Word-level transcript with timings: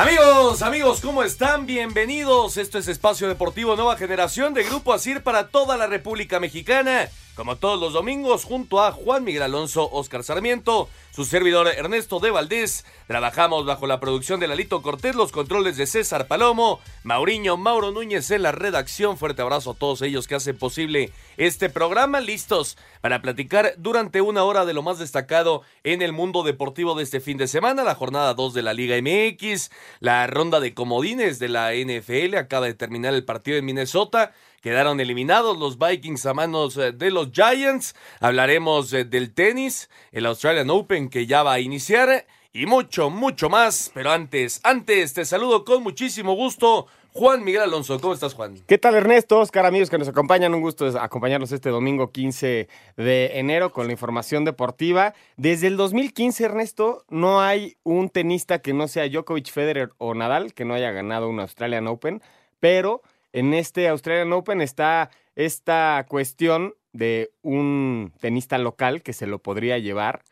Amigos, 0.00 0.62
amigos, 0.62 1.00
¿cómo 1.02 1.22
están? 1.22 1.66
Bienvenidos. 1.66 2.56
Esto 2.56 2.78
es 2.78 2.88
Espacio 2.88 3.28
Deportivo 3.28 3.76
Nueva 3.76 3.98
Generación 3.98 4.54
de 4.54 4.64
Grupo 4.64 4.94
Asir 4.94 5.22
para 5.22 5.48
toda 5.48 5.76
la 5.76 5.86
República 5.88 6.40
Mexicana. 6.40 7.10
Como 7.40 7.56
todos 7.56 7.80
los 7.80 7.94
domingos, 7.94 8.44
junto 8.44 8.82
a 8.82 8.92
Juan 8.92 9.24
Miguel 9.24 9.44
Alonso, 9.44 9.88
Oscar 9.92 10.22
Sarmiento, 10.22 10.90
su 11.10 11.24
servidor 11.24 11.68
Ernesto 11.68 12.20
de 12.20 12.30
Valdés, 12.30 12.84
trabajamos 13.06 13.64
bajo 13.64 13.86
la 13.86 13.98
producción 13.98 14.40
de 14.40 14.46
Lalito 14.46 14.82
Cortés, 14.82 15.16
los 15.16 15.32
controles 15.32 15.78
de 15.78 15.86
César 15.86 16.28
Palomo, 16.28 16.80
Mauriño 17.02 17.56
Mauro 17.56 17.92
Núñez 17.92 18.30
en 18.30 18.42
la 18.42 18.52
redacción. 18.52 19.16
Fuerte 19.16 19.40
abrazo 19.40 19.70
a 19.70 19.74
todos 19.74 20.02
ellos 20.02 20.28
que 20.28 20.34
hacen 20.34 20.58
posible 20.58 21.14
este 21.38 21.70
programa. 21.70 22.20
Listos 22.20 22.76
para 23.00 23.22
platicar 23.22 23.72
durante 23.78 24.20
una 24.20 24.44
hora 24.44 24.66
de 24.66 24.74
lo 24.74 24.82
más 24.82 24.98
destacado 24.98 25.62
en 25.82 26.02
el 26.02 26.12
mundo 26.12 26.42
deportivo 26.42 26.94
de 26.94 27.04
este 27.04 27.20
fin 27.20 27.38
de 27.38 27.48
semana, 27.48 27.84
la 27.84 27.94
jornada 27.94 28.34
2 28.34 28.52
de 28.52 28.62
la 28.62 28.74
Liga 28.74 28.96
MX, 29.00 29.70
la 30.00 30.26
ronda 30.26 30.60
de 30.60 30.74
comodines 30.74 31.38
de 31.38 31.48
la 31.48 31.72
NFL, 31.72 32.36
acaba 32.36 32.66
de 32.66 32.74
terminar 32.74 33.14
el 33.14 33.24
partido 33.24 33.56
en 33.56 33.64
Minnesota. 33.64 34.34
Quedaron 34.60 35.00
eliminados 35.00 35.56
los 35.56 35.78
Vikings 35.78 36.26
a 36.26 36.34
manos 36.34 36.76
eh, 36.76 36.92
de 36.92 37.10
los 37.10 37.30
Giants. 37.32 37.94
Hablaremos 38.20 38.92
eh, 38.92 39.04
del 39.04 39.32
tenis, 39.32 39.88
el 40.12 40.26
Australian 40.26 40.68
Open 40.68 41.08
que 41.08 41.26
ya 41.26 41.42
va 41.42 41.54
a 41.54 41.60
iniciar 41.60 42.26
y 42.52 42.66
mucho, 42.66 43.08
mucho 43.08 43.48
más. 43.48 43.90
Pero 43.94 44.10
antes, 44.10 44.60
antes 44.62 45.14
te 45.14 45.24
saludo 45.24 45.64
con 45.64 45.82
muchísimo 45.82 46.34
gusto. 46.34 46.88
Juan 47.14 47.42
Miguel 47.42 47.62
Alonso, 47.62 47.98
¿cómo 48.00 48.12
estás, 48.12 48.34
Juan? 48.34 48.56
¿Qué 48.66 48.76
tal, 48.76 48.94
Ernesto? 48.94 49.40
Oscar, 49.40 49.64
amigos 49.64 49.88
que 49.88 49.96
nos 49.96 50.08
acompañan, 50.08 50.54
un 50.54 50.60
gusto 50.60 50.86
acompañarnos 51.00 51.50
este 51.52 51.70
domingo 51.70 52.12
15 52.12 52.68
de 52.98 53.38
enero 53.38 53.72
con 53.72 53.86
la 53.86 53.92
información 53.92 54.44
deportiva. 54.44 55.14
Desde 55.38 55.68
el 55.68 55.78
2015, 55.78 56.44
Ernesto, 56.44 57.04
no 57.08 57.40
hay 57.40 57.78
un 57.82 58.10
tenista 58.10 58.60
que 58.60 58.74
no 58.74 58.88
sea 58.88 59.08
Djokovic, 59.08 59.50
Federer 59.50 59.90
o 59.96 60.14
Nadal 60.14 60.52
que 60.52 60.66
no 60.66 60.74
haya 60.74 60.92
ganado 60.92 61.30
un 61.30 61.40
Australian 61.40 61.88
Open, 61.88 62.22
pero 62.60 63.02
en 63.32 63.54
este 63.54 63.88
Australian 63.88 64.32
Open 64.32 64.60
está 64.60 65.10
esta 65.34 66.04
cuestión 66.08 66.74
de 66.92 67.30
un 67.42 68.12
tenista 68.20 68.58
local 68.58 69.02
que 69.02 69.12
se 69.12 69.26
lo 69.26 69.38
podría 69.38 69.78
llevar, 69.78 70.22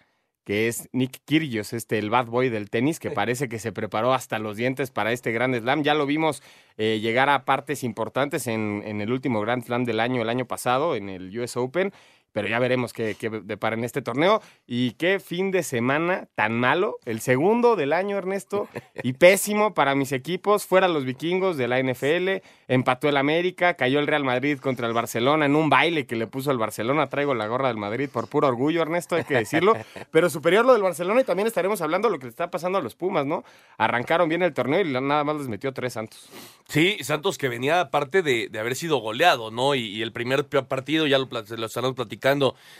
que 0.44 0.66
es 0.66 0.88
Nick 0.92 1.20
Kyrgios, 1.24 1.72
este 1.72 1.98
el 1.98 2.10
bad 2.10 2.26
boy 2.26 2.48
del 2.48 2.70
tenis, 2.70 2.98
que 2.98 3.10
parece 3.10 3.48
que 3.48 3.58
se 3.58 3.70
preparó 3.70 4.14
hasta 4.14 4.38
los 4.38 4.56
dientes 4.56 4.90
para 4.90 5.12
este 5.12 5.30
Grand 5.30 5.54
Slam. 5.54 5.82
Ya 5.82 5.94
lo 5.94 6.06
vimos 6.06 6.42
eh, 6.76 7.00
llegar 7.00 7.28
a 7.28 7.44
partes 7.44 7.84
importantes 7.84 8.46
en, 8.46 8.82
en 8.86 9.00
el 9.00 9.12
último 9.12 9.40
Grand 9.40 9.62
Slam 9.62 9.84
del 9.84 10.00
año, 10.00 10.22
el 10.22 10.28
año 10.30 10.46
pasado, 10.46 10.96
en 10.96 11.10
el 11.10 11.38
US 11.38 11.56
Open 11.56 11.92
pero 12.38 12.48
ya 12.48 12.60
veremos 12.60 12.92
qué, 12.92 13.16
qué 13.18 13.30
depara 13.30 13.74
en 13.74 13.82
este 13.82 14.00
torneo. 14.00 14.40
Y 14.64 14.92
qué 14.92 15.18
fin 15.18 15.50
de 15.50 15.64
semana 15.64 16.28
tan 16.36 16.58
malo, 16.58 16.98
el 17.04 17.20
segundo 17.20 17.74
del 17.74 17.92
año, 17.92 18.16
Ernesto, 18.16 18.68
y 19.02 19.12
pésimo 19.14 19.74
para 19.74 19.96
mis 19.96 20.12
equipos. 20.12 20.66
Fuera 20.66 20.86
los 20.86 21.04
vikingos 21.04 21.56
de 21.56 21.66
la 21.66 21.82
NFL, 21.82 22.44
empató 22.68 23.08
el 23.08 23.16
América, 23.16 23.74
cayó 23.74 23.98
el 23.98 24.06
Real 24.06 24.22
Madrid 24.22 24.58
contra 24.58 24.86
el 24.86 24.92
Barcelona 24.94 25.46
en 25.46 25.56
un 25.56 25.68
baile 25.68 26.06
que 26.06 26.14
le 26.14 26.28
puso 26.28 26.52
el 26.52 26.58
Barcelona. 26.58 27.08
Traigo 27.08 27.34
la 27.34 27.48
gorra 27.48 27.68
del 27.68 27.76
Madrid 27.76 28.08
por 28.12 28.28
puro 28.28 28.46
orgullo, 28.46 28.82
Ernesto, 28.82 29.16
hay 29.16 29.24
que 29.24 29.34
decirlo. 29.34 29.74
Pero 30.12 30.30
superior 30.30 30.64
lo 30.64 30.74
del 30.74 30.82
Barcelona 30.82 31.22
y 31.22 31.24
también 31.24 31.48
estaremos 31.48 31.80
hablando 31.80 32.06
de 32.06 32.12
lo 32.12 32.18
que 32.20 32.26
le 32.26 32.30
está 32.30 32.52
pasando 32.52 32.78
a 32.78 32.82
los 32.82 32.94
Pumas, 32.94 33.26
¿no? 33.26 33.42
Arrancaron 33.78 34.28
bien 34.28 34.42
el 34.42 34.54
torneo 34.54 34.80
y 34.80 34.84
nada 34.84 35.24
más 35.24 35.36
les 35.36 35.48
metió 35.48 35.72
tres 35.72 35.94
Santos. 35.94 36.28
Sí, 36.68 36.98
Santos 37.02 37.38
que 37.38 37.48
venía 37.48 37.80
aparte 37.80 38.22
de, 38.22 38.50
haber 38.58 38.76
sido 38.76 38.98
goleado, 38.98 39.50
¿no? 39.50 39.74
Y, 39.74 40.02
el 40.02 40.12
primer 40.12 40.46
partido, 40.46 41.06
ya 41.06 41.18
lo, 41.18 41.26
lo 41.26 41.66
estaremos 41.66 41.96
platicando 41.96 42.27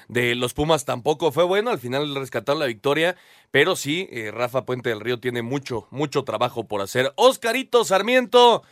de 0.09 0.35
los 0.35 0.55
Pumas 0.55 0.85
tampoco 0.85 1.33
fue 1.33 1.45
bueno, 1.45 1.71
al 1.71 1.79
final 1.79 2.15
rescataron 2.15 2.61
la 2.61 2.67
victoria, 2.67 3.17
pero 3.51 3.77
sí, 3.77 4.09
eh, 4.11 4.31
Rafa 4.33 4.65
Puente 4.65 4.91
del 4.91 5.01
Río 5.01 5.21
tiene 5.21 5.43
mucho, 5.43 5.87
mucho 5.91 6.25
trabajo 6.25 6.65
por 6.67 6.81
hacer. 6.81 7.13
Oscarito 7.17 7.85
Sarmiento. 7.85 8.63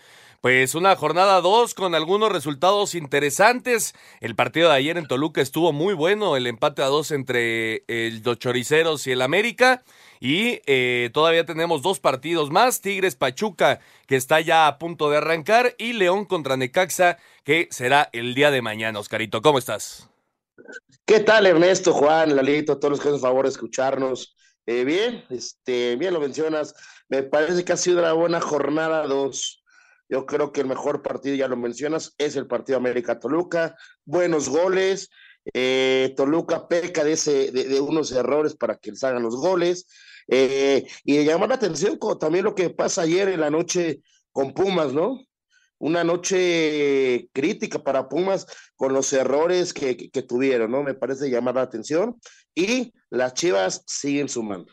Pues 0.43 0.75
una 0.77 0.95
jornada 0.95 1.41
2 1.41 1.75
con 1.75 1.95
algunos 1.95 2.31
resultados 2.31 2.95
interesantes. 2.95 3.95
El 4.21 4.37
partido 4.37 4.69
de 4.69 4.77
ayer 4.77 4.97
en 4.97 5.09
Toluca 5.09 5.41
estuvo 5.41 5.73
muy 5.73 5.95
bueno, 5.95 6.37
el 6.37 6.47
empate 6.47 6.83
a 6.83 6.87
dos 6.87 7.11
entre 7.11 7.83
el, 7.89 8.23
los 8.23 8.39
Choriceros 8.39 9.07
y 9.07 9.13
el 9.13 9.23
América. 9.23 9.83
Y 10.21 10.61
eh, 10.67 11.11
todavía 11.13 11.45
tenemos 11.45 11.83
dos 11.83 12.01
partidos 12.01 12.51
más, 12.51 12.81
Tigres 12.81 13.17
Pachuca, 13.17 13.81
que 14.07 14.17
está 14.17 14.41
ya 14.41 14.67
a 14.67 14.79
punto 14.79 15.11
de 15.11 15.17
arrancar, 15.17 15.75
y 15.79 15.95
León 15.95 16.25
contra 16.25 16.57
Necaxa, 16.57 17.19
que 17.45 17.69
será 17.71 18.09
el 18.13 18.35
día 18.35 18.51
de 18.51 18.63
mañana. 18.63 18.99
Oscarito, 18.99 19.43
¿cómo 19.43 19.59
estás? 19.59 20.09
¿Qué 21.05 21.21
tal, 21.21 21.47
Ernesto, 21.47 21.93
Juan, 21.93 22.35
Lalito, 22.35 22.79
todos 22.79 22.93
los 22.93 23.01
que 23.01 23.09
hacen 23.09 23.21
favor 23.21 23.45
de 23.45 23.51
escucharnos? 23.51 24.37
Eh, 24.67 24.85
bien, 24.85 25.25
este, 25.31 25.97
bien 25.97 26.15
lo 26.15 26.21
mencionas. 26.21 26.75
Me 27.09 27.23
parece 27.23 27.65
que 27.65 27.73
ha 27.73 27.77
sido 27.77 28.01
una 28.01 28.13
buena 28.13 28.41
jornada 28.41 29.07
dos. 29.07 29.63
Yo 30.09 30.27
creo 30.27 30.53
que 30.53 30.61
el 30.61 30.67
mejor 30.67 31.03
partido, 31.03 31.35
ya 31.37 31.49
lo 31.49 31.57
mencionas, 31.57 32.15
es 32.19 32.37
el 32.37 32.47
partido 32.47 32.79
América-Toluca. 32.79 33.77
Buenos 34.05 34.49
goles. 34.49 35.11
Eh, 35.55 36.13
Toluca 36.17 36.67
peca 36.67 37.05
de, 37.05 37.13
ese, 37.13 37.53
de, 37.53 37.81
unos 37.81 38.11
errores 38.13 38.57
para 38.57 38.77
que 38.77 38.91
les 38.91 39.05
hagan 39.05 39.23
los 39.23 39.37
goles. 39.37 39.87
Eh, 40.29 40.87
y 41.05 41.25
llamar 41.25 41.51
la 41.51 41.55
atención 41.57 41.99
también 42.19 42.45
lo 42.45 42.55
que 42.55 42.71
pasa 42.71 43.03
ayer 43.03 43.29
en 43.29 43.41
la 43.41 43.51
noche 43.51 44.01
con 44.33 44.53
Pumas, 44.53 44.93
¿no? 44.93 45.21
Una 45.79 46.05
noche 46.05 47.29
crítica 47.33 47.79
para 47.79 48.09
Pumas 48.09 48.47
con 48.77 48.93
los 48.93 49.13
errores 49.13 49.73
que, 49.73 50.11
tuvieron, 50.27 50.71
¿no? 50.71 50.83
Me 50.83 50.95
parece 50.95 51.31
llamar 51.31 51.57
la 51.57 51.63
atención. 51.63 52.17
Y 52.55 52.93
las 53.11 53.35
Chivas 53.35 53.83
siguen 53.87 54.29
sumando. 54.29 54.73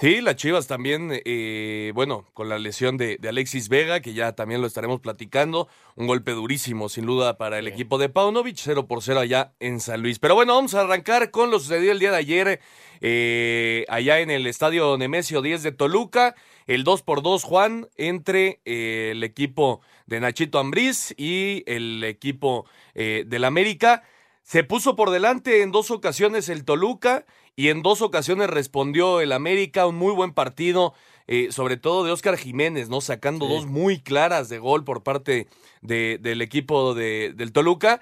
Sí, 0.00 0.20
las 0.20 0.36
Chivas 0.36 0.68
también, 0.68 1.10
eh, 1.24 1.90
bueno, 1.92 2.24
con 2.32 2.48
la 2.48 2.60
lesión 2.60 2.96
de, 2.96 3.18
Alexis 3.28 3.68
Vega, 3.68 3.98
que 3.98 4.14
ya 4.14 4.32
también 4.32 4.60
lo 4.60 4.68
estaremos 4.68 5.00
platicando, 5.00 5.66
un 5.96 6.06
golpe 6.06 6.30
durísimo 6.30 6.88
sin 6.88 7.04
duda 7.04 7.36
para 7.36 7.58
el 7.58 7.66
equipo 7.66 7.98
de 7.98 8.08
Paunovic, 8.08 8.58
0 8.58 8.86
por 8.86 9.02
0 9.02 9.18
allá 9.18 9.54
en 9.58 9.80
San 9.80 10.00
Luis. 10.00 10.20
Pero 10.20 10.36
bueno, 10.36 10.54
vamos 10.54 10.74
a 10.74 10.82
arrancar 10.82 11.32
con 11.32 11.50
lo 11.50 11.58
sucedido 11.58 11.90
el 11.90 11.98
día 11.98 12.12
de 12.12 12.16
ayer 12.16 12.60
eh, 13.00 13.86
allá 13.88 14.20
en 14.20 14.30
el 14.30 14.46
estadio 14.46 14.96
Nemesio 14.96 15.42
10 15.42 15.64
de 15.64 15.72
Toluca 15.72 16.36
el 16.68 16.84
2 16.84 17.02
por 17.02 17.22
2 17.22 17.42
Juan, 17.42 17.88
entre 17.96 18.60
eh, 18.64 19.08
el 19.12 19.24
equipo 19.24 19.80
de 20.06 20.20
Nachito 20.20 20.60
Ambriz 20.60 21.12
y 21.16 21.64
el 21.66 22.04
equipo 22.04 22.66
eh, 22.94 23.24
del 23.26 23.42
América. 23.42 24.04
Se 24.44 24.62
puso 24.62 24.94
por 24.94 25.10
delante 25.10 25.62
en 25.62 25.72
dos 25.72 25.90
ocasiones 25.90 26.48
el 26.48 26.64
Toluca 26.64 27.26
y 27.58 27.70
en 27.70 27.82
dos 27.82 28.02
ocasiones 28.02 28.48
respondió 28.48 29.20
el 29.20 29.32
América, 29.32 29.88
un 29.88 29.96
muy 29.96 30.12
buen 30.12 30.32
partido, 30.32 30.94
eh, 31.26 31.48
sobre 31.50 31.76
todo 31.76 32.04
de 32.04 32.12
Óscar 32.12 32.36
Jiménez, 32.36 32.88
¿no? 32.88 33.00
Sacando 33.00 33.48
dos 33.48 33.66
muy 33.66 34.00
claras 34.00 34.48
de 34.48 34.60
gol 34.60 34.84
por 34.84 35.02
parte 35.02 35.48
de, 35.82 36.18
del 36.22 36.40
equipo 36.40 36.94
de, 36.94 37.32
del 37.34 37.50
Toluca. 37.50 38.00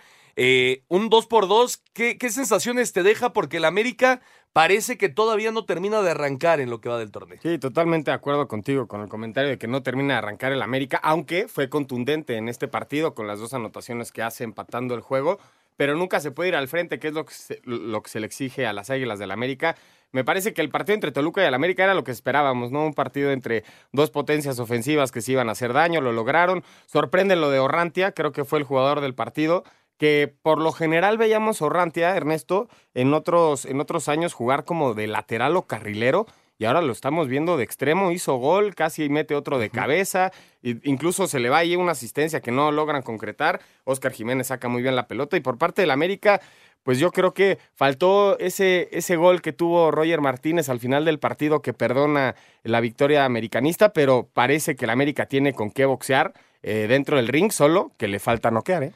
un 0.89 1.09
2 1.09 1.27
por 1.27 1.49
2 1.49 1.83
¿qué, 1.95 2.19
¿qué 2.19 2.29
sensaciones 2.29 2.93
te 2.93 3.03
deja? 3.03 3.33
Porque 3.33 3.57
el 3.57 3.65
América 3.65 4.21
parece 4.53 4.99
que 4.99 5.09
todavía 5.09 5.53
no 5.53 5.65
termina 5.65 6.03
de 6.03 6.11
arrancar 6.11 6.61
en 6.61 6.69
lo 6.69 6.83
que 6.83 6.91
va 6.91 6.99
del 6.99 7.11
torneo. 7.11 7.39
Sí, 7.43 7.59
totalmente 7.59 8.11
de 8.11 8.15
acuerdo 8.15 8.49
contigo 8.49 8.87
con 8.87 9.01
el 9.01 9.09
comentario 9.09 9.49
de 9.49 9.57
que 9.57 9.69
no 9.69 9.83
termina 9.83 10.13
de 10.13 10.19
arrancar 10.19 10.53
el 10.53 10.61
América, 10.61 11.01
aunque 11.03 11.49
fue 11.49 11.71
contundente 11.71 12.37
en 12.37 12.51
este 12.51 12.69
partido 12.69 13.15
con 13.15 13.27
las 13.27 13.39
dos 13.39 13.55
anotaciones 13.55 14.13
que 14.13 14.23
hace 14.23 14.45
empatando 14.45 14.95
el 14.95 15.01
juego, 15.01 15.39
pero 15.77 15.97
nunca 15.97 16.21
se 16.21 16.31
puede 16.31 16.51
ir 16.51 16.57
al 16.57 16.69
frente, 16.69 16.99
que 16.99 17.09
es 17.09 17.15
lo 17.15 17.25
que 17.25 17.35
se, 17.35 17.61
lo 17.65 18.03
que 18.03 18.11
se 18.11 18.21
le 18.21 18.27
exige 18.27 18.67
a 18.67 18.73
las 18.73 18.91
Águilas 18.91 19.19
del 19.19 19.31
América. 19.31 19.77
Me 20.13 20.25
parece 20.25 20.55
que 20.55 20.63
el 20.63 20.71
partido 20.71 20.95
entre 20.95 21.13
Toluca 21.13 21.43
y 21.43 21.47
el 21.47 21.55
América 21.55 21.85
era 21.85 21.95
lo 21.95 22.05
que 22.05 22.13
esperábamos, 22.13 22.71
¿no? 22.71 22.87
Un 22.87 22.95
partido 22.95 23.31
entre 23.33 23.65
dos 23.93 24.11
potencias 24.11 24.59
ofensivas 24.59 25.13
que 25.13 25.21
se 25.21 25.33
iban 25.33 25.49
a 25.49 25.53
hacer 25.53 25.73
daño, 25.73 26.01
lo 26.01 26.13
lograron. 26.13 26.65
Sorprende 26.87 27.37
lo 27.37 27.51
de 27.51 27.59
Orrantia, 27.59 28.13
creo 28.13 28.33
que 28.33 28.45
fue 28.45 28.59
el 28.59 28.65
jugador 28.65 29.01
del 29.01 29.15
partido 29.15 29.65
que 29.99 30.35
por 30.43 30.61
lo 30.61 30.73
general 30.73 31.19
veíamos 31.19 31.63
Orrantia, 31.63 32.17
Ernesto, 32.17 32.69
en 32.95 33.15
otros, 33.15 33.65
en 33.65 33.81
otros 33.81 34.09
años 34.09 34.35
jugar 34.35 34.65
como 34.65 34.95
de 34.95 35.07
lateral 35.07 35.57
o 35.57 35.63
carrilero, 35.63 36.27
y 36.59 36.65
ahora 36.65 36.83
lo 36.83 36.93
estamos 36.93 37.29
viendo 37.29 37.57
de 37.57 37.65
extremo, 37.65 38.13
hizo 38.13 38.37
gol, 38.37 38.75
casi 38.75 39.09
mete 39.09 39.35
otro 39.35 39.59
de 39.59 39.71
cabeza, 39.71 40.33
incluso 40.63 41.27
se 41.27 41.41
le 41.41 41.49
va 41.49 41.59
ahí 41.59 41.77
una 41.77 41.93
asistencia 41.93 42.41
que 42.41 42.51
no 42.51 42.73
logran 42.73 43.03
concretar, 43.03 43.61
Oscar 43.85 44.13
Jiménez 44.13 44.49
saca 44.49 44.69
muy 44.69 44.83
bien 44.83 44.97
la 44.97 45.07
pelota, 45.07 45.37
y 45.37 45.41
por 45.41 45.59
parte 45.59 45.83
del 45.83 45.91
América, 45.91 46.41
pues 46.83 46.99
yo 46.99 47.11
creo 47.11 47.35
que 47.35 47.59
faltó 47.75 48.39
ese, 48.39 48.89
ese 48.93 49.17
gol 49.17 49.43
que 49.43 49.53
tuvo 49.53 49.91
Roger 49.91 50.21
Martínez 50.21 50.69
al 50.69 50.81
final 50.81 51.05
del 51.05 51.19
partido 51.19 51.61
que 51.61 51.73
perdona 51.73 52.37
la 52.63 52.81
victoria 52.81 53.25
americanista, 53.25 53.93
pero 53.93 54.29
parece 54.33 54.77
que 54.77 54.85
el 54.85 54.91
América 54.91 55.27
tiene 55.27 55.53
con 55.53 55.71
qué 55.71 55.85
boxear 55.85 56.33
eh, 56.63 56.87
dentro 56.89 57.17
del 57.17 57.29
ring, 57.29 57.51
solo 57.51 57.93
que 57.99 58.09
le 58.09 58.19
falta 58.19 58.51
noquear, 58.51 58.85
¿eh? 58.85 58.93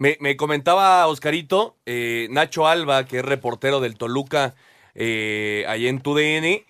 Me, 0.00 0.34
comentaba 0.38 1.06
Oscarito, 1.08 1.76
eh, 1.84 2.26
Nacho 2.30 2.66
Alba, 2.66 3.04
que 3.04 3.18
es 3.18 3.24
reportero 3.24 3.80
del 3.80 3.98
Toluca, 3.98 4.54
eh, 4.94 5.66
ahí 5.68 5.88
en 5.88 6.00
TUDN, 6.00 6.64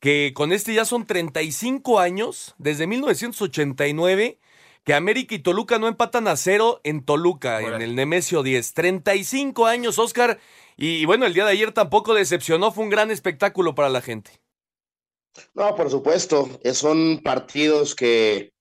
que 0.00 0.32
con 0.34 0.52
este 0.52 0.74
ya 0.74 0.84
son 0.84 1.06
35 1.06 2.00
años, 2.00 2.54
desde 2.58 2.86
1989, 2.86 4.38
que 4.84 4.94
América 4.94 5.34
y 5.34 5.40
Toluca 5.40 5.78
no 5.78 5.88
empatan 5.88 6.26
a 6.26 6.36
cero 6.36 6.80
en 6.84 7.04
Toluca, 7.04 7.60
en 7.60 7.82
el 7.82 7.94
Nemesio 7.94 8.42
10. 8.42 8.72
35 8.72 9.66
años, 9.66 9.98
Oscar. 9.98 10.40
Y, 10.76 11.04
bueno, 11.04 11.26
el 11.26 11.34
día 11.34 11.44
de 11.44 11.52
ayer 11.52 11.72
tampoco 11.72 12.14
decepcionó, 12.14 12.72
fue 12.72 12.84
un 12.84 12.90
gran 12.90 13.10
espectáculo 13.10 13.74
para 13.74 13.90
la 13.90 14.00
gente. 14.00 14.30
No, 15.52 15.76
por 15.76 15.90
supuesto, 15.90 16.48
son 16.72 17.20
partidos 17.22 17.94
que, 17.94 18.54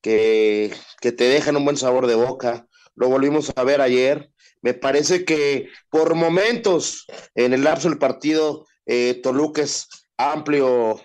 que, 0.00 0.74
que 1.00 1.12
te 1.12 1.24
dejan 1.24 1.56
un 1.56 1.64
buen 1.64 1.76
sabor 1.76 2.08
de 2.08 2.16
boca. 2.16 2.66
Lo 2.96 3.08
volvimos 3.08 3.52
a 3.54 3.62
ver 3.62 3.80
ayer. 3.80 4.30
Me 4.60 4.74
parece 4.74 5.24
que 5.24 5.68
por 5.88 6.16
momentos 6.16 7.06
en 7.36 7.52
el 7.52 7.62
lapso 7.62 7.88
del 7.88 7.98
partido, 7.98 8.66
eh, 8.86 9.20
Toluca 9.22 9.62
es 9.62 9.88
amplio 10.16 11.00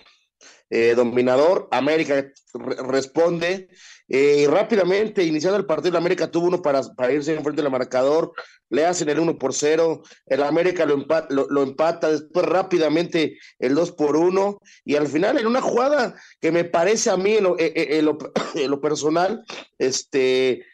eh, 0.69 0.94
dominador. 0.95 1.68
América 1.71 2.31
responde 2.54 3.69
eh, 4.09 4.38
y 4.44 4.48
rápidamente, 4.48 5.24
iniciando 5.24 5.57
el 5.57 5.65
partido, 5.65 5.98
América 5.98 6.31
tuvo 6.31 6.48
uno 6.48 6.62
para, 6.62 6.81
para 6.81 7.12
irse 7.12 7.33
enfrente 7.33 7.62
del 7.62 7.71
marcador, 7.71 8.33
le 8.69 8.86
hacen 8.86 9.09
el 9.09 9.19
1 9.19 9.38
por 9.38 9.54
0, 9.54 10.01
el 10.27 10.44
América 10.44 10.86
lo 10.86 10.94
empata, 10.94 11.27
lo, 11.30 11.63
empata, 11.63 12.12
después 12.12 12.45
rápidamente 12.45 13.38
el 13.59 13.75
2 13.75 13.92
por 13.94 14.15
1, 14.15 14.59
y 14.86 14.95
al 14.95 15.07
final 15.07 15.38
en 15.38 15.48
una 15.48 15.62
jugada 15.62 16.15
que 16.39 16.51
me 16.51 16.63
parece 16.63 17.09
a 17.09 17.18
mí 17.18 17.36
en 17.36 17.44
lo, 17.44 17.57
en 18.56 18.71
lo 18.71 18.81
personal, 18.81 19.44
este, 19.77 20.65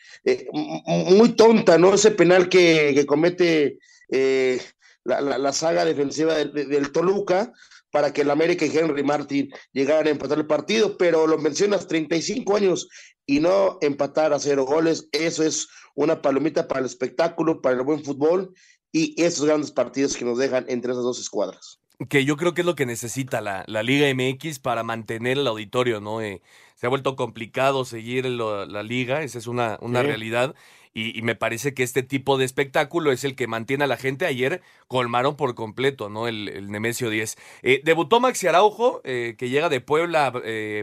muy 0.85 1.35
tonta, 1.35 1.77
¿no? 1.77 1.93
Ese 1.95 2.11
penal 2.11 2.49
que, 2.49 3.03
comete 3.07 3.79
eh, 4.09 4.61
la, 5.03 5.53
saga 5.53 5.85
defensiva 5.85 6.35
del 6.35 6.91
Toluca 6.91 7.51
para 7.93 8.11
que 8.11 8.21
el 8.21 8.31
América 8.31 8.65
y 8.65 8.75
Henry 8.75 9.03
Martin 9.03 9.53
llegaran 9.71 10.07
a 10.07 10.09
empatar 10.09 10.39
el 10.39 10.47
partido, 10.47 10.97
pero 10.97 11.27
lo 11.27 11.37
mencionas 11.37 11.87
35 11.87 12.55
años 12.55 12.89
y 13.27 13.39
no 13.39 13.77
empatar 13.81 14.33
a 14.33 14.39
cero 14.39 14.65
goles, 14.65 15.07
eso 15.11 15.43
es 15.43 15.67
una 15.93 16.19
palomita 16.19 16.67
para 16.67 16.79
el 16.79 16.87
espectáculo, 16.87 17.61
para 17.61 17.75
el 17.75 17.83
buen 17.83 18.03
fútbol 18.03 18.51
y 18.91 19.13
esos 19.21 19.45
grandes 19.45 19.69
partidos 19.69 20.17
que 20.17 20.25
nos 20.25 20.39
dejan 20.39 20.65
entre 20.69 20.91
esas 20.91 21.03
dos 21.03 21.19
escuadras 21.19 21.79
que 22.09 22.25
yo 22.25 22.35
creo 22.35 22.53
que 22.53 22.61
es 22.61 22.65
lo 22.65 22.75
que 22.75 22.87
necesita 22.87 23.39
la, 23.39 23.63
Liga 23.83 24.13
MX 24.13 24.59
para 24.59 24.83
mantener 24.83 25.37
el 25.37 25.47
auditorio, 25.47 26.01
¿no? 26.01 26.21
Eh, 26.21 26.41
se 26.75 26.87
ha 26.87 26.89
vuelto 26.89 27.15
complicado 27.15 27.85
seguir 27.85 28.25
la 28.25 28.83
liga, 28.83 29.21
esa 29.21 29.37
es 29.37 29.47
una, 29.47 29.77
una 29.79 30.01
realidad. 30.01 30.53
Y, 30.93 31.21
me 31.23 31.35
parece 31.35 31.73
que 31.73 31.83
este 31.83 32.03
tipo 32.03 32.37
de 32.37 32.45
espectáculo 32.45 33.11
es 33.11 33.23
el 33.23 33.35
que 33.35 33.47
mantiene 33.47 33.85
a 33.85 33.87
la 33.87 33.97
gente. 33.97 34.25
Ayer 34.25 34.61
colmaron 34.87 35.35
por 35.35 35.55
completo, 35.55 36.09
¿no? 36.09 36.27
El, 36.27 36.71
Nemesio 36.71 37.09
10. 37.09 37.37
Eh, 37.63 37.81
debutó 37.83 38.19
Maxi 38.19 38.47
Araujo, 38.47 39.01
eh, 39.03 39.35
que 39.37 39.49
llega 39.49 39.69
de 39.69 39.81
Puebla, 39.81 40.31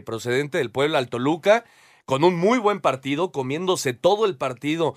procedente 0.05 0.57
del 0.57 0.71
Puebla 0.71 0.97
al 0.97 1.09
Toluca 1.09 1.65
con 2.05 2.23
un 2.23 2.35
muy 2.35 2.57
buen 2.57 2.81
partido, 2.81 3.31
comiéndose 3.31 3.93
todo 3.93 4.25
el 4.25 4.35
partido 4.35 4.95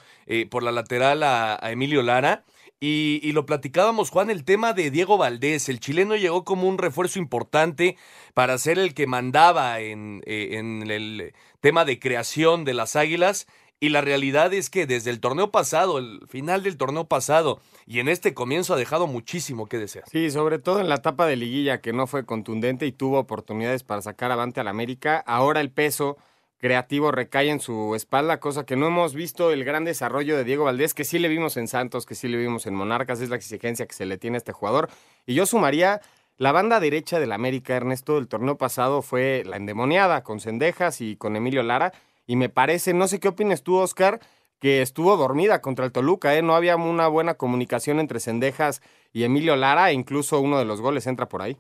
por 0.51 0.65
la 0.65 0.73
lateral 0.73 1.23
a, 1.23 1.57
a 1.61 1.71
Emilio 1.71 2.03
Lara. 2.03 2.45
Y, 2.87 3.33
lo 3.33 3.47
platicábamos, 3.47 4.11
Juan, 4.11 4.29
el 4.29 4.45
tema 4.45 4.75
de 4.75 4.91
Diego 4.91 5.17
Valdés. 5.17 5.71
El 5.71 5.81
chileno 5.81 6.17
llegó 6.17 6.45
como 6.45 6.69
un 6.69 6.77
refuerzo 6.77 7.19
importante 7.19 7.97
para 8.35 8.59
ser 8.59 8.79
el 8.79 8.93
que 8.93 9.07
mandaba 9.07 9.81
en, 9.81 10.23
eh, 10.27 10.59
en 10.59 10.91
el 10.91 11.33
tema 11.63 11.87
de 11.87 11.99
creación 11.99 12.65
de 12.65 12.75
las 12.75 12.95
Águilas. 12.95 13.47
Y 13.85 13.91
la 13.91 14.01
realidad 14.01 14.55
es 14.55 14.71
que 14.71 14.87
desde 14.87 15.11
el 15.11 15.21
torneo 15.21 15.51
pasado, 15.51 15.99
el 15.99 16.23
final 16.27 16.63
del 16.63 16.79
torneo 16.79 17.05
pasado 17.05 17.61
y 17.87 17.99
en 17.99 18.09
este 18.09 18.33
comienzo 18.33 18.73
ha 18.73 18.79
dejado 18.79 19.07
muchísimo 19.07 19.67
que 19.67 19.77
desear. 19.77 20.07
Sí, 20.11 20.31
sobre 20.31 20.59
todo 20.59 20.81
en 20.81 20.89
la 20.89 20.95
etapa 20.95 21.27
de 21.27 21.37
liguilla 21.37 21.83
que 21.83 21.93
no 21.93 22.07
fue 22.07 22.25
contundente 22.25 22.87
y 22.87 22.93
tuvo 22.93 23.19
oportunidades 23.19 23.83
para 23.83 24.01
sacar 24.01 24.33
avante 24.33 24.59
al 24.59 24.69
América. 24.69 25.23
Ahora 25.27 25.61
el 25.61 25.71
peso 25.71 26.17
creativo 26.57 27.11
recae 27.11 27.51
en 27.51 27.61
su 27.61 27.95
espalda, 27.95 28.41
cosa 28.41 28.65
que 28.65 28.75
no 28.75 28.87
hemos 28.87 29.13
visto 29.13 29.53
el 29.53 29.65
gran 29.65 29.85
desarrollo 29.85 30.35
de 30.35 30.45
Diego 30.45 30.65
Valdés, 30.65 30.95
que 30.95 31.05
sí 31.05 31.19
le 31.19 31.29
vimos 31.29 31.59
en 31.59 31.69
Santos, 31.69 32.07
que 32.07 32.15
sí 32.15 32.27
le 32.27 32.39
vimos 32.39 32.65
en 32.67 32.75
Monarcas, 32.75 33.21
es 33.21 33.29
la 33.29 33.37
exigencia 33.37 33.85
que 33.85 33.95
se 33.95 34.07
le 34.07 34.17
tiene 34.17 34.39
a 34.39 34.39
este 34.39 34.53
jugador. 34.53 34.89
Y 35.27 35.35
yo 35.35 35.45
sumaría 35.45 36.01
la 36.39 36.53
banda 36.53 36.81
derecha 36.81 37.21
del 37.21 37.33
América, 37.33 37.77
Ernesto, 37.77 38.17
el 38.17 38.29
torneo 38.29 38.57
pasado 38.57 39.03
fue 39.03 39.43
la 39.45 39.59
endemoniada 39.59 40.23
con 40.23 40.41
Cendejas 40.41 41.03
y 41.03 41.17
con 41.17 41.37
Emilio 41.37 41.63
Lara, 41.63 41.93
y 42.27 42.37
me 42.37 42.49
parece, 42.49 42.95
no 42.95 43.09
sé 43.09 43.21
qué 43.21 43.29
opinas 43.29 43.63
tú, 43.63 43.77
Oscar, 43.77 44.21
que 44.61 44.83
estuvo 44.83 45.17
dormida 45.17 45.61
contra 45.61 45.85
el 45.85 45.93
Toluca, 45.93 46.37
¿eh? 46.37 46.43
no 46.43 46.55
había 46.55 46.77
una 46.77 47.09
buena 47.09 47.35
comunicación 47.35 48.01
entre 48.01 48.21
Cendejas 48.21 48.81
y 49.13 49.25
Emilio 49.25 49.57
Lara, 49.57 49.91
e 49.91 49.95
incluso 49.95 50.41
uno 50.41 50.59
de 50.59 50.65
los 50.65 50.81
goles 50.81 51.07
entra 51.07 51.29
por 51.29 51.43
ahí. 51.43 51.59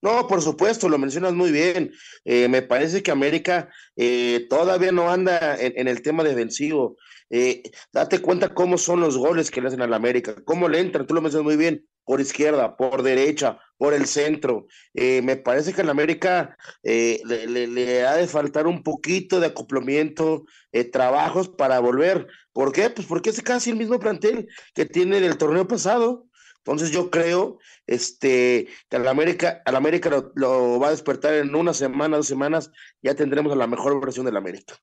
No, 0.00 0.26
por 0.28 0.42
supuesto, 0.42 0.88
lo 0.88 0.98
mencionas 0.98 1.34
muy 1.34 1.50
bien. 1.50 1.92
Eh, 2.24 2.48
me 2.48 2.62
parece 2.62 3.02
que 3.02 3.10
América 3.10 3.68
eh, 3.96 4.46
todavía 4.48 4.92
no 4.92 5.10
anda 5.10 5.56
en, 5.56 5.88
el 5.88 6.02
tema 6.02 6.22
defensivo. 6.22 6.96
Eh, 7.30 7.62
date 7.92 8.20
cuenta 8.20 8.54
cómo 8.54 8.78
son 8.78 9.00
los 9.00 9.18
goles 9.18 9.50
que 9.50 9.60
le 9.60 9.68
hacen 9.68 9.82
a 9.82 9.86
la 9.86 9.96
América, 9.96 10.36
cómo 10.44 10.68
le 10.68 10.80
entran, 10.80 11.06
tú 11.06 11.14
lo 11.14 11.20
mencionas 11.20 11.44
muy 11.44 11.56
bien, 11.56 11.86
por 12.08 12.22
izquierda, 12.22 12.74
por 12.74 13.02
derecha, 13.02 13.58
por 13.76 13.92
el 13.92 14.06
centro. 14.06 14.66
me 14.94 15.36
parece 15.36 15.74
que 15.74 15.82
en 15.82 15.90
América 15.90 16.56
le, 16.82 17.46
le, 17.46 18.06
ha 18.06 18.14
de 18.16 18.26
faltar 18.26 18.66
un 18.66 18.82
poquito 18.82 19.40
de 19.40 19.48
acoplamiento, 19.48 20.46
trabajos 20.90 21.50
para 21.50 21.78
volver. 21.80 22.26
¿Por 22.54 22.72
qué? 22.72 22.88
Pues 22.88 23.06
porque 23.06 23.28
es 23.28 23.42
casi 23.42 23.68
el 23.68 23.76
mismo 23.76 24.00
plantel 24.00 24.48
que 24.74 24.86
tiene 24.86 25.20
del 25.20 25.36
torneo 25.36 25.68
pasado. 25.68 26.24
Entonces 26.56 26.90
yo 26.90 27.10
creo 27.10 27.58
este, 27.86 28.68
que 28.88 28.96
al 28.96 29.06
América, 29.06 29.60
al 29.66 29.76
América 29.76 30.10
lo, 30.34 30.80
va 30.80 30.88
a 30.88 30.92
despertar 30.92 31.34
en 31.34 31.54
una 31.54 31.74
semana, 31.74 32.16
dos 32.16 32.26
semanas, 32.26 32.70
ya 33.02 33.14
tendremos 33.14 33.52
a 33.52 33.56
la 33.56 33.66
mejor 33.66 34.00
versión 34.00 34.24
del 34.24 34.38
América. 34.38 34.74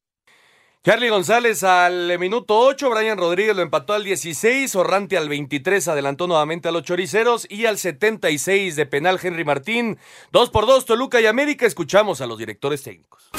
Charlie 0.86 1.10
González 1.10 1.64
al 1.64 2.20
minuto 2.20 2.60
8, 2.60 2.92
Brian 2.92 3.18
Rodríguez 3.18 3.56
lo 3.56 3.64
empató 3.64 3.94
al 3.94 4.04
16, 4.04 4.76
Orrante 4.76 5.18
al 5.18 5.28
23 5.28 5.88
adelantó 5.88 6.28
nuevamente 6.28 6.68
a 6.68 6.72
los 6.72 6.84
choriceros 6.84 7.48
y 7.50 7.66
al 7.66 7.80
76 7.80 8.76
de 8.76 8.86
penal 8.86 9.20
Henry 9.20 9.44
Martín. 9.44 9.98
Dos 10.32 10.52
por 10.52 10.68
dos, 10.68 10.86
Toluca 10.86 11.20
y 11.20 11.26
América. 11.26 11.66
Escuchamos 11.66 12.22
a 12.22 12.28
los 12.28 12.38
directores 12.38 12.84
técnicos. 12.84 13.32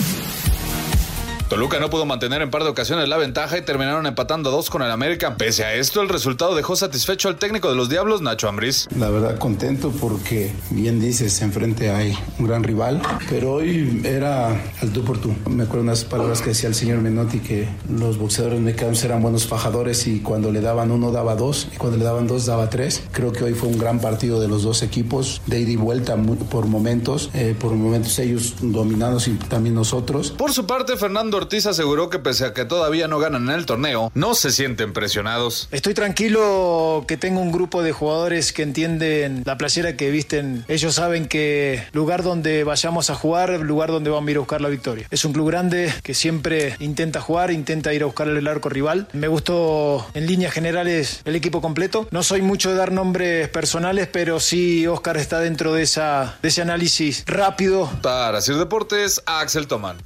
Toluca 1.49 1.79
no 1.79 1.91
pudo 1.91 2.07
mantener 2.07 2.43
en 2.43 2.51
par 2.51 2.65
de 2.65 2.71
ocasiones 2.71 3.09
la 3.09 3.17
ventaja 3.19 3.57
y 3.57 3.63
terminaron 3.63 4.05
empatando 4.07 4.51
dos 4.51 4.69
con 4.69 4.83
el 4.83 4.91
América. 4.91 5.37
Pese 5.37 5.65
a 5.65 5.75
esto, 5.75 6.03
el 6.03 6.09
resultado 6.09 6.57
dejó 6.57 6.75
satisfecho 6.75 7.29
al 7.29 7.37
técnico 7.37 7.71
de 7.71 7.77
los 7.77 7.89
Diablos, 7.89 8.21
Nacho 8.21 8.49
Ambriz. 8.49 8.89
La 8.99 9.11
verdad, 9.11 9.39
contento 9.39 9.93
porque, 9.93 10.51
bien 10.71 10.99
dices, 10.99 11.41
enfrente 11.43 11.91
hay 11.91 12.19
un 12.41 12.49
gran 12.49 12.65
rival, 12.65 13.01
pero 13.31 13.53
hoy 13.55 14.03
era 14.05 14.61
al 14.83 14.91
tú 14.93 15.05
por 15.05 15.19
tú. 15.19 15.37
Me 15.49 15.63
acuerdo 15.63 15.83
unas 15.85 16.03
palabras 16.03 16.43
que 16.43 16.49
decía 16.49 16.69
el 16.69 16.75
señor 16.75 16.99
Menotti 16.99 17.39
que 17.39 17.69
los 17.89 18.19
boxeadores 18.19 18.59
mexicanos 18.59 19.05
eran 19.05 19.23
buenos 19.23 19.47
fajadores 19.47 20.09
y 20.09 20.19
cuando 20.19 20.51
le 20.51 20.61
daban 20.61 20.91
uno 20.91 21.13
daba 21.13 21.37
dos 21.37 21.69
y 21.73 21.77
cuando 21.77 21.97
le 21.97 22.05
daban 22.05 22.27
dos 22.27 22.47
daba 22.47 22.71
tres. 22.71 23.05
Creo 23.13 23.33
que 23.33 23.45
hoy 23.45 23.55
fue 23.55 23.69
un 23.69 23.79
gran 23.79 24.01
partido 24.01 24.41
de 24.41 24.49
los 24.49 24.65
dos 24.65 24.83
equipos, 24.83 25.41
de 25.47 25.61
ida 25.61 25.71
y 25.71 25.77
vuelta 25.77 26.17
por 26.51 26.67
momentos, 26.67 27.31
eh, 27.35 27.55
por 27.57 27.73
momentos 27.75 28.19
ellos 28.19 28.57
dominados 28.61 29.29
y 29.29 29.35
también 29.35 29.77
nosotros. 29.77 30.33
Por 30.33 30.53
su 30.53 30.67
parte, 30.67 30.97
Fernando 30.97 31.36
Ortiz 31.37 31.67
aseguró 31.67 32.11
que 32.11 32.19
pese 32.19 32.47
a 32.47 32.55
que 32.55 32.65
todavía 32.65 33.09
no 33.09 33.19
ganan 33.19 33.49
en 33.49 33.55
el 33.55 33.67
torneo, 33.67 34.11
no 34.15 34.35
se 34.35 34.51
sienten 34.51 34.93
presionados. 34.93 35.69
Estoy 35.71 35.95
tranquilo 35.95 37.05
que 37.07 37.17
tengo 37.17 37.41
un 37.41 37.53
grupo 37.53 37.83
de 37.83 37.93
jugadores 37.93 38.53
que 38.53 38.63
entienden 38.63 39.43
la 39.45 39.57
playera 39.59 39.97
que 39.97 40.11
visten. 40.11 40.65
Ellos 40.69 40.95
saben 40.95 41.29
que 41.29 41.85
lugar 41.93 42.23
donde 42.23 42.65
vayamos 42.65 43.11
a 43.11 43.15
jugar, 43.15 43.51
lugar 43.61 43.91
donde 43.91 44.11
vamos 44.11 44.29
a 44.29 44.31
ir 44.31 44.37
a 44.37 44.41
buscar 44.41 44.61
la 44.61 44.69
victoria. 44.69 45.07
Es 45.11 45.25
un 45.25 45.33
club 45.33 45.49
grande 45.49 45.93
que 46.03 46.15
siempre 46.15 46.77
intenta 46.81 47.21
jugar, 47.21 47.51
intenta 47.51 47.93
ir 47.93 48.03
a 48.03 48.07
buscar 48.07 48.29
el 48.29 48.47
arco 48.47 48.69
rival. 48.69 49.09
Me 49.13 49.29
gustó 49.29 50.07
en 50.15 50.27
líneas 50.27 50.53
generales 50.53 51.21
el 51.25 51.37
equipo 51.37 51.61
completo. 51.61 52.09
No 52.11 52.23
soy 52.23 52.43
mucho 52.43 52.71
de 52.71 52.77
dar 52.77 52.93
nombres 52.93 53.49
personales, 53.49 54.09
pero 54.11 54.41
sí 54.41 54.87
Oscar 54.87 55.17
está 55.17 55.41
dentro 55.41 55.73
de, 55.73 55.83
esa, 55.83 56.39
de 56.43 56.49
ese 56.49 56.63
análisis 56.63 57.25
rápido. 57.27 57.91
Para 58.03 58.41
Sir 58.41 58.57
Deportes, 58.57 59.23
Axel 59.27 59.67
Tomán. 59.67 59.97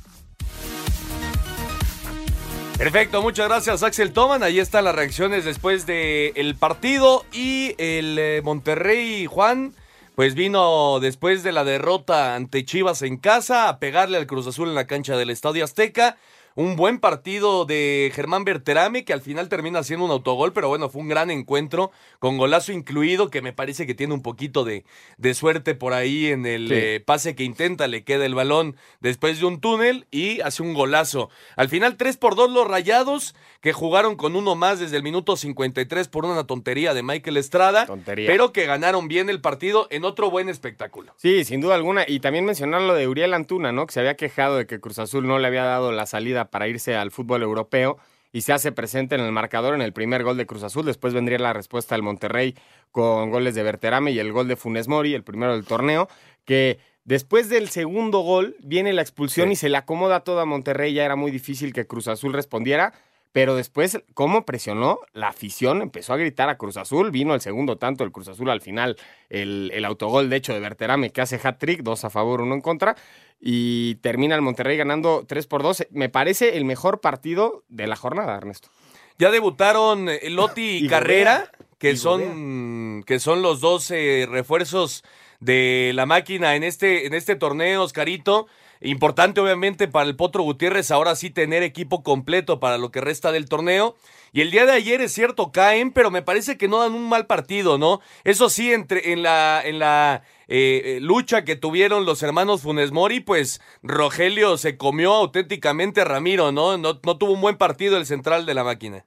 Perfecto, 2.81 3.21
muchas 3.21 3.47
gracias 3.47 3.83
Axel 3.83 4.15
Toman. 4.15 4.43
Ahí 4.43 4.59
están 4.59 4.85
las 4.85 4.95
reacciones 4.95 5.45
después 5.45 5.85
del 5.85 6.33
el 6.35 6.55
partido 6.55 7.27
y 7.31 7.75
el 7.77 8.19
eh, 8.19 8.41
Monterrey 8.43 9.27
Juan. 9.27 9.75
Pues 10.15 10.35
vino 10.35 10.99
después 10.99 11.43
de 11.43 11.53
la 11.53 11.65
derrota 11.65 12.35
ante 12.35 12.65
Chivas 12.65 13.03
en 13.03 13.19
casa 13.19 13.69
a 13.69 13.81
pegarle 13.81 14.17
al 14.17 14.27
Cruz 14.27 14.47
Azul 14.47 14.71
en 14.71 14.75
la 14.75 14.87
cancha 14.87 15.19
del 15.19 15.29
Estadio 15.29 15.63
Azteca. 15.63 16.17
Un 16.55 16.77
buen 16.77 16.99
partido 16.99 17.65
de 17.65 18.11
Germán 18.15 18.45
Berterame, 18.45 19.05
que 19.05 19.13
al 19.13 19.23
final 19.23 19.49
termina 19.49 19.83
siendo 19.83 20.05
un 20.05 20.11
autogol, 20.11 20.53
pero 20.53 20.69
bueno, 20.69 20.89
fue 20.89 21.03
un 21.03 21.09
gran 21.09 21.31
encuentro, 21.31 21.91
con 22.19 22.39
golazo 22.39 22.73
incluido, 22.73 23.31
que 23.31 23.43
me 23.43 23.53
parece 23.53 23.87
que 23.87 23.95
tiene 23.95 24.15
un 24.15 24.23
poquito 24.23 24.65
de, 24.65 24.85
de 25.17 25.35
suerte 25.35 25.75
por 25.75 25.93
ahí 25.93 26.27
en 26.27 26.47
el 26.47 26.71
eh, 26.73 27.01
pase 27.05 27.35
que 27.35 27.45
intenta, 27.45 27.87
le 27.87 28.05
queda 28.05 28.27
el 28.27 28.35
balón 28.35 28.77
después 29.01 29.39
de 29.41 29.47
un 29.47 29.61
túnel 29.61 30.07
y 30.11 30.41
hace 30.41 30.63
un 30.63 30.75
golazo. 30.75 31.31
Al 31.57 31.69
final, 31.69 31.97
3 31.97 32.17
por 32.17 32.35
2 32.35 32.51
los 32.51 32.67
rayados, 32.67 33.35
que 33.61 33.73
jugaron 33.73 34.17
con 34.17 34.37
uno 34.37 34.55
más 34.55 34.81
desde 34.81 34.97
el 34.97 35.03
minuto 35.03 35.37
53 35.37 36.09
por 36.09 36.25
una 36.25 36.45
tontería 36.45 36.95
de 36.95 37.03
Michael 37.03 37.37
Estrada, 37.37 37.87
pero 38.05 38.53
que 38.53 38.67
ganaron 38.67 39.09
bien 39.09 39.29
el 39.29 39.41
partido 39.41 39.87
en 39.91 40.05
otro 40.05 40.31
buen 40.31 40.49
espectáculo. 40.49 41.13
Sí, 41.17 41.45
sin 41.45 41.61
duda 41.61 41.75
alguna. 41.75 42.05
Y 42.07 42.21
también 42.21 42.45
mencionar 42.45 42.83
lo 42.83 42.95
de 42.95 43.07
Uriel 43.07 43.35
Antuna, 43.35 43.73
¿no? 43.73 43.87
Que 43.87 43.93
se 43.93 44.01
había 44.01 44.17
quejado 44.17 44.57
de 44.57 44.67
que 44.67 44.81
Cruz 44.81 44.99
Azul 44.99 45.27
no 45.27 45.39
le 45.39 45.47
había 45.47 45.65
dado 45.65 45.93
la 45.93 46.07
salida 46.07 46.40
para 46.47 46.69
irse 46.69 46.97
al 46.97 47.11
fútbol 47.11 47.43
europeo 47.43 47.99
y 48.33 48.43
se 48.43 48.53
hace 48.53 48.73
presente 48.73 49.15
en 49.15 49.21
el 49.23 49.33
marcador 49.33 49.75
en 49.75 49.83
el 49.83 49.93
primer 49.93 50.23
gol 50.23 50.37
de 50.37 50.47
Cruz 50.47 50.63
Azul. 50.63 50.87
Después 50.87 51.15
vendría 51.15 51.39
la 51.39 51.53
respuesta 51.53 51.95
del 51.95 52.03
Monterrey 52.03 52.55
con 52.91 53.31
goles 53.31 53.55
de 53.55 53.63
Berterame 53.63 54.13
y 54.13 54.19
el 54.19 54.33
gol 54.33 54.49
de 54.49 54.57
Funes 54.57 54.89
Mori, 54.89 55.15
el 55.15 55.25
primero 55.25 55.53
del 55.53 55.65
torneo, 55.65 56.09
que 56.45 56.79
después 57.05 57.49
del 57.49 57.69
segundo 57.69 58.21
gol 58.21 58.57
viene 58.61 58.93
la 58.93 59.03
expulsión 59.03 59.51
y 59.51 59.57
se 59.57 59.69
le 59.69 59.77
acomoda 59.77 60.21
todo 60.21 60.41
a 60.41 60.47
Monterrey. 60.47 60.95
Ya 60.95 61.05
era 61.05 61.17
muy 61.17 61.31
difícil 61.31 61.73
que 61.73 61.87
Cruz 61.87 62.09
Azul 62.09 62.33
respondiera. 62.33 62.93
Pero 63.33 63.55
después, 63.55 64.03
¿cómo 64.15 64.45
presionó? 64.45 64.99
La 65.13 65.29
afición 65.29 65.83
empezó 65.83 66.13
a 66.13 66.17
gritar 66.17 66.49
a 66.49 66.59
Cruz 66.59 66.77
Azul. 66.77 67.13
Vino 67.13 67.35
el 67.35 67.41
segundo 67.41 67.77
tanto 67.77 68.03
el 68.03 68.11
Cruz 68.11 68.29
Azul 68.29 68.51
al 68.51 68.61
final. 68.61 68.97
El, 69.29 69.71
el 69.73 69.85
autogol, 69.85 70.29
de 70.29 70.37
hecho, 70.37 70.53
de 70.53 70.59
Berterame, 70.59 71.11
que 71.11 71.21
hace 71.21 71.41
hat-trick, 71.43 71.83
dos 71.83 72.05
a 72.05 72.11
favor, 72.11 72.41
uno 72.41 72.55
en 72.55 72.61
contra. 72.61 72.97
Y 73.41 73.97
termina 73.97 74.35
el 74.35 74.43
Monterrey 74.43 74.77
ganando 74.77 75.25
3 75.29 75.47
por 75.47 75.63
2. 75.63 75.87
Me 75.91 76.09
parece 76.09 76.57
el 76.57 76.65
mejor 76.65 77.01
partido 77.01 77.63
de 77.69 77.87
la 77.87 77.95
jornada, 77.95 78.37
Ernesto. 78.37 78.69
Ya 79.17 79.31
debutaron 79.31 80.09
eh, 80.09 80.29
Lotti 80.29 80.79
y, 80.85 80.89
Carrera, 80.89 81.53
que, 81.79 81.97
son, 81.97 83.05
que 83.07 83.21
son 83.21 83.43
los 83.43 83.61
dos 83.61 83.91
refuerzos 83.91 85.05
de 85.39 85.93
la 85.95 86.05
máquina 86.05 86.57
en 86.57 86.65
este, 86.65 87.07
en 87.07 87.15
este 87.15 87.37
torneo, 87.37 87.85
Oscarito. 87.85 88.49
Importante, 88.83 89.43
obviamente, 89.43 89.89
para 89.89 90.09
el 90.09 90.17
Potro 90.17 90.43
Gutiérrez 90.43 90.91
ahora 90.91 91.15
sí 91.15 91.29
tener 91.29 91.63
equipo 91.63 92.03
completo 92.03 92.61
para 92.61 92.79
lo 92.79 92.91
que 92.91 93.03
resta 93.03 93.31
del 93.31 93.47
torneo. 93.47 93.95
Y 94.33 94.41
el 94.41 94.51
día 94.51 94.65
de 94.65 94.73
ayer 94.73 95.03
es 95.03 95.13
cierto, 95.13 95.53
caen, 95.53 95.93
pero 95.93 96.11
me 96.11 96.23
parece 96.23 96.57
que 96.57 96.67
no 96.67 96.79
dan 96.79 96.95
un 96.95 97.07
mal 97.09 97.27
partido, 97.27 97.77
¿no? 97.77 98.01
Eso 98.25 98.49
sí, 98.49 98.73
entre, 98.73 99.13
en 99.13 99.23
la, 99.23 99.61
en 99.63 99.79
la 99.79 100.23
eh, 100.49 100.97
eh, 100.97 101.01
lucha 101.01 101.45
que 101.45 101.57
tuvieron 101.57 102.07
los 102.07 102.23
hermanos 102.23 102.63
Funes 102.63 102.91
Mori, 102.91 103.21
pues 103.21 103.61
Rogelio 103.83 104.57
se 104.57 104.79
comió 104.79 105.13
auténticamente 105.13 106.01
a 106.01 106.05
Ramiro, 106.07 106.51
¿no? 106.51 106.79
¿no? 106.79 107.01
No 107.05 107.19
tuvo 107.19 107.33
un 107.33 107.43
buen 107.43 107.59
partido 107.59 107.99
el 107.99 108.07
central 108.07 108.47
de 108.47 108.55
la 108.55 108.65
máquina. 108.65 109.07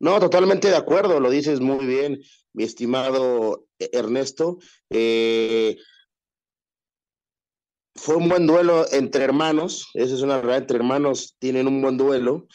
No, 0.00 0.18
totalmente 0.18 0.68
de 0.68 0.76
acuerdo, 0.76 1.20
lo 1.20 1.30
dices 1.30 1.60
muy 1.60 1.86
bien, 1.86 2.20
mi 2.52 2.64
estimado 2.64 3.66
Ernesto. 3.78 4.58
Eh, 4.90 5.76
fue 8.04 8.16
un 8.16 8.28
buen 8.28 8.46
duelo 8.46 8.84
entre 8.92 9.24
hermanos, 9.24 9.88
esa 9.94 10.14
es 10.14 10.20
una 10.20 10.36
verdad, 10.36 10.58
entre 10.58 10.76
hermanos 10.76 11.36
tienen 11.38 11.66
un 11.66 11.80
buen 11.80 11.96
duelo. 11.96 12.46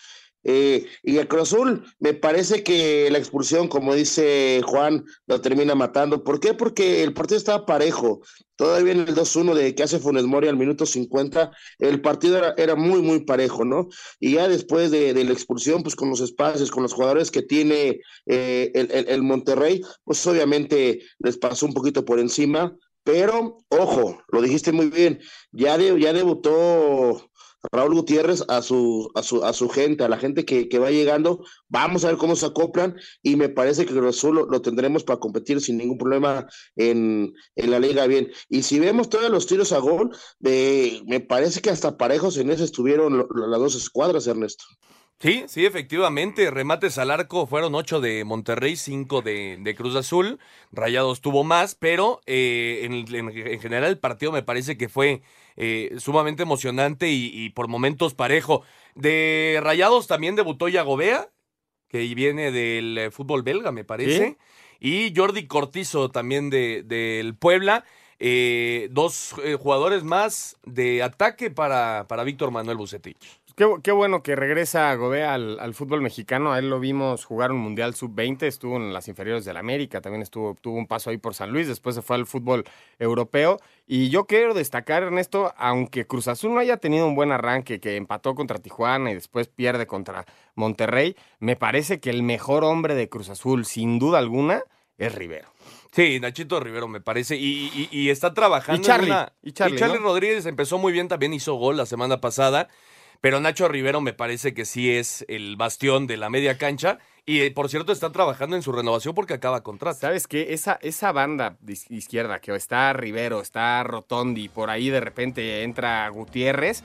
Eh, 0.43 0.85
y 1.01 1.17
el 1.17 1.27
Cruz 1.27 1.55
me 1.97 2.13
parece 2.13 2.61
que 2.61 3.09
la 3.09 3.17
expulsión, 3.17 3.67
como 3.67 3.95
dice 3.95 4.61
Juan, 4.63 5.03
lo 5.25 5.41
termina 5.41 5.73
matando. 5.73 6.23
¿Por 6.23 6.39
qué? 6.39 6.53
Porque 6.53 7.01
el 7.01 7.13
partido 7.15 7.39
estaba 7.39 7.65
parejo. 7.65 8.21
Todavía 8.55 8.93
en 8.93 8.99
el 8.99 9.15
2-1 9.15 9.55
de 9.55 9.73
que 9.73 9.81
hace 9.81 9.97
Funes 9.97 10.25
Mori 10.25 10.47
al 10.47 10.55
minuto 10.55 10.85
50, 10.85 11.51
el 11.79 11.99
partido 11.99 12.37
era, 12.37 12.53
era 12.55 12.75
muy, 12.75 13.01
muy 13.01 13.21
parejo, 13.21 13.65
¿no? 13.65 13.89
Y 14.19 14.33
ya 14.33 14.47
después 14.47 14.91
de, 14.91 15.15
la 15.15 15.33
expulsión, 15.33 15.81
pues 15.81 15.95
con 15.95 16.11
los 16.11 16.21
espacios, 16.21 16.69
con 16.69 16.83
los 16.83 16.93
jugadores 16.93 17.31
que 17.31 17.41
tiene 17.41 18.01
eh, 18.27 18.71
el, 18.75 18.91
el 18.91 19.23
Monterrey, 19.23 19.81
pues 20.03 20.25
obviamente 20.27 21.01
les 21.17 21.39
pasó 21.39 21.65
un 21.65 21.73
poquito 21.73 22.05
por 22.05 22.19
encima. 22.19 22.77
Pero, 23.03 23.57
ojo, 23.69 24.21
lo 24.27 24.41
dijiste 24.41 24.71
muy 24.71 24.89
bien, 24.89 25.19
ya, 25.51 25.77
ya 25.77 26.13
debutó 26.13 27.29
Raúl 27.71 27.93
Gutiérrez 27.93 28.43
a 28.47 28.61
su, 28.61 29.11
a 29.15 29.23
su, 29.23 29.43
a 29.43 29.51
su 29.53 29.67
gente, 29.69 30.03
a 30.03 30.09
la 30.09 30.17
gente 30.17 30.45
que, 30.45 30.69
que, 30.69 30.79
va 30.79 30.91
llegando. 30.91 31.43
Vamos 31.67 32.03
a 32.03 32.07
ver 32.07 32.17
cómo 32.17 32.35
se 32.35 32.45
acoplan 32.45 32.95
y 33.21 33.35
me 33.35 33.49
parece 33.49 33.85
que 33.85 33.93
lo, 33.93 34.11
lo, 34.11 34.61
tendremos 34.61 35.03
para 35.03 35.19
competir 35.19 35.59
sin 35.61 35.77
ningún 35.77 35.97
problema 35.97 36.47
en, 36.75 37.33
en, 37.55 37.71
la 37.71 37.79
liga 37.79 38.07
bien. 38.07 38.31
Y 38.47 38.63
si 38.63 38.79
vemos 38.79 39.09
todos 39.09 39.29
los 39.29 39.45
tiros 39.45 39.73
a 39.73 39.79
gol, 39.79 40.15
eh, 40.45 41.01
me 41.05 41.19
parece 41.19 41.61
que 41.61 41.69
hasta 41.69 41.97
parejos 41.97 42.37
en 42.37 42.49
ese 42.49 42.63
estuvieron 42.63 43.17
las 43.17 43.59
dos 43.59 43.75
escuadras, 43.75 44.27
Ernesto. 44.27 44.63
Sí, 45.21 45.43
sí, 45.47 45.65
efectivamente. 45.65 46.49
Remates 46.49 46.97
al 46.97 47.11
arco 47.11 47.45
fueron 47.45 47.75
ocho 47.75 47.99
de 47.99 48.23
Monterrey, 48.23 48.77
cinco 48.77 49.21
de, 49.21 49.57
de 49.59 49.75
Cruz 49.75 49.97
Azul. 49.97 50.39
Rayados 50.71 51.19
tuvo 51.19 51.43
más, 51.43 51.75
pero 51.75 52.21
eh, 52.25 52.81
en, 52.83 53.05
en, 53.13 53.59
general 53.59 53.89
el 53.89 53.99
partido 53.99 54.31
me 54.31 54.43
parece 54.43 54.77
que 54.77 54.87
fue 54.87 55.21
eh, 55.57 55.93
sumamente 55.97 56.43
emocionante 56.43 57.09
y, 57.09 57.49
por 57.49 57.67
momentos 57.67 58.13
parejo. 58.13 58.63
De 58.95 59.59
Rayados 59.61 60.07
también 60.07 60.37
debutó 60.37 60.69
Yagobea, 60.69 61.29
que 61.89 61.99
viene 62.15 62.51
del 62.51 62.97
eh, 62.97 63.11
fútbol 63.11 63.43
belga, 63.43 63.73
me 63.73 63.83
parece. 63.83 64.37
Y 64.79 65.13
Jordi 65.13 65.47
Cortizo 65.47 66.09
también 66.11 66.49
del 66.49 66.87
de, 66.87 67.35
Puebla. 67.37 67.83
dos 68.89 69.35
jugadores 69.59 70.03
más 70.05 70.55
de 70.63 71.03
ataque 71.03 71.51
para, 71.51 72.05
para 72.07 72.23
Víctor 72.23 72.51
Manuel 72.51 72.77
Bucetich. 72.77 73.38
Qué, 73.83 73.91
bueno 73.91 74.23
que 74.23 74.37
regresa 74.37 74.95
Gobea 74.95 75.33
al, 75.33 75.73
fútbol 75.73 75.99
mexicano. 75.99 76.53
A 76.53 76.59
él 76.59 76.69
lo 76.69 76.79
vimos 76.79 77.25
jugar 77.25 77.51
un 77.51 77.57
Mundial 77.57 77.93
Sub-20, 77.93 78.43
estuvo 78.43 78.77
en 78.77 78.93
las 78.93 79.09
inferiores 79.09 79.43
del 79.43 79.57
América, 79.57 79.99
también 79.99 80.21
estuvo, 80.21 80.55
tuvo 80.55 80.77
un 80.77 80.87
paso 80.87 81.09
ahí 81.09 81.17
por 81.17 81.33
San 81.33 81.51
Luis, 81.51 81.67
después 81.67 81.93
se 81.93 82.01
fue 82.01 82.15
al 82.15 82.25
fútbol 82.25 82.63
europeo. 82.99 83.59
Y 83.85 84.07
yo 84.11 84.27
quiero 84.27 84.53
destacar, 84.53 85.03
Ernesto, 85.03 85.53
aunque 85.57 86.07
Cruz 86.07 86.29
Azul 86.29 86.53
no 86.53 86.61
haya 86.61 86.77
tenido 86.77 87.05
un 87.05 87.15
buen 87.15 87.33
arranque, 87.33 87.81
que 87.81 87.97
empató 87.97 88.33
contra 88.33 88.59
Tijuana 88.59 89.11
y 89.11 89.15
después 89.15 89.49
pierde 89.49 89.87
contra 89.87 90.25
Monterrey, 90.55 91.17
me 91.39 91.57
parece 91.57 91.99
que 91.99 92.11
el 92.11 92.23
mejor 92.23 92.63
hombre 92.63 92.95
de 92.95 93.09
Cruz 93.09 93.27
Azul, 93.27 93.65
sin 93.65 93.99
duda 93.99 94.19
alguna, 94.19 94.63
es 94.97 95.13
Rivero. 95.13 95.49
Sí, 95.91 96.19
Nachito 96.21 96.59
Rivero 96.61 96.87
me 96.87 97.01
parece. 97.01 97.35
Y, 97.35 98.09
está 98.09 98.33
trabajando. 98.33 98.81
Y 98.81 98.85
Charlie. 98.85 99.13
Y 99.41 99.51
Charlie, 99.51 99.97
Rodríguez 99.97 100.45
empezó 100.45 100.77
muy 100.77 100.93
bien, 100.93 101.09
también 101.09 101.33
hizo 101.33 101.55
gol 101.55 101.75
la 101.77 101.85
semana 101.85 102.21
pasada. 102.21 102.69
Pero 103.21 103.41
Nacho 103.41 103.67
Rivero 103.67 103.99
me 103.99 104.13
parece 104.13 104.53
que 104.53 104.65
sí 104.65 104.91
es 104.91 105.25
el 105.27 105.55
bastión 105.57 106.07
de 106.07 106.17
la 106.17 106.29
media 106.29 106.57
cancha. 106.57 106.99
Y 107.25 107.41
eh, 107.41 107.51
por 107.51 107.69
cierto, 107.69 107.91
está 107.91 108.11
trabajando 108.11 108.55
en 108.55 108.63
su 108.63 108.71
renovación 108.71 109.13
porque 109.13 109.33
acaba 109.33 109.61
contrato. 109.61 109.99
¿Sabes 109.99 110.25
qué? 110.25 110.53
Esa, 110.53 110.79
esa 110.81 111.11
banda 111.11 111.57
de 111.59 111.77
izquierda 111.89 112.39
que 112.39 112.55
está 112.55 112.93
Rivero, 112.93 113.41
está 113.41 113.83
Rotondi, 113.83 114.49
por 114.49 114.69
ahí 114.69 114.89
de 114.89 115.01
repente 115.01 115.63
entra 115.63 116.07
Gutiérrez, 116.09 116.83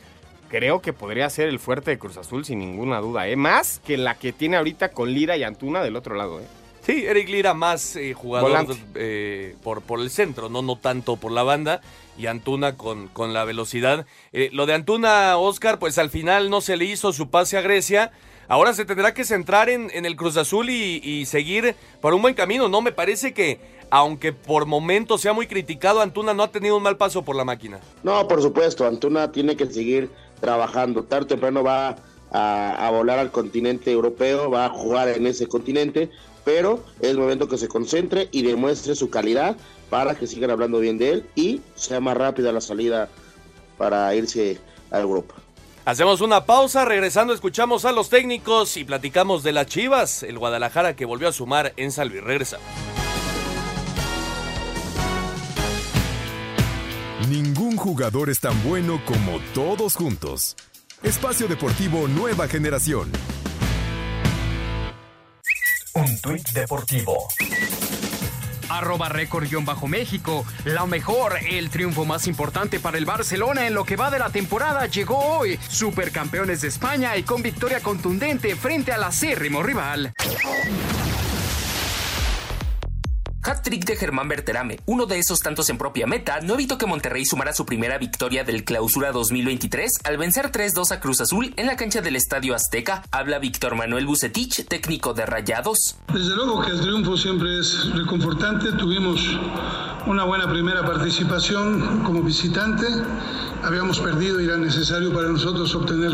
creo 0.49 0.83
que 0.83 0.93
podría 0.93 1.31
ser 1.31 1.49
el 1.49 1.61
fuerte 1.61 1.93
de 1.93 1.99
Cruz 1.99 2.17
Azul 2.17 2.45
sin 2.45 2.59
ninguna 2.59 3.01
duda, 3.01 3.27
¿eh? 3.29 3.37
Más 3.37 3.79
que 3.79 3.97
la 3.97 4.17
que 4.17 4.33
tiene 4.33 4.57
ahorita 4.57 4.91
con 4.91 5.13
Lira 5.13 5.37
y 5.37 5.45
Antuna 5.45 5.83
del 5.83 5.97
otro 5.97 6.15
lado, 6.15 6.41
¿eh? 6.41 6.47
Sí, 6.83 7.07
Eric 7.07 7.31
Lira 7.31 7.55
más 7.55 7.97
eh, 7.97 8.13
jugador 8.13 8.77
eh, 8.95 9.57
por, 9.63 9.81
por 9.81 10.01
el 10.01 10.11
centro, 10.11 10.51
¿no? 10.51 10.61
no 10.61 10.77
tanto 10.77 11.17
por 11.17 11.33
la 11.33 11.43
banda. 11.43 11.81
Y 12.17 12.27
Antuna 12.27 12.77
con, 12.77 13.09
con 13.09 13.33
la 13.33 13.45
velocidad. 13.45 14.07
Eh, 14.33 14.51
lo 14.53 14.67
de 14.67 14.75
Antuna, 14.75 15.37
Oscar, 15.37 15.79
pues 15.79 15.99
al 15.99 16.11
final 16.11 16.51
no 16.51 16.61
se 16.61 16.77
le 16.77 16.85
hizo 16.85 17.13
su 17.13 17.29
pase 17.29 17.57
a 17.57 17.61
Grecia. 17.61 18.13
Ahora 18.49 18.75
se 18.75 18.85
tendrá 18.85 19.15
que 19.15 19.25
centrar 19.25 19.69
en, 19.69 19.91
en 19.93 20.05
el 20.07 20.17
Cruz 20.17 20.37
Azul 20.37 20.69
y, 20.71 21.25
seguir 21.27 21.75
por 22.01 22.15
un 22.15 22.23
buen 22.23 22.35
camino, 22.35 22.69
¿no? 22.69 22.83
Me 22.83 22.93
parece 22.93 23.33
que, 23.33 23.59
aunque 23.91 24.33
por 24.33 24.67
momentos 24.67 25.23
sea 25.23 25.33
muy 25.33 25.47
criticado, 25.47 26.01
Antuna 26.01 26.35
no 26.35 26.43
ha 26.43 26.49
tenido 26.49 26.77
un 26.77 26.83
mal 26.83 26.97
paso 26.97 27.23
por 27.23 27.37
la 27.37 27.45
máquina. 27.45 27.81
No, 28.03 28.29
por 28.29 28.43
supuesto, 28.43 28.87
Antuna 28.87 29.33
tiene 29.33 29.57
que 29.57 29.67
seguir 29.67 30.11
trabajando. 30.41 31.05
Tarde 31.05 31.25
o 31.25 31.29
temprano 31.29 31.63
va 31.63 31.97
a, 32.31 32.87
a 32.87 32.91
volar 32.91 33.19
al 33.19 33.31
continente 33.31 33.91
europeo, 33.91 34.51
va 34.51 34.67
a 34.67 34.71
jugar 34.71 35.09
en 35.09 35.27
ese 35.27 35.47
continente 35.47 36.11
pero 36.45 36.85
es 37.01 37.17
momento 37.17 37.49
que 37.49 37.59
se 37.59 37.69
concentre 37.69 38.29
y 38.31 38.43
demuestre 38.43 38.95
su 38.95 39.11
calidad 39.11 39.57
para 39.95 40.17
que 40.17 40.27
sigan 40.27 40.51
hablando 40.51 40.81
bien 40.81 40.99
de 40.99 41.13
él 41.13 41.31
y 41.37 41.61
sea 41.77 42.01
más 42.01 42.17
rápida 42.17 42.51
la 42.51 42.61
salida 42.61 43.09
para 43.79 44.13
irse 44.13 44.59
a 44.91 44.99
Europa. 44.99 45.37
Hacemos 45.85 46.21
una 46.21 46.47
pausa, 46.47 46.85
regresando 46.85 47.33
escuchamos 47.33 47.85
a 47.85 47.93
los 47.93 48.09
técnicos 48.09 48.77
y 48.77 48.83
platicamos 48.83 49.45
de 49.45 49.53
las 49.53 49.67
Chivas, 49.67 50.25
el 50.25 50.37
Guadalajara 50.37 50.97
que 50.97 51.05
volvió 51.05 51.29
a 51.29 51.33
sumar 51.33 51.75
en 51.77 51.93
San 51.93 52.09
Luis. 52.09 52.25
Regresamos. 52.25 52.67
Ningún 57.29 57.77
jugador 57.77 58.31
es 58.31 58.41
tan 58.41 58.61
bueno 58.65 59.01
como 59.07 59.39
todos 59.55 59.95
juntos. 59.95 60.57
Espacio 61.05 61.47
Deportivo 61.47 62.09
Nueva 62.09 62.49
Generación. 62.49 63.13
Un 65.95 66.21
tuit 66.21 66.49
deportivo 66.49 67.29
arroba 68.79 69.09
récord-méxico. 69.09 70.45
La 70.65 70.87
mejor, 70.87 71.39
el 71.49 71.71
triunfo 71.71 72.05
más 72.05 72.27
importante 72.27 72.81
para 72.81 72.99
el 72.99 73.05
Barcelona 73.05 73.67
en 73.67 73.75
lo 73.75 73.85
que 73.85 73.97
va 73.97 74.11
de 74.11 74.19
la 74.19 74.31
temporada 74.31 74.87
llegó 74.87 75.19
hoy. 75.19 75.59
Supercampeones 75.69 76.61
de 76.61 76.69
España 76.69 77.17
y 77.17 77.23
con 77.23 77.43
victoria 77.43 77.81
contundente 77.81 78.57
frente 78.57 78.93
al 78.93 79.05
acérrimo 79.05 79.63
rival. 79.63 80.13
Hat-trick 83.47 83.85
de 83.85 83.97
Germán 83.97 84.27
Berterame, 84.27 84.81
uno 84.87 85.05
de 85.05 85.19
esos 85.19 85.41
tantos 85.41 85.69
en 85.69 85.77
propia 85.77 86.07
meta, 86.07 86.41
no 86.41 86.55
evitó 86.55 86.79
que 86.79 86.87
Monterrey 86.87 87.27
sumara 87.27 87.53
su 87.53 87.67
primera 87.67 87.99
victoria 87.99 88.43
del 88.43 88.65
Clausura 88.65 89.13
2023 89.13 89.91
al 90.05 90.17
vencer 90.17 90.51
3-2 90.51 90.93
a 90.93 91.01
Cruz 91.01 91.21
Azul 91.21 91.53
en 91.59 91.67
la 91.67 91.77
cancha 91.77 92.01
del 92.01 92.17
Estadio 92.17 92.55
Azteca. 92.55 93.03
Habla 93.11 93.39
Víctor 93.39 93.75
Manuel 93.75 94.07
Bucetich, 94.07 94.67
técnico 94.67 95.13
de 95.13 95.27
Rayados. 95.27 95.97
Desde 96.11 96.35
luego 96.35 96.63
que 96.63 96.71
el 96.71 96.81
triunfo 96.81 97.19
siempre 97.19 97.59
es 97.61 97.93
reconfortante. 97.95 98.73
Tuvimos 98.73 99.21
una 100.07 100.25
buena 100.25 100.49
primera 100.49 100.83
participación 100.87 102.03
como 102.03 102.23
visitante. 102.23 102.87
Habíamos 103.63 104.01
perdido 104.01 104.41
y 104.41 104.47
era 104.47 104.57
necesario 104.57 105.13
para 105.13 105.29
nosotros 105.29 105.75
obtener 105.75 106.13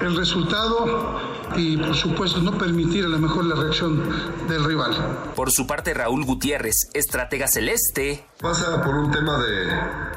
el 0.00 0.16
resultado 0.16 1.31
y 1.56 1.76
por 1.76 1.94
supuesto 1.94 2.40
no 2.40 2.56
permitir 2.58 3.04
a 3.04 3.08
lo 3.08 3.18
mejor 3.18 3.44
la 3.44 3.54
reacción 3.54 4.02
del 4.48 4.64
rival. 4.64 4.94
Por 5.34 5.50
su 5.50 5.66
parte 5.66 5.94
Raúl 5.94 6.24
Gutiérrez, 6.24 6.90
estratega 6.94 7.46
celeste. 7.48 8.24
Pasa 8.40 8.82
por 8.82 8.96
un 8.96 9.10
tema 9.10 9.38
de, 9.38 9.66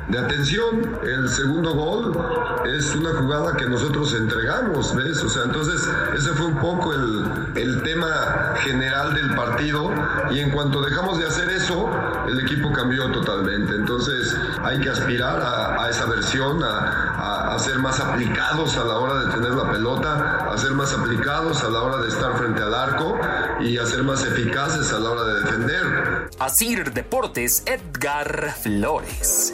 de 0.10 0.18
atención. 0.20 1.00
El 1.04 1.30
segundo 1.30 1.74
gol 1.74 2.18
es 2.66 2.96
una 2.96 3.12
jugada 3.12 3.56
que 3.56 3.66
nosotros 3.66 4.14
entregamos, 4.14 4.96
¿ves? 4.96 5.24
O 5.24 5.30
sea, 5.30 5.44
entonces 5.44 5.88
ese 6.18 6.30
fue 6.30 6.48
un 6.48 6.60
poco 6.60 6.94
el, 6.94 7.26
el 7.56 7.84
tema 7.84 8.56
general 8.58 9.14
del 9.14 9.36
partido 9.36 9.92
y 10.32 10.40
en 10.40 10.52
cuanto 10.52 10.82
dejamos 10.82 11.20
de 11.20 11.28
hacer 11.28 11.50
eso, 11.50 11.90
el 12.28 12.40
equipo 12.40 12.72
cambió 12.72 13.12
totalmente. 13.12 13.76
Entonces 13.76 14.36
hay 14.64 14.80
que 14.80 14.90
aspirar 14.90 15.42
a, 15.42 15.84
a 15.84 15.90
esa 15.90 16.06
versión, 16.06 16.64
a, 16.64 17.15
a, 17.56 17.60
ser 17.60 17.78
más 17.80 18.00
aplicados 18.00 18.76
a 18.78 18.84
la 18.84 19.00
hora 19.00 19.20
de 19.22 19.34
tener 19.34 19.52
la 19.52 19.72
pelota, 19.72 20.50
a 20.52 20.58
ser 20.58 20.72
más 20.72 20.94
aplicados 20.94 21.64
a 21.64 21.70
la 21.70 21.82
hora 21.82 21.98
de 21.98 22.10
estar 22.10 22.38
frente 22.38 22.62
al 22.62 22.74
arco 22.74 23.18
y 23.62 23.78
a 23.78 23.86
ser 23.86 24.04
más 24.04 24.24
eficaces 24.26 24.92
a 24.92 25.00
la 25.00 25.12
hora 25.12 25.24
de 25.24 25.42
defender. 25.42 26.30
Asir 26.40 26.92
Deportes, 26.92 27.64
Edgar 27.66 28.54
Flores. 28.54 29.54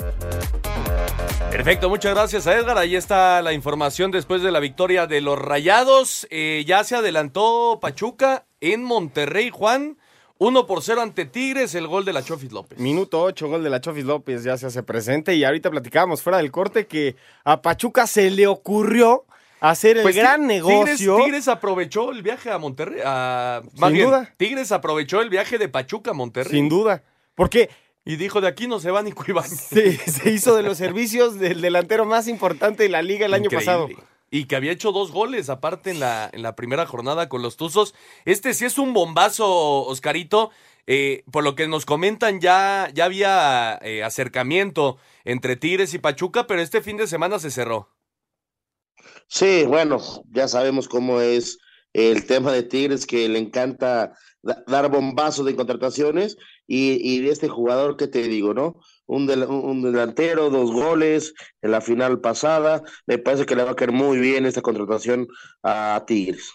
Perfecto, 1.51 1.89
muchas 1.89 2.15
gracias 2.15 2.47
a 2.47 2.55
Edgar. 2.55 2.77
Ahí 2.77 2.95
está 2.95 3.41
la 3.41 3.53
información 3.53 4.09
después 4.09 4.41
de 4.41 4.51
la 4.51 4.59
victoria 4.59 5.05
de 5.05 5.21
los 5.21 5.37
Rayados. 5.37 6.27
Eh, 6.31 6.63
ya 6.65 6.83
se 6.83 6.95
adelantó 6.95 7.79
Pachuca 7.81 8.45
en 8.61 8.83
Monterrey, 8.83 9.51
Juan. 9.51 9.97
1 10.43 10.65
por 10.65 10.81
0 10.81 11.01
ante 11.01 11.25
Tigres, 11.25 11.75
el 11.75 11.85
gol 11.85 12.03
de 12.03 12.13
la 12.13 12.23
Chofis 12.23 12.51
López. 12.51 12.79
Minuto 12.79 13.21
8, 13.21 13.47
gol 13.47 13.63
de 13.63 13.69
la 13.69 13.79
Chofis 13.79 14.05
López, 14.05 14.43
ya 14.43 14.57
se 14.57 14.65
hace 14.65 14.81
presente. 14.81 15.35
Y 15.35 15.43
ahorita 15.43 15.69
platicábamos 15.69 16.23
fuera 16.23 16.37
del 16.39 16.49
corte 16.49 16.87
que 16.87 17.15
a 17.43 17.61
Pachuca 17.61 18.07
se 18.07 18.31
le 18.31 18.47
ocurrió 18.47 19.25
hacer 19.59 19.97
el 19.97 20.01
Pues 20.03 20.15
gran 20.15 20.47
negocio. 20.47 20.79
Tigres, 21.17 21.25
Tigres 21.25 21.47
aprovechó 21.47 22.11
el 22.11 22.23
viaje 22.23 22.49
a 22.49 22.57
Monterrey. 22.57 23.01
a- 23.05 23.61
más 23.77 23.89
Sin 23.89 23.93
bien, 23.93 24.07
duda. 24.07 24.33
Tigres 24.37 24.71
aprovechó 24.71 25.21
el 25.21 25.29
viaje 25.29 25.59
de 25.59 25.69
Pachuca 25.69 26.09
a 26.09 26.13
Monterrey. 26.15 26.51
Sin 26.51 26.69
duda. 26.69 27.03
Porque 27.35 27.69
Y 28.03 28.15
dijo, 28.15 28.41
de 28.41 28.47
aquí 28.47 28.65
no 28.65 28.79
se 28.79 28.89
va 28.89 29.03
Nico 29.03 29.23
Ibáñez. 29.27 29.59
se, 29.69 29.95
se 29.95 30.31
hizo 30.31 30.55
de 30.55 30.63
los 30.63 30.75
servicios 30.79 31.37
del 31.37 31.61
delantero 31.61 32.03
más 32.07 32.27
importante 32.27 32.81
de 32.81 32.89
la 32.89 33.03
liga 33.03 33.27
el 33.27 33.35
año 33.35 33.51
pasado. 33.51 33.87
Y 34.31 34.45
que 34.45 34.55
había 34.55 34.71
hecho 34.71 34.91
dos 34.93 35.11
goles 35.11 35.49
aparte 35.49 35.91
en 35.91 35.99
la, 35.99 36.29
en 36.31 36.41
la 36.41 36.55
primera 36.55 36.85
jornada 36.87 37.29
con 37.29 37.41
los 37.41 37.57
Tuzos. 37.57 37.93
Este 38.25 38.53
sí 38.53 38.65
es 38.65 38.77
un 38.79 38.93
bombazo, 38.93 39.83
Oscarito. 39.85 40.51
Eh, 40.87 41.23
por 41.31 41.43
lo 41.43 41.53
que 41.55 41.67
nos 41.67 41.85
comentan, 41.85 42.41
ya, 42.41 42.89
ya 42.93 43.05
había 43.05 43.77
eh, 43.83 44.03
acercamiento 44.03 44.97
entre 45.25 45.55
Tigres 45.55 45.93
y 45.93 45.99
Pachuca, 45.99 46.47
pero 46.47 46.61
este 46.61 46.81
fin 46.81 46.97
de 46.97 47.07
semana 47.07 47.37
se 47.39 47.51
cerró. 47.51 47.89
Sí, 49.27 49.63
bueno, 49.65 49.99
ya 50.29 50.47
sabemos 50.47 50.87
cómo 50.87 51.21
es 51.21 51.57
el 51.93 52.25
tema 52.25 52.51
de 52.51 52.63
Tigres, 52.63 53.05
que 53.05 53.27
le 53.29 53.39
encanta 53.39 54.13
da- 54.41 54.63
dar 54.67 54.89
bombazos 54.89 55.45
de 55.45 55.55
contrataciones 55.55 56.37
y, 56.71 57.17
y 57.17 57.21
de 57.21 57.31
este 57.31 57.49
jugador, 57.49 57.97
¿qué 57.97 58.07
te 58.07 58.23
digo, 58.27 58.53
no? 58.53 58.75
Un, 59.07 59.27
del- 59.27 59.43
un 59.43 59.81
delantero, 59.81 60.49
dos 60.49 60.71
goles 60.71 61.33
en 61.61 61.71
la 61.71 61.81
final 61.81 62.21
pasada, 62.21 62.83
me 63.07 63.17
parece 63.17 63.45
que 63.45 63.55
le 63.55 63.63
va 63.63 63.71
a 63.71 63.75
caer 63.75 63.91
muy 63.91 64.19
bien 64.19 64.45
esta 64.45 64.61
contratación 64.61 65.27
a 65.63 66.03
Tigres. 66.07 66.51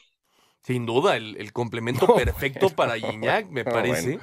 Sin 0.62 0.84
duda, 0.86 1.16
el, 1.16 1.36
el 1.36 1.52
complemento 1.52 2.08
No, 2.08 2.14
perfecto 2.14 2.70
bueno. 2.70 2.74
para 2.74 2.94
Guiñac, 2.96 3.48
me 3.50 3.64
No, 3.64 3.70
parece. 3.72 3.86
bueno. 3.86 4.22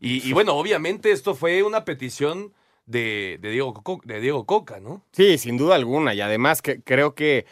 Y, 0.00 0.28
y 0.28 0.32
bueno, 0.32 0.54
obviamente 0.56 1.12
esto 1.12 1.34
fue 1.34 1.62
una 1.62 1.84
petición 1.84 2.54
de, 2.86 3.38
de 3.40 3.50
Diego, 3.50 3.82
de 4.04 4.20
Diego 4.20 4.46
Coca, 4.46 4.80
¿no? 4.80 5.04
Sí, 5.12 5.38
sin 5.38 5.56
duda 5.56 5.74
alguna. 5.76 6.14
Y 6.14 6.20
además 6.20 6.60
que 6.62 6.82
creo 6.82 7.14
que 7.14 7.46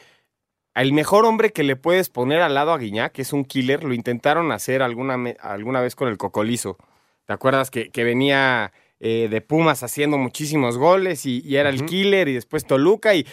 el 0.75 0.93
mejor 0.93 1.27
hombre 1.27 1.53
que 1.53 1.65
le 1.65 1.77
puedes 1.77 2.11
poner 2.11 2.43
al 2.43 2.55
lado 2.55 2.73
a 2.73 2.79
Guiñac 2.79 3.19
es 3.21 3.33
un 3.33 3.45
killer. 3.45 3.85
Lo 3.85 3.95
intentaron 3.95 4.53
hacer 4.53 4.83
alguna, 4.83 5.17
alguna 5.41 5.81
vez 5.83 5.97
con 5.97 6.09
el 6.09 6.19
Cocolizo. 6.19 6.79
¿Te 7.27 7.33
acuerdas 7.33 7.71
que, 7.71 7.91
que 7.91 8.05
venía 8.05 8.73
eh, 9.01 9.29
de 9.31 9.41
Pumas 9.41 9.83
haciendo 9.83 10.19
muchísimos 10.19 10.79
goles 10.79 11.27
y, 11.27 11.41
y 11.45 11.57
era 11.57 11.69
el 11.71 11.85
killer 11.87 12.29
y 12.29 12.35
después 12.35 12.67
Toluca 12.67 13.15
y, 13.15 13.27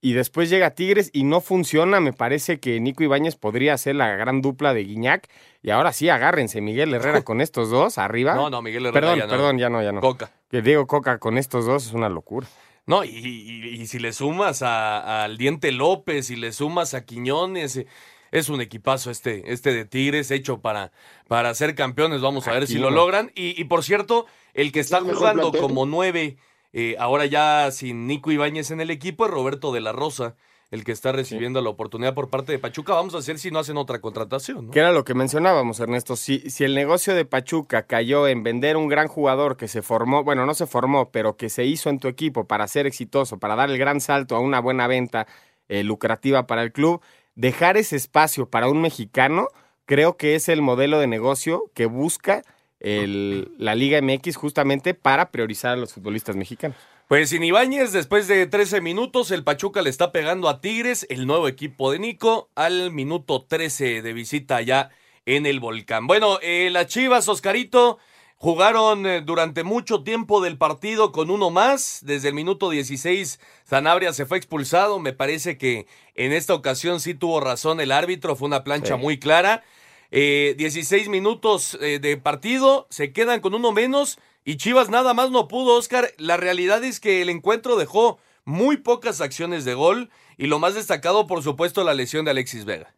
y 0.00 0.12
después 0.12 0.48
llega 0.50 0.70
Tigres 0.74 1.10
y 1.12 1.24
no 1.24 1.40
funciona? 1.40 2.00
Me 2.00 2.12
parece 2.12 2.60
que 2.60 2.78
Nico 2.80 3.02
Ibáñez 3.02 3.36
podría 3.36 3.76
ser 3.78 3.96
la 3.96 4.08
gran 4.16 4.42
dupla 4.42 4.74
de 4.74 4.84
Guiñac. 4.84 5.28
Y 5.62 5.70
ahora 5.70 5.92
sí, 5.92 6.08
agárrense 6.08 6.60
Miguel 6.60 6.94
Herrera 6.94 7.22
con 7.22 7.40
estos 7.40 7.70
dos 7.70 7.98
arriba. 7.98 8.34
No, 8.34 8.48
no, 8.50 8.62
Miguel 8.62 8.86
Herrera 8.86 9.00
Perdón, 9.00 9.18
ya 9.18 9.24
no. 9.26 9.30
perdón, 9.30 9.58
ya 9.58 9.70
no, 9.70 9.82
ya 9.82 9.92
no. 9.92 10.00
Coca. 10.00 10.30
Que 10.50 10.62
Diego 10.62 10.86
Coca 10.86 11.18
con 11.18 11.36
estos 11.38 11.66
dos 11.66 11.86
es 11.86 11.92
una 11.94 12.08
locura. 12.08 12.46
No, 12.86 13.04
y, 13.04 13.08
y- 13.10 13.68
y 13.82 13.86
si 13.86 13.98
le 13.98 14.12
sumas 14.14 14.62
a- 14.62 15.24
al 15.24 15.36
Diente 15.36 15.72
López 15.72 16.30
y 16.30 16.36
le 16.36 16.52
sumas 16.52 16.94
a 16.94 17.04
Quiñones, 17.04 17.76
eh, 17.76 17.86
es 18.30 18.48
un 18.48 18.60
equipazo 18.60 19.10
este, 19.10 19.52
este 19.52 19.72
de 19.72 19.84
Tigres 19.84 20.30
hecho 20.30 20.60
para, 20.60 20.92
para 21.26 21.54
ser 21.54 21.74
campeones. 21.74 22.20
Vamos 22.20 22.48
a 22.48 22.52
ver 22.52 22.66
si 22.66 22.78
lo 22.78 22.90
logran. 22.90 23.30
Y, 23.34 23.60
y 23.60 23.64
por 23.64 23.84
cierto, 23.84 24.26
el 24.54 24.72
que 24.72 24.80
está 24.80 25.00
jugando 25.00 25.52
como 25.52 25.86
nueve, 25.86 26.36
eh, 26.72 26.96
ahora 26.98 27.26
ya 27.26 27.70
sin 27.70 28.06
Nico 28.06 28.30
Ibáñez 28.30 28.70
en 28.70 28.80
el 28.80 28.90
equipo, 28.90 29.24
es 29.26 29.30
Roberto 29.30 29.72
de 29.72 29.80
la 29.80 29.92
Rosa, 29.92 30.36
el 30.70 30.84
que 30.84 30.92
está 30.92 31.12
recibiendo 31.12 31.62
la 31.62 31.70
oportunidad 31.70 32.12
por 32.12 32.28
parte 32.28 32.52
de 32.52 32.58
Pachuca. 32.58 32.92
Vamos 32.92 33.14
a 33.14 33.26
ver 33.26 33.38
si 33.38 33.50
no 33.50 33.58
hacen 33.58 33.78
otra 33.78 34.00
contratación. 34.00 34.66
¿no? 34.66 34.70
Que 34.70 34.80
era 34.80 34.92
lo 34.92 35.02
que 35.02 35.14
mencionábamos, 35.14 35.80
Ernesto. 35.80 36.14
Si, 36.14 36.50
si 36.50 36.64
el 36.64 36.74
negocio 36.74 37.14
de 37.14 37.24
Pachuca 37.24 37.84
cayó 37.84 38.28
en 38.28 38.42
vender 38.42 38.76
un 38.76 38.88
gran 38.88 39.08
jugador 39.08 39.56
que 39.56 39.66
se 39.66 39.80
formó, 39.80 40.24
bueno, 40.24 40.44
no 40.44 40.52
se 40.52 40.66
formó, 40.66 41.10
pero 41.10 41.38
que 41.38 41.48
se 41.48 41.64
hizo 41.64 41.88
en 41.88 42.00
tu 42.00 42.08
equipo 42.08 42.46
para 42.46 42.68
ser 42.68 42.86
exitoso, 42.86 43.38
para 43.38 43.56
dar 43.56 43.70
el 43.70 43.78
gran 43.78 44.02
salto 44.02 44.36
a 44.36 44.40
una 44.40 44.60
buena 44.60 44.86
venta 44.86 45.26
eh, 45.68 45.84
lucrativa 45.84 46.46
para 46.46 46.62
el 46.62 46.72
club, 46.72 47.00
dejar 47.38 47.76
ese 47.76 47.94
espacio 47.94 48.50
para 48.50 48.68
un 48.68 48.82
mexicano, 48.82 49.46
creo 49.86 50.16
que 50.16 50.34
es 50.34 50.48
el 50.48 50.60
modelo 50.60 50.98
de 50.98 51.06
negocio 51.06 51.70
que 51.72 51.86
busca 51.86 52.42
la 52.80 53.74
Liga 53.74 54.00
MX 54.02 54.36
justamente 54.36 54.94
para 54.94 55.30
priorizar 55.30 55.72
a 55.72 55.76
los 55.76 55.92
futbolistas 55.92 56.36
mexicanos. 56.36 56.76
Pues 57.06 57.30
sin 57.30 57.42
Ibáñez, 57.42 57.92
después 57.92 58.28
de 58.28 58.46
13 58.46 58.80
minutos, 58.80 59.30
el 59.30 59.44
Pachuca 59.44 59.82
le 59.82 59.88
está 59.88 60.12
pegando 60.12 60.48
a 60.48 60.60
Tigres, 60.60 61.06
el 61.10 61.26
nuevo 61.26 61.48
equipo 61.48 61.90
de 61.90 62.00
Nico, 62.00 62.50
al 62.54 62.90
minuto 62.90 63.46
13 63.48 64.02
de 64.02 64.12
visita 64.12 64.56
allá 64.56 64.90
en 65.24 65.46
el 65.46 65.60
volcán. 65.60 66.06
Bueno, 66.06 66.38
eh, 66.42 66.68
las 66.70 66.88
Chivas, 66.88 67.28
Oscarito, 67.28 67.98
jugaron 68.38 69.04
eh, 69.06 69.20
durante 69.20 69.64
mucho 69.64 70.02
tiempo 70.02 70.40
del 70.40 70.56
partido 70.56 71.12
con 71.12 71.30
uno 71.30 71.50
más. 71.50 72.00
Desde 72.02 72.28
el 72.28 72.34
minuto 72.34 72.70
16, 72.70 73.38
Sanabria 73.64 74.12
se 74.12 74.26
fue 74.26 74.38
expulsado. 74.38 74.98
Me 75.00 75.12
parece 75.12 75.58
que 75.58 75.86
en 76.14 76.32
esta 76.32 76.54
ocasión 76.54 77.00
sí 77.00 77.14
tuvo 77.14 77.40
razón 77.40 77.80
el 77.80 77.92
árbitro, 77.92 78.36
fue 78.36 78.46
una 78.46 78.64
plancha 78.64 78.94
Sí. 78.96 79.00
muy 79.00 79.18
clara. 79.18 79.62
Eh, 80.10 80.54
16 80.56 81.08
minutos 81.08 81.76
eh, 81.82 81.98
de 81.98 82.16
partido, 82.16 82.86
se 82.88 83.12
quedan 83.12 83.40
con 83.40 83.54
uno 83.54 83.72
menos 83.72 84.18
y 84.44 84.56
Chivas 84.56 84.88
nada 84.88 85.12
más 85.12 85.30
no 85.30 85.48
pudo, 85.48 85.74
Oscar. 85.76 86.14
La 86.16 86.38
realidad 86.38 86.82
es 86.82 86.98
que 87.00 87.20
el 87.20 87.28
encuentro 87.28 87.76
dejó 87.76 88.18
muy 88.44 88.78
pocas 88.78 89.20
acciones 89.20 89.66
de 89.66 89.74
gol 89.74 90.08
y 90.38 90.46
lo 90.46 90.58
más 90.58 90.74
destacado, 90.74 91.26
por 91.26 91.42
supuesto, 91.42 91.84
la 91.84 91.92
lesión 91.92 92.24
de 92.24 92.30
Alexis 92.30 92.64
Vega. 92.64 92.94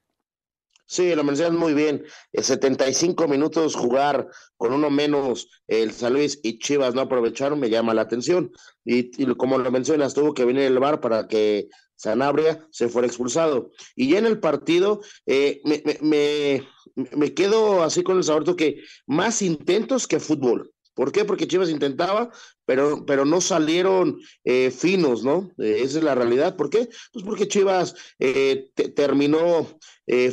Sí, 0.91 1.15
lo 1.15 1.23
mencionas 1.23 1.57
muy 1.57 1.73
bien. 1.73 2.05
Eh, 2.33 2.43
75 2.43 3.29
minutos 3.29 3.77
jugar 3.77 4.27
con 4.57 4.73
uno 4.73 4.91
menos 4.91 5.49
el 5.69 5.93
San 5.93 6.15
Luis 6.15 6.41
y 6.43 6.59
Chivas 6.59 6.97
no 6.97 7.03
aprovecharon, 7.03 7.61
me 7.61 7.71
llama 7.71 7.95
la 7.95 8.03
atención. 8.03 8.51
Y, 8.85 9.09
como 9.37 9.57
lo 9.57 9.71
mencionas, 9.71 10.15
tuvo 10.15 10.35
que 10.35 10.45
venir 10.45 10.65
el 10.65 10.81
VAR 10.81 11.01
para 11.01 11.29
que 11.29 11.69
Sanabria 11.95 12.67
se 12.73 12.89
fuera 12.89 13.07
expulsado. 13.07 13.71
Y 13.95 14.11
ya 14.11 14.19
en 14.19 14.27
el 14.27 14.41
partido 14.41 15.01
eh, 15.27 15.61
me, 15.65 15.81
me, 15.85 15.99
me, 16.01 16.69
me 17.17 17.35
quedo 17.35 17.85
así 17.85 18.03
con 18.03 18.17
el 18.17 18.25
sabor 18.25 18.57
que 18.57 18.83
más 19.07 19.43
intentos 19.43 20.09
que 20.09 20.19
fútbol. 20.19 20.73
¿Por 20.95 21.13
qué? 21.13 21.25
Porque 21.25 21.47
Chivas 21.47 21.71
intentaba, 21.71 22.31
pero, 22.71 23.05
pero 23.05 23.25
no 23.25 23.41
salieron 23.41 24.21
eh, 24.45 24.71
finos, 24.71 25.25
¿no? 25.25 25.51
Eh, 25.59 25.81
esa 25.83 25.99
es 25.99 26.05
la 26.05 26.15
realidad. 26.15 26.55
¿Por 26.55 26.71
qué? 26.71 26.89
Pues 27.13 27.25
porque 27.25 27.49
Chivas 27.49 27.97
eh, 28.21 28.71
terminó 28.95 29.67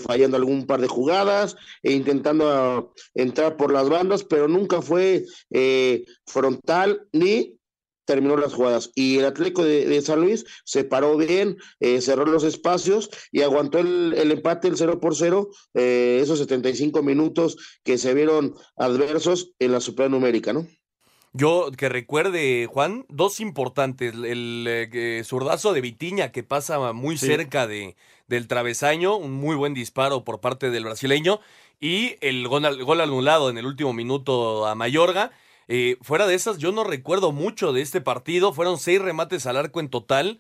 fallando 0.04 0.38
algún 0.38 0.68
par 0.68 0.80
de 0.80 0.88
jugadas, 0.88 1.56
e 1.82 1.94
intentando 1.94 2.50
ah, 2.52 2.88
entrar 3.16 3.58
por 3.58 3.72
las 3.72 3.90
bandas, 3.90 4.24
pero 4.24 4.48
nunca 4.48 4.84
fue 4.84 5.26
frontal 6.28 7.08
ni 7.12 7.60
terminó 8.06 8.38
las 8.38 8.54
jugadas. 8.54 8.92
Y 8.94 9.18
el 9.18 9.26
Atlético 9.26 9.64
de, 9.64 10.02
San 10.04 10.22
Luis 10.22 10.46
se 10.64 10.84
paró 10.84 11.18
bien, 11.18 11.58
cerró 12.02 12.26
los 12.26 12.44
espacios 12.44 13.10
y 13.32 13.42
aguantó 13.42 13.80
el, 13.80 14.32
empate, 14.32 14.68
el 14.68 14.78
0 14.78 15.00
por 15.00 15.16
0, 15.16 15.50
esos 15.74 16.38
75 16.38 17.02
minutos 17.02 17.80
que 17.84 17.98
se 17.98 18.14
vieron 18.14 18.54
adversos 18.76 19.54
en 19.60 19.72
la 19.72 19.80
supernumérica, 19.80 20.54
¿no? 20.54 20.68
Yo 21.38 21.70
que 21.78 21.88
recuerde, 21.88 22.66
Juan, 22.66 23.06
dos 23.10 23.40
importantes. 23.40 24.16
El 24.16 24.66
eh, 24.68 25.22
zurdazo 25.24 25.72
de 25.72 25.82
Vitiña 25.82 26.32
que 26.32 26.42
pasa 26.42 26.94
muy 26.94 27.16
cerca 27.16 27.68
de, 27.68 27.96
del 28.28 28.48
travesaño, 28.48 29.16
un 29.16 29.34
muy 29.34 29.56
buen 29.56 29.76
disparo 29.76 30.24
por 30.24 30.42
parte 30.42 30.72
del 30.72 30.86
brasileño. 30.86 31.40
Y 31.80 32.16
el 32.22 32.48
gol, 32.48 32.84
gol 32.84 33.02
anulado 33.02 33.52
en 33.52 33.60
el 33.60 33.68
último 33.68 33.94
minuto 33.94 34.66
a 34.66 34.74
Mayorga. 34.74 35.32
Eh, 35.68 35.98
fuera 36.02 36.26
de 36.26 36.34
esas, 36.34 36.58
yo 36.58 36.72
no 36.72 36.84
recuerdo 36.84 37.32
mucho 37.32 37.72
de 37.72 37.84
este 37.84 38.02
partido. 38.02 38.52
Fueron 38.52 38.80
seis 38.80 39.00
remates 39.00 39.46
al 39.46 39.58
arco 39.58 39.80
en 39.80 39.90
total. 39.90 40.40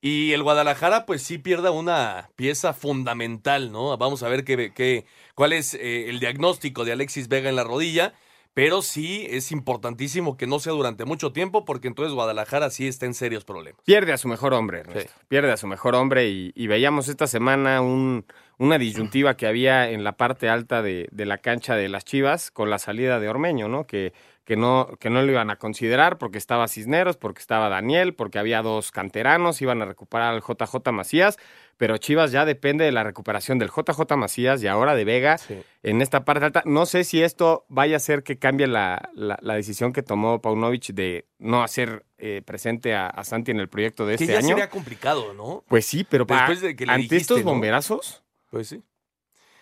Y 0.00 0.32
el 0.32 0.42
Guadalajara, 0.42 1.04
pues 1.04 1.22
sí 1.22 1.36
pierda 1.36 1.72
una 1.72 2.30
pieza 2.36 2.72
fundamental, 2.72 3.70
¿no? 3.70 3.94
Vamos 3.98 4.22
a 4.22 4.28
ver 4.28 4.44
qué, 4.44 4.72
qué, 4.72 5.04
cuál 5.34 5.52
es 5.52 5.74
eh, 5.74 6.08
el 6.08 6.20
diagnóstico 6.20 6.86
de 6.86 6.92
Alexis 6.92 7.28
Vega 7.28 7.50
en 7.50 7.56
la 7.56 7.64
rodilla 7.64 8.14
pero 8.58 8.82
sí 8.82 9.24
es 9.30 9.52
importantísimo 9.52 10.36
que 10.36 10.48
no 10.48 10.58
sea 10.58 10.72
durante 10.72 11.04
mucho 11.04 11.30
tiempo 11.30 11.64
porque 11.64 11.86
entonces 11.86 12.12
Guadalajara 12.12 12.70
sí 12.70 12.88
está 12.88 13.06
en 13.06 13.14
serios 13.14 13.44
problemas. 13.44 13.80
Pierde 13.84 14.12
a 14.12 14.18
su 14.18 14.26
mejor 14.26 14.52
hombre, 14.52 14.82
pierde 15.28 15.52
a 15.52 15.56
su 15.56 15.68
mejor 15.68 15.94
hombre 15.94 16.28
y, 16.28 16.66
veíamos 16.66 17.06
esta 17.06 17.28
semana 17.28 17.80
un, 17.82 18.24
una 18.58 18.76
disyuntiva 18.76 19.36
que 19.36 19.46
había 19.46 19.88
en 19.90 20.02
la 20.02 20.16
parte 20.16 20.48
alta 20.48 20.82
de, 20.82 21.08
de, 21.12 21.24
la 21.24 21.38
cancha 21.38 21.76
de 21.76 21.88
las 21.88 22.04
Chivas 22.04 22.50
con 22.50 22.68
la 22.68 22.80
salida 22.80 23.20
de 23.20 23.28
Ormeño, 23.28 23.68
¿no? 23.68 23.86
Que, 23.86 24.12
que 24.48 24.56
no, 24.56 24.88
que 24.98 25.08
no 25.08 25.22
lo 25.22 25.30
iban 25.30 25.50
a 25.50 25.56
considerar 25.56 26.16
porque 26.16 26.38
estaba 26.38 26.66
Cisneros, 26.68 27.18
porque 27.18 27.40
estaba 27.40 27.68
Daniel, 27.68 28.14
porque 28.14 28.38
había 28.38 28.62
dos 28.62 28.90
canteranos, 28.90 29.62
iban 29.62 29.82
a 29.82 29.84
recuperar 29.84 30.34
al 30.34 30.40
JJ 30.40 30.90
Macías 30.90 31.36
pero 31.78 31.96
Chivas 31.96 32.32
ya 32.32 32.44
depende 32.44 32.84
de 32.84 32.92
la 32.92 33.04
recuperación 33.04 33.58
del 33.58 33.70
JJ 33.70 34.16
Macías 34.16 34.62
y 34.62 34.66
ahora 34.66 34.96
de 34.96 35.04
Vega 35.04 35.38
en 35.84 36.02
esta 36.02 36.24
parte 36.24 36.44
alta. 36.44 36.62
No 36.66 36.86
sé 36.86 37.04
si 37.04 37.22
esto 37.22 37.64
vaya 37.68 37.94
a 37.94 37.98
hacer 37.98 38.24
que 38.24 38.36
cambie 38.36 38.66
la, 38.66 39.10
la, 39.14 39.54
decisión 39.54 39.92
que 39.92 40.02
tomó 40.02 40.42
Paunovic 40.42 40.88
de 40.92 41.28
no 41.38 41.62
hacer 41.62 42.04
eh, 42.18 42.42
presente 42.44 42.94
a, 42.94 43.22
Santi 43.22 43.52
en 43.52 43.60
el 43.60 43.68
proyecto 43.68 44.06
de 44.06 44.14
este 44.14 44.26
ya 44.26 44.38
año. 44.38 44.48
sería 44.48 44.68
complicado, 44.68 45.32
¿no? 45.34 45.64
Pues 45.68 45.86
sí, 45.86 46.04
pero 46.04 46.24
Después 46.24 46.60
de 46.60 46.74
que 46.74 46.84
ante 46.88 47.16
estos 47.16 47.44
bomberazos. 47.44 48.24
Pues 48.50 48.68
sí. 48.68 48.82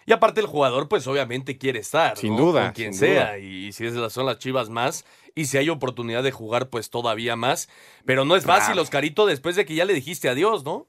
Y 0.07 0.13
aparte 0.13 0.41
el 0.41 0.47
jugador, 0.47 0.89
pues 0.89 1.07
obviamente 1.09 1.59
quiere 1.59 1.81
estar. 1.81 2.17
Sin 2.17 2.37
duda. 2.37 2.63
Con 2.67 2.73
quien 2.73 2.95
sea. 2.95 3.39
Y 3.39 3.73
si 3.73 3.87
es, 3.87 3.95
son 4.13 4.25
las 4.25 4.39
chivas 4.39 4.71
más. 4.71 5.05
Y 5.35 5.47
si 5.47 5.59
hay 5.59 5.69
oportunidad 5.69 6.23
de 6.23 6.31
jugar, 6.31 6.71
pues 6.71 6.91
todavía 6.91 7.37
más. 7.37 7.69
Pero 8.07 8.25
no 8.25 8.37
es 8.37 8.45
fácil, 8.45 8.79
Oscarito, 8.79 9.27
después 9.27 9.57
de 9.57 9.67
que 9.67 9.75
ya 9.75 9.85
le 9.85 9.93
dijiste 9.93 10.29
adiós, 10.29 10.65
¿no? 10.65 10.87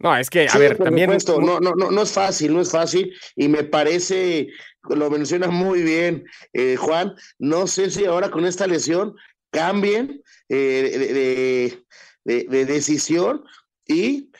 No, 0.00 0.16
es 0.16 0.30
que, 0.30 0.48
a 0.48 0.56
ver, 0.56 0.78
también. 0.78 1.10
No, 1.26 1.60
no, 1.60 1.74
no, 1.74 1.90
no 1.90 2.02
es 2.02 2.12
fácil, 2.12 2.54
no 2.54 2.62
es 2.62 2.70
fácil. 2.70 3.14
Y 3.36 3.48
me 3.48 3.64
parece, 3.64 4.48
lo 4.88 5.10
menciona 5.10 5.48
muy 5.48 5.82
bien 5.82 6.24
eh, 6.54 6.76
Juan. 6.76 7.14
No 7.38 7.66
sé 7.66 7.90
si 7.90 8.06
ahora 8.06 8.30
con 8.30 8.46
esta 8.46 8.66
lesión 8.66 9.14
cambien 9.50 10.22
eh, 10.48 11.76
de, 12.24 12.44
de, 12.44 12.64
decisión 12.64 13.44
y 13.86 14.30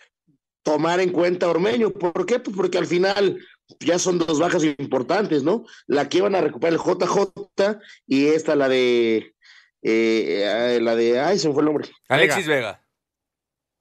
tomar 0.63 0.99
en 1.01 1.11
cuenta 1.11 1.45
a 1.45 1.51
Ormeño. 1.51 1.91
¿Por 1.91 2.25
qué? 2.25 2.41
Pues 2.41 2.57
porque 2.57 2.79
al 2.79 2.87
final 2.87 3.39
ya 3.81 3.99
son 3.99 4.19
dos 4.19 4.41
bajas 4.41 4.65
importantes, 4.65 5.43
¿no? 5.43 5.67
La 5.87 6.09
que 6.09 6.19
iban 6.19 6.35
a 6.37 6.41
recuperar 6.41 6.73
el 6.73 6.81
JJ 6.81 7.79
y 8.07 8.29
esta, 8.29 8.57
la 8.57 8.71
de. 8.71 9.35
Eh, 9.83 10.79
la 10.81 10.97
de. 10.97 11.21
Ay, 11.21 11.39
se 11.39 11.49
me 11.49 11.55
fue 11.55 11.63
el 11.63 11.67
nombre. 11.67 11.89
Alexis 12.09 12.47
Vega. 12.47 12.80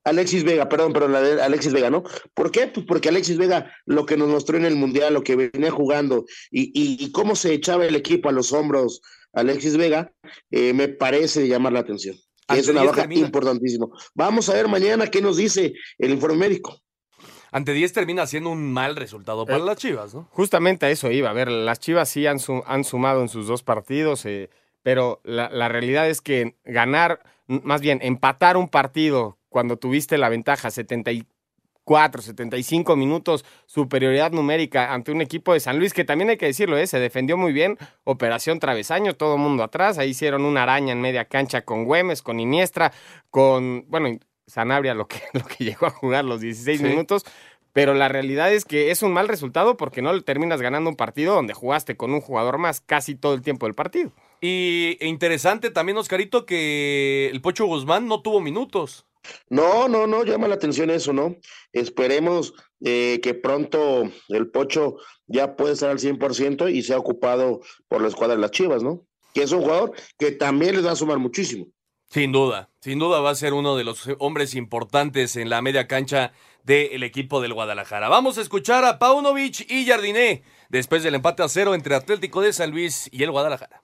Alexis 0.04 0.44
Vega, 0.44 0.70
perdón, 0.70 0.94
pero 0.94 1.08
la 1.08 1.22
de 1.22 1.42
Alexis 1.42 1.74
Vega, 1.74 1.90
¿no? 1.90 2.04
¿Por 2.34 2.52
qué? 2.52 2.68
Pues 2.68 2.86
porque 2.86 3.10
Alexis 3.10 3.38
Vega, 3.38 3.74
lo 3.86 4.06
que 4.06 4.18
nos 4.18 4.30
mostró 4.30 4.58
en 4.58 4.66
el 4.66 4.76
Mundial, 4.76 5.14
lo 5.14 5.24
que 5.24 5.36
venía 5.36 5.72
jugando 5.72 6.26
y, 6.52 6.72
y, 6.74 7.12
cómo 7.12 7.36
se 7.36 7.54
echaba 7.54 7.86
el 7.86 7.96
equipo 7.96 8.30
a 8.30 8.32
los 8.32 8.54
hombros 8.54 9.02
Alexis 9.34 9.78
Vega, 9.78 10.12
eh, 10.52 10.74
me 10.74 10.88
parece 10.88 11.48
llamar 11.48 11.74
la 11.74 11.80
atención. 11.80 12.16
es 12.48 12.68
una 12.68 12.84
baja 12.84 13.08
importantísima. 13.10 13.88
Vamos 14.16 14.50
a 14.50 14.54
ver 14.54 14.68
mañana 14.68 15.08
qué 15.08 15.22
nos 15.22 15.38
dice 15.38 15.74
el 15.98 16.12
informe 16.12 16.48
médico. 16.48 16.82
Ante 17.52 17.74
10 17.74 17.94
termina 17.94 18.28
siendo 18.28 18.52
un 18.52 18.72
mal 18.72 18.96
resultado 18.96 19.46
para 19.46 19.58
eh, 19.58 19.66
las 19.66 19.78
Chivas, 19.78 20.14
¿no? 20.14 20.28
Justamente 20.32 20.86
a 20.86 20.92
eso 20.92 21.10
iba. 21.12 21.32
A 21.32 21.34
ver, 21.34 21.50
las 21.50 21.80
Chivas 21.80 22.10
sí 22.10 22.28
han, 22.28 22.38
han 22.66 22.84
sumado 22.84 23.22
en 23.22 23.30
sus 23.30 23.48
dos 23.48 23.64
partidos, 23.64 24.26
eh, 24.26 24.50
pero 24.84 25.20
la, 25.24 25.50
la 25.50 25.68
realidad 25.68 26.08
es 26.10 26.22
que 26.22 26.56
ganar, 26.64 27.24
más 27.48 27.82
bien 27.82 28.00
empatar 28.04 28.56
un 28.56 28.70
partido 28.70 29.39
cuando 29.50 29.78
tuviste 29.78 30.18
la 30.18 30.30
ventaja 30.30 30.72
74, 30.72 32.22
75 32.22 32.96
minutos, 32.96 33.46
superioridad 33.66 34.32
numérica 34.32 34.94
ante 34.94 35.12
un 35.12 35.22
equipo 35.22 35.54
de 35.54 35.60
San 35.60 35.80
Luis, 35.80 35.94
que 35.94 36.06
también 36.06 36.30
hay 36.30 36.38
que 36.38 36.46
decirlo, 36.46 36.78
¿eh? 36.78 36.88
se 36.88 37.00
defendió 37.00 37.36
muy 37.36 37.52
bien, 37.52 37.78
operación 38.04 38.60
travesaño, 38.60 39.16
todo 39.16 39.38
mundo 39.38 39.64
atrás, 39.64 39.98
ahí 39.98 40.12
hicieron 40.12 40.46
una 40.46 40.64
araña 40.64 40.94
en 40.94 41.02
media 41.02 41.26
cancha 41.26 41.64
con 41.64 41.86
Güemes, 41.86 42.22
con 42.22 42.40
Iniestra, 42.40 42.94
con, 43.30 43.86
bueno, 43.88 44.18
Sanabria 44.48 44.94
lo 44.94 45.08
que, 45.08 45.22
lo 45.34 45.44
que 45.44 45.64
llegó 45.64 45.88
a 45.88 45.92
jugar 45.92 46.26
los 46.26 46.42
16 46.42 46.82
minutos, 46.82 47.26
pero 47.74 47.94
la 47.94 48.08
realidad 48.08 48.52
es 48.52 48.66
que 48.66 48.92
es 48.92 49.04
un 49.04 49.14
mal 49.14 49.28
resultado 49.28 49.78
porque 49.78 50.02
no 50.02 50.12
le 50.12 50.22
terminas 50.22 50.62
ganando 50.62 50.90
un 50.90 50.96
partido 50.96 51.36
donde 51.36 51.54
jugaste 51.54 51.96
con 51.96 52.14
un 52.14 52.22
jugador 52.22 52.58
más 52.58 52.82
casi 52.82 53.16
todo 53.16 53.36
el 53.36 53.42
tiempo 53.42 53.68
del 53.68 53.76
partido. 53.76 54.12
Y 54.42 54.98
e 55.00 55.08
interesante 55.08 55.70
también, 55.70 55.98
Oscarito, 55.98 56.46
que 56.46 57.30
el 57.32 57.42
Pocho 57.42 57.66
Guzmán 57.66 58.08
no 58.08 58.22
tuvo 58.22 58.40
minutos. 58.40 59.06
No, 59.50 59.88
no, 59.88 60.08
no, 60.08 60.24
llama 60.24 60.48
la 60.48 60.56
atención 60.56 60.90
eso, 60.90 61.14
¿no? 61.14 61.36
Esperemos 61.74 62.54
eh, 62.84 63.20
que 63.22 63.34
pronto 63.34 64.10
el 64.30 64.50
Pocho 64.50 64.98
ya 65.28 65.56
pueda 65.56 65.74
estar 65.74 65.90
al 65.90 66.00
100% 66.00 66.74
y 66.74 66.82
sea 66.82 66.98
ocupado 66.98 67.62
por 67.88 68.02
la 68.02 68.08
escuadra 68.08 68.36
de 68.36 68.42
las 68.42 68.52
Chivas, 68.52 68.84
¿no? 68.84 69.06
Que 69.34 69.44
es 69.44 69.52
un 69.52 69.62
jugador 69.62 69.94
que 70.18 70.32
también 70.32 70.76
les 70.76 70.86
va 70.86 70.92
a 70.92 70.96
sumar 70.96 71.20
muchísimo. 71.20 71.68
Sin 72.10 72.32
duda, 72.32 72.72
sin 72.82 72.98
duda 72.98 73.20
va 73.20 73.30
a 73.30 73.36
ser 73.36 73.54
uno 73.54 73.76
de 73.76 73.84
los 73.84 74.10
hombres 74.18 74.56
importantes 74.56 75.36
en 75.36 75.50
la 75.50 75.62
media 75.62 75.88
cancha 75.88 76.34
del 76.64 77.04
equipo 77.04 77.40
del 77.40 77.54
Guadalajara. 77.54 78.10
Vamos 78.10 78.40
a 78.40 78.42
escuchar 78.42 78.84
a 78.84 78.98
Paunovic 78.98 79.70
y 79.70 79.86
Jardiné 79.86 80.44
después 80.70 81.04
del 81.04 81.16
empate 81.16 81.44
a 81.44 81.50
cero 81.50 81.76
entre 81.76 81.94
Atlético 81.94 82.42
de 82.42 82.54
San 82.54 82.72
Luis 82.72 83.10
y 83.12 83.22
el 83.22 83.32
Guadalajara. 83.32 83.84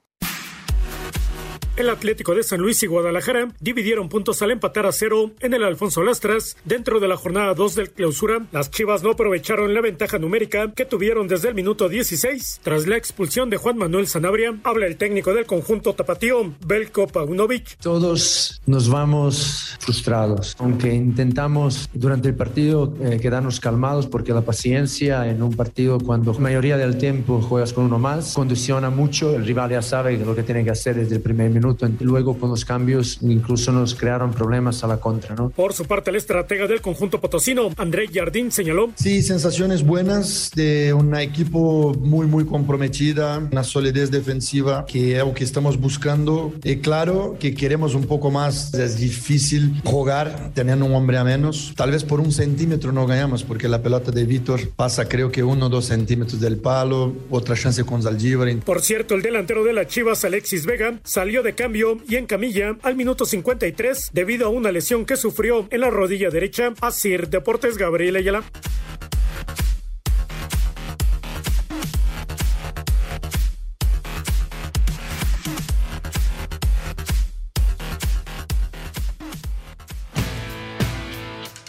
El 1.77 1.89
Atlético 1.89 2.33
de 2.33 2.43
San 2.43 2.61
Luis 2.61 2.81
y 2.83 2.87
Guadalajara 2.87 3.49
dividieron 3.59 4.07
puntos 4.07 4.41
al 4.41 4.51
empatar 4.51 4.85
a 4.85 4.93
cero 4.93 5.31
en 5.41 5.53
el 5.53 5.61
Alfonso 5.61 6.03
Lastras. 6.03 6.55
Dentro 6.63 7.01
de 7.01 7.09
la 7.09 7.17
jornada 7.17 7.53
2 7.53 7.75
del 7.75 7.91
clausura, 7.91 8.45
las 8.53 8.71
Chivas 8.71 9.03
no 9.03 9.11
aprovecharon 9.11 9.73
la 9.73 9.81
ventaja 9.81 10.17
numérica 10.17 10.71
que 10.73 10.85
tuvieron 10.85 11.27
desde 11.27 11.49
el 11.49 11.53
minuto 11.53 11.89
16. 11.89 12.61
Tras 12.63 12.87
la 12.87 12.95
expulsión 12.95 13.49
de 13.49 13.57
Juan 13.57 13.77
Manuel 13.77 14.07
Sanabria, 14.07 14.55
habla 14.63 14.87
el 14.87 14.95
técnico 14.95 15.33
del 15.33 15.45
conjunto 15.45 15.91
tapatío, 15.91 16.53
Belko 16.65 17.07
Paunovic. 17.07 17.75
Todos 17.81 18.61
nos 18.65 18.87
vamos 18.87 19.75
frustrados, 19.81 20.55
aunque 20.59 20.93
intentamos 20.93 21.89
durante 21.93 22.29
el 22.29 22.35
partido 22.35 22.93
eh, 23.01 23.19
quedarnos 23.21 23.59
calmados 23.59 24.07
porque 24.07 24.31
la 24.31 24.43
paciencia 24.43 25.27
en 25.27 25.43
un 25.43 25.53
partido 25.53 25.99
cuando 25.99 26.31
la 26.31 26.39
mayoría 26.39 26.77
del 26.77 26.97
tiempo 26.97 27.41
juegas 27.41 27.73
con 27.73 27.83
uno 27.83 27.99
más 27.99 28.33
condiciona 28.33 28.89
mucho, 28.89 29.35
el 29.35 29.45
rival 29.45 29.71
ya 29.71 29.81
sabe 29.81 30.17
lo 30.17 30.33
que 30.33 30.43
tiene 30.43 30.63
que 30.63 30.71
hacer 30.71 30.95
desde 30.95 31.15
el 31.15 31.21
primer 31.21 31.49
minuto 31.49 31.64
Luego 31.99 32.37
con 32.37 32.49
los 32.49 32.65
cambios 32.65 33.19
incluso 33.21 33.71
nos 33.71 33.95
crearon 33.95 34.31
problemas 34.31 34.83
a 34.83 34.87
la 34.87 34.97
contra, 34.97 35.35
¿no? 35.35 35.49
Por 35.49 35.73
su 35.73 35.85
parte, 35.85 36.09
el 36.09 36.17
estratega 36.17 36.67
del 36.67 36.81
conjunto 36.81 37.19
potosino, 37.19 37.69
André 37.77 38.07
Jardín, 38.13 38.51
señaló. 38.51 38.91
Sí, 38.95 39.21
sensaciones 39.21 39.83
buenas 39.83 40.51
de 40.55 40.93
un 40.93 41.15
equipo 41.15 41.93
muy, 41.93 42.27
muy 42.27 42.45
comprometida, 42.45 43.39
una 43.51 43.63
solidez 43.63 44.11
defensiva 44.11 44.85
que 44.85 45.17
es 45.17 45.25
lo 45.25 45.33
que 45.33 45.43
estamos 45.43 45.79
buscando. 45.79 46.53
Y 46.63 46.77
claro 46.77 47.37
que 47.39 47.53
queremos 47.53 47.95
un 47.95 48.05
poco 48.05 48.31
más. 48.31 48.73
Es 48.73 48.97
difícil 48.97 49.81
jugar 49.83 50.51
teniendo 50.53 50.85
un 50.85 50.93
hombre 50.93 51.17
a 51.17 51.23
menos. 51.23 51.73
Tal 51.75 51.91
vez 51.91 52.03
por 52.03 52.19
un 52.19 52.31
centímetro 52.31 52.91
no 52.91 53.05
ganamos 53.07 53.43
porque 53.43 53.67
la 53.67 53.81
pelota 53.81 54.11
de 54.11 54.25
Víctor 54.25 54.61
pasa 54.75 55.07
creo 55.07 55.31
que 55.31 55.43
uno 55.43 55.67
o 55.67 55.69
dos 55.69 55.85
centímetros 55.85 56.39
del 56.39 56.57
palo. 56.57 57.13
Otra 57.29 57.55
chance 57.55 57.83
con 57.83 58.01
Zaldívar. 58.01 58.35
Por 58.65 58.81
cierto, 58.81 59.15
el 59.15 59.21
delantero 59.21 59.63
de 59.63 59.73
las 59.73 59.87
Chivas, 59.87 60.25
Alexis 60.25 60.65
Vega, 60.65 60.99
salió 61.03 61.41
de 61.41 61.54
cambio 61.55 61.97
y 62.07 62.15
en 62.17 62.25
camilla 62.25 62.77
al 62.83 62.95
minuto 62.95 63.25
53 63.25 64.11
debido 64.13 64.47
a 64.47 64.49
una 64.49 64.71
lesión 64.71 65.05
que 65.05 65.17
sufrió 65.17 65.67
en 65.71 65.81
la 65.81 65.89
rodilla 65.89 66.29
derecha. 66.29 66.73
a 66.81 66.91
Sir 66.91 67.29
Deportes 67.29 67.77
Gabriel 67.77 68.15
Ayala. 68.17 68.43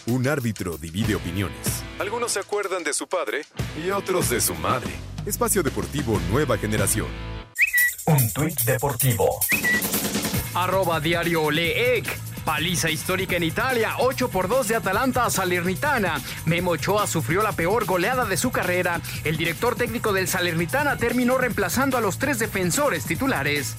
Un 0.06 0.28
árbitro 0.28 0.78
divide 0.78 1.14
opiniones. 1.14 1.82
Algunos 1.98 2.32
se 2.32 2.40
acuerdan 2.40 2.84
de 2.84 2.92
su 2.92 3.08
padre 3.08 3.42
y 3.84 3.90
otros 3.90 4.30
de 4.30 4.40
su 4.40 4.54
madre. 4.54 4.90
Espacio 5.26 5.62
Deportivo 5.62 6.20
Nueva 6.30 6.56
Generación. 6.56 7.08
Un 8.06 8.30
tuit 8.32 8.60
deportivo. 8.62 9.40
Arroba 10.54 11.00
diario 11.00 11.50
Leec. 11.50 12.06
Paliza 12.44 12.88
histórica 12.88 13.34
en 13.34 13.42
Italia, 13.42 13.96
8 13.98 14.28
por 14.28 14.46
2 14.46 14.68
de 14.68 14.76
Atalanta 14.76 15.24
a 15.24 15.30
Salernitana. 15.30 16.20
Memo 16.44 16.70
Ochoa 16.72 17.08
sufrió 17.08 17.42
la 17.42 17.50
peor 17.50 17.84
goleada 17.84 18.24
de 18.24 18.36
su 18.36 18.52
carrera. 18.52 19.00
El 19.24 19.36
director 19.36 19.74
técnico 19.74 20.12
del 20.12 20.28
Salernitana 20.28 20.96
terminó 20.96 21.36
reemplazando 21.36 21.96
a 21.96 22.00
los 22.00 22.18
tres 22.18 22.38
defensores 22.38 23.04
titulares. 23.04 23.76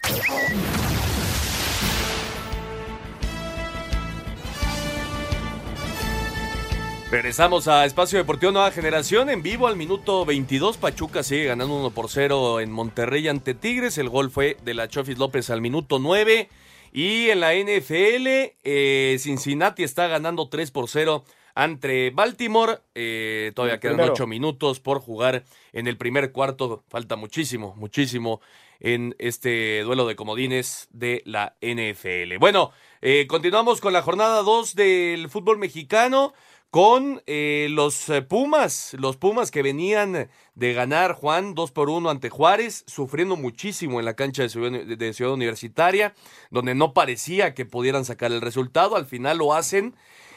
Regresamos 7.10 7.70
a 7.70 7.86
Espacio 7.86 8.20
Deportivo 8.20 8.52
Nueva 8.52 8.70
Generación 8.72 9.30
en 9.30 9.41
vivo 9.41 9.67
al 9.67 9.78
minuto 9.78 10.26
22. 10.26 10.76
Pachuca 10.76 11.24
sigue 11.24 11.46
ganando 11.46 11.78
1 11.78 11.91
por 11.91 12.10
0 12.10 12.60
en 12.60 12.70
Monterrey 12.70 13.30
ante 13.30 13.54
Tigres. 13.54 13.98
El 13.98 14.10
gol 14.10 14.30
fue 14.30 14.58
de 14.65 14.74
la 14.74 14.89
Chofis 14.89 15.17
López 15.17 15.50
al 15.50 15.62
minuto 15.62 16.00
9. 16.00 16.50
Y 16.91 17.30
en 17.30 17.39
la 17.39 17.54
NFL, 17.54 18.58
eh, 18.62 19.15
Cincinnati 19.20 19.84
está 19.84 20.08
ganando 20.08 20.50
3 20.50 20.70
por 20.72 20.89
0 20.89 21.24
ante 21.56 22.10
Baltimore. 22.10 22.80
Eh, 22.93 23.54
todavía 23.56 23.80
quedan 23.80 23.96
Primero. 23.96 24.13
8 24.13 24.28
minutos 24.28 24.82
por 24.82 25.00
jugar 25.00 25.46
en 25.72 25.88
el 25.88 25.96
primer 25.96 26.34
cuarto. 26.34 26.84
Falta 26.89 27.15
muchísimo, 27.15 27.74
muchísimo 27.78 28.41
en 28.82 29.15
este 29.17 29.82
duelo 29.84 30.08
de 30.08 30.17
comodines 30.17 30.89
de 30.91 31.24
la 31.26 31.56
NFL. 31.62 32.38
Bueno, 32.38 32.72
eh, 33.02 33.28
continuamos 33.28 33.80
con 33.80 33.93
la 33.93 34.02
jornada 34.02 34.41
2 34.41 34.76
del 34.76 35.30
fútbol 35.30 35.58
mexicano 35.58 36.34
con 36.78 37.24
eh, 37.26 37.70
los 37.72 38.08
eh, 38.10 38.22
Pumas, 38.22 38.96
los 39.00 39.18
Pumas 39.18 39.50
que 39.50 39.63
venían 39.63 40.30
de 40.54 40.74
ganar 40.74 41.13
Juan 41.13 41.56
2 41.56 41.72
por 41.72 41.90
1 41.90 42.08
ante 42.08 42.30
Juárez, 42.30 42.84
sufriendo 42.86 43.36
muchísimo 43.36 43.98
en 43.98 44.06
la 44.06 44.13
cancha 44.13 44.44
de 44.44 44.50
Ciudad, 44.50 45.13
Ciudad 45.13 45.34
Universitaria, 45.34 46.13
donde 46.52 46.76
no 46.76 46.94
parecía 46.94 47.56
que 47.56 47.66
pudieran 47.66 48.06
sacar 48.06 48.32
el 48.32 48.42
resultado, 48.42 48.96
al 48.96 49.08
final 49.08 49.40
lo 49.40 49.56
hacen 49.56 49.96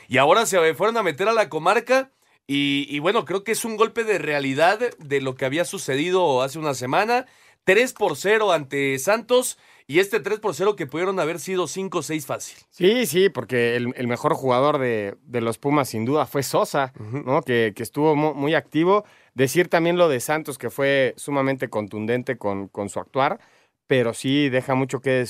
y 0.09 0.17
ahora 0.17 0.47
se 0.47 0.73
fueron 0.73 0.97
a 0.97 1.03
meter 1.03 1.29
a 1.29 1.35
la 1.35 1.51
comarca 1.51 2.11
y 2.47 2.99
bueno, 3.01 3.27
creo 3.27 3.45
que 3.45 3.53
es 3.53 3.67
un 3.67 3.77
golpe 3.77 4.03
de 4.03 4.17
realidad 4.17 4.81
de 4.99 5.21
lo 5.21 5.35
que 5.35 5.45
había 5.45 5.67
sucedido 5.67 6.41
hace 6.41 6.59
una 6.59 6.73
semana, 6.73 7.27
3 7.65 7.93
por 7.93 8.17
0 8.17 8.53
ante 8.53 8.99
Santos 8.99 9.59
y 9.87 9.99
este 9.99 10.21
3 10.21 10.39
por 10.39 10.55
0 10.55 10.77
que 10.77 10.87
pudieron 10.87 11.19
haber 11.19 11.41
sido 11.41 11.67
5 11.67 11.99
o 11.99 12.03
6 12.03 12.25
fácil. 12.27 12.57
Sí, 12.71 13.07
sí, 13.07 13.29
porque 13.29 13.77
el, 13.77 13.93
el 13.97 14.07
mejor 14.07 14.35
jugador 14.35 14.79
de, 14.79 15.17
de 15.23 15.41
los 15.41 15.59
Pumas 15.59 15.89
sin 15.89 16.05
duda 16.05 16.27
fue 16.27 16.43
Sosa, 16.43 16.93
¿no? 16.99 17.43
Que, 17.43 17.73
que 17.75 17.83
estuvo 17.83 18.15
mu- 18.15 18.35
muy, 18.35 18.55
activo. 18.55 19.05
Decir 19.35 19.69
también 19.69 19.97
lo 19.97 20.09
de 20.09 20.21
Santos, 20.21 20.59
que 20.59 20.71
fue 20.71 21.15
sumamente 21.17 21.69
contundente 21.69 22.39
con, 22.39 22.69
con 22.69 22.89
su 22.89 23.01
actuar, 23.01 23.41
pero 23.89 24.15
sí 24.15 24.49
deja 24.49 24.77
mucho, 24.77 25.01
que 25.01 25.25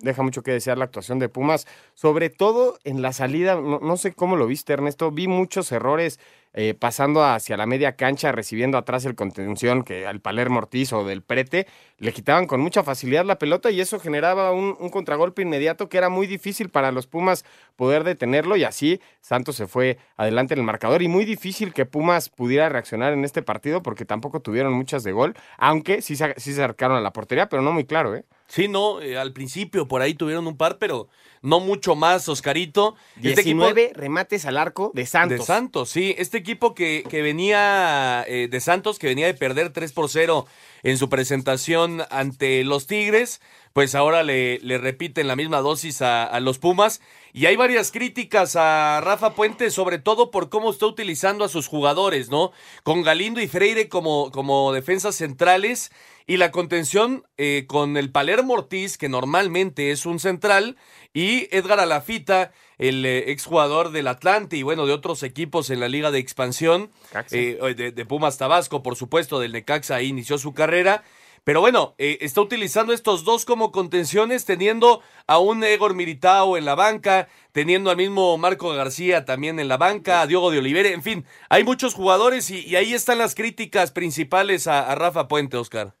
deja 0.00 0.22
mucho 0.24 0.42
que 0.42 0.50
desear 0.50 0.76
la 0.78 0.84
actuación 0.86 1.20
de 1.20 1.28
Pumas, 1.28 1.68
sobre 1.94 2.30
todo 2.30 2.76
en 2.82 3.02
la 3.02 3.12
salida, 3.12 3.54
no, 3.54 3.78
no 3.78 3.96
sé 3.96 4.12
cómo 4.12 4.36
lo 4.36 4.48
viste 4.48 4.72
Ernesto, 4.72 5.12
vi 5.12 5.28
muchos 5.28 5.70
errores 5.70 6.18
eh, 6.52 6.74
pasando 6.74 7.24
hacia 7.24 7.56
la 7.56 7.66
media 7.66 7.96
cancha, 7.96 8.32
recibiendo 8.32 8.76
atrás 8.76 9.04
el 9.04 9.14
contención 9.14 9.84
que 9.84 10.06
al 10.06 10.20
Palermo 10.20 10.58
Ortiz 10.58 10.92
o 10.92 11.04
del 11.04 11.22
Prete, 11.22 11.66
le 11.98 12.12
quitaban 12.12 12.46
con 12.46 12.60
mucha 12.60 12.82
facilidad 12.82 13.24
la 13.24 13.38
pelota 13.38 13.70
y 13.70 13.80
eso 13.80 14.00
generaba 14.00 14.52
un, 14.52 14.74
contragolpe 14.90 15.42
inmediato 15.42 15.88
que 15.88 15.98
era 15.98 16.08
muy 16.08 16.26
difícil 16.26 16.68
para 16.68 16.90
los 16.90 17.06
Pumas 17.06 17.44
poder 17.76 18.02
detenerlo 18.02 18.56
y 18.56 18.64
así 18.64 19.00
Santos 19.20 19.56
se 19.56 19.66
fue 19.66 19.98
adelante 20.16 20.54
en 20.54 20.60
el 20.60 20.66
marcador 20.66 21.02
y 21.02 21.08
muy 21.08 21.24
difícil 21.24 21.72
que 21.72 21.86
Pumas 21.86 22.28
pudiera 22.28 22.68
reaccionar 22.68 23.12
en 23.12 23.24
este 23.24 23.42
partido 23.42 23.82
porque 23.82 24.04
tampoco 24.04 24.40
tuvieron 24.40 24.72
muchas 24.72 25.04
de 25.04 25.12
gol, 25.12 25.34
aunque 25.58 26.02
sí 26.02 26.16
sí 26.16 26.52
se 26.52 26.62
acercaron 26.62 26.96
a 26.96 27.00
la 27.00 27.12
portería, 27.12 27.48
pero 27.48 27.62
no 27.62 27.72
muy 27.72 27.84
claro, 27.84 28.16
¿eh? 28.16 28.24
Sí, 28.50 28.66
no, 28.68 29.00
eh, 29.00 29.16
al 29.16 29.32
principio 29.32 29.86
por 29.86 30.02
ahí 30.02 30.12
tuvieron 30.14 30.46
un 30.48 30.56
par, 30.56 30.78
pero 30.78 31.08
no 31.40 31.60
mucho 31.60 31.94
más, 31.94 32.28
Oscarito. 32.28 32.96
Este 33.22 33.42
equipo- 33.42 33.64
19 33.72 33.92
remates 33.94 34.44
al 34.44 34.56
arco 34.58 34.90
de 34.92 35.06
Santos. 35.06 35.38
De 35.38 35.44
Santos, 35.44 35.88
sí. 35.88 36.14
Este 36.18 36.36
equipo 36.38 36.74
que, 36.74 37.04
que 37.08 37.22
venía 37.22 38.24
eh, 38.26 38.48
de 38.50 38.60
Santos, 38.60 38.98
que 38.98 39.06
venía 39.06 39.26
de 39.26 39.34
perder 39.34 39.72
3 39.72 39.92
por 39.92 40.08
0 40.08 40.46
en 40.82 40.98
su 40.98 41.08
presentación 41.08 42.02
ante 42.10 42.64
los 42.64 42.86
Tigres, 42.86 43.40
pues 43.72 43.94
ahora 43.94 44.22
le, 44.24 44.58
le 44.58 44.78
repiten 44.78 45.28
la 45.28 45.36
misma 45.36 45.60
dosis 45.60 46.02
a, 46.02 46.24
a 46.24 46.40
los 46.40 46.58
Pumas. 46.58 47.00
Y 47.32 47.46
hay 47.46 47.56
varias 47.56 47.92
críticas 47.92 48.56
a 48.56 49.00
Rafa 49.02 49.34
Puente, 49.34 49.70
sobre 49.70 49.98
todo 49.98 50.30
por 50.30 50.48
cómo 50.48 50.70
está 50.70 50.86
utilizando 50.86 51.44
a 51.44 51.48
sus 51.48 51.68
jugadores, 51.68 52.30
¿no? 52.30 52.52
Con 52.82 53.02
Galindo 53.02 53.40
y 53.40 53.48
Freire 53.48 53.88
como, 53.88 54.30
como 54.32 54.72
defensas 54.72 55.14
centrales 55.14 55.92
y 56.26 56.36
la 56.36 56.50
contención 56.50 57.24
eh, 57.38 57.64
con 57.66 57.96
el 57.96 58.10
Palermo 58.10 58.54
Ortiz, 58.54 58.98
que 58.98 59.08
normalmente 59.08 59.90
es 59.90 60.06
un 60.06 60.20
central, 60.20 60.76
y 61.12 61.48
Edgar 61.50 61.80
Alafita, 61.80 62.52
el 62.78 63.04
eh, 63.04 63.30
exjugador 63.32 63.90
del 63.90 64.06
Atlante 64.06 64.56
y 64.56 64.62
bueno, 64.62 64.86
de 64.86 64.92
otros 64.92 65.22
equipos 65.22 65.70
en 65.70 65.80
la 65.80 65.88
Liga 65.88 66.10
de 66.10 66.18
Expansión, 66.18 66.90
eh, 67.32 67.58
de, 67.76 67.92
de 67.92 68.06
Pumas 68.06 68.38
Tabasco, 68.38 68.82
por 68.82 68.96
supuesto, 68.96 69.40
del 69.40 69.52
Necaxa, 69.52 69.96
ahí 69.96 70.06
inició 70.08 70.38
su 70.38 70.54
carrera. 70.54 71.02
Pero 71.44 71.60
bueno, 71.60 71.94
eh, 71.98 72.18
está 72.20 72.40
utilizando 72.40 72.92
estos 72.92 73.24
dos 73.24 73.44
como 73.44 73.72
contenciones, 73.72 74.44
teniendo 74.44 75.02
a 75.26 75.38
un 75.38 75.64
Egor 75.64 75.94
Militao 75.94 76.56
en 76.56 76.64
la 76.64 76.74
banca, 76.74 77.28
teniendo 77.52 77.90
al 77.90 77.96
mismo 77.96 78.36
Marco 78.38 78.70
García 78.70 79.24
también 79.24 79.58
en 79.58 79.68
la 79.68 79.76
banca, 79.76 80.20
a 80.20 80.26
Diogo 80.26 80.50
de 80.50 80.58
Olivera, 80.58 80.90
en 80.90 81.02
fin, 81.02 81.24
hay 81.48 81.64
muchos 81.64 81.94
jugadores 81.94 82.50
y, 82.50 82.76
ahí 82.76 82.92
están 82.94 83.18
las 83.18 83.34
críticas 83.34 83.90
principales 83.90 84.66
a, 84.66 84.94
Rafa 84.94 85.28
Puente, 85.28 85.56
Oscar. 85.56 85.94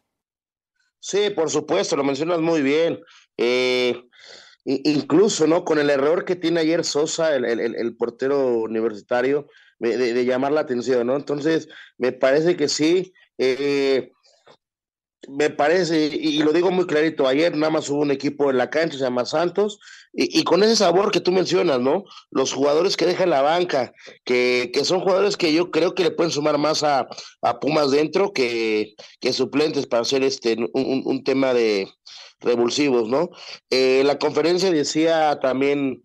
Sí, 0.98 1.30
por 1.30 1.50
supuesto, 1.50 1.96
lo 1.96 2.04
mencionas 2.04 2.40
muy 2.40 2.60
bien. 2.62 3.00
Eh, 3.36 4.02
incluso, 4.64 5.46
¿no? 5.46 5.64
Con 5.64 5.78
el 5.78 5.88
error 5.90 6.24
que 6.24 6.36
tiene 6.36 6.60
ayer 6.60 6.84
Sosa, 6.84 7.34
el, 7.34 7.44
el- 7.46 7.74
el- 7.74 7.96
portero 7.96 8.58
universitario, 8.58 9.46
de- 9.78 9.96
de 9.96 10.24
llamar 10.26 10.52
la 10.52 10.60
atención, 10.60 11.06
¿no? 11.06 11.16
Entonces, 11.16 11.68
me 11.96 12.12
parece 12.12 12.56
que 12.56 12.68
sí. 12.68 13.12
eh, 13.38 14.12
me 15.30 15.50
parece, 15.50 16.06
y, 16.06 16.38
lo 16.42 16.52
digo 16.52 16.70
muy 16.70 16.86
clarito, 16.86 17.26
ayer 17.26 17.54
nada 17.56 17.70
más 17.72 17.88
hubo 17.88 18.00
un 18.02 18.10
equipo 18.10 18.50
en 18.50 18.58
la 18.58 18.70
cancha, 18.70 18.98
se 18.98 19.04
llama 19.04 19.24
Santos, 19.24 19.78
y, 20.12 20.38
y 20.40 20.44
con 20.44 20.62
ese 20.62 20.76
sabor 20.76 21.10
que 21.10 21.20
tú 21.20 21.32
mencionas, 21.32 21.80
¿no? 21.80 22.04
Los 22.30 22.52
jugadores 22.52 22.96
que 22.96 23.06
dejan 23.06 23.30
la 23.30 23.42
banca, 23.42 23.92
que, 24.24 24.70
que 24.74 24.84
son 24.84 25.00
jugadores 25.00 25.36
que 25.36 25.52
yo 25.52 25.70
creo 25.70 25.94
que 25.94 26.02
le 26.04 26.10
pueden 26.10 26.32
sumar 26.32 26.58
más 26.58 26.82
a, 26.82 27.06
a 27.42 27.60
Pumas 27.60 27.90
dentro 27.90 28.32
que, 28.32 28.94
que 29.20 29.32
suplentes 29.32 29.86
para 29.86 30.02
hacer 30.02 30.22
este 30.22 30.56
un, 30.56 30.70
un- 30.74 31.02
un 31.04 31.24
tema 31.24 31.54
de 31.54 31.88
revulsivos, 32.40 33.08
¿no? 33.08 33.30
Eh, 33.70 34.02
la 34.04 34.18
conferencia 34.18 34.70
decía 34.70 35.38
también 35.40 36.02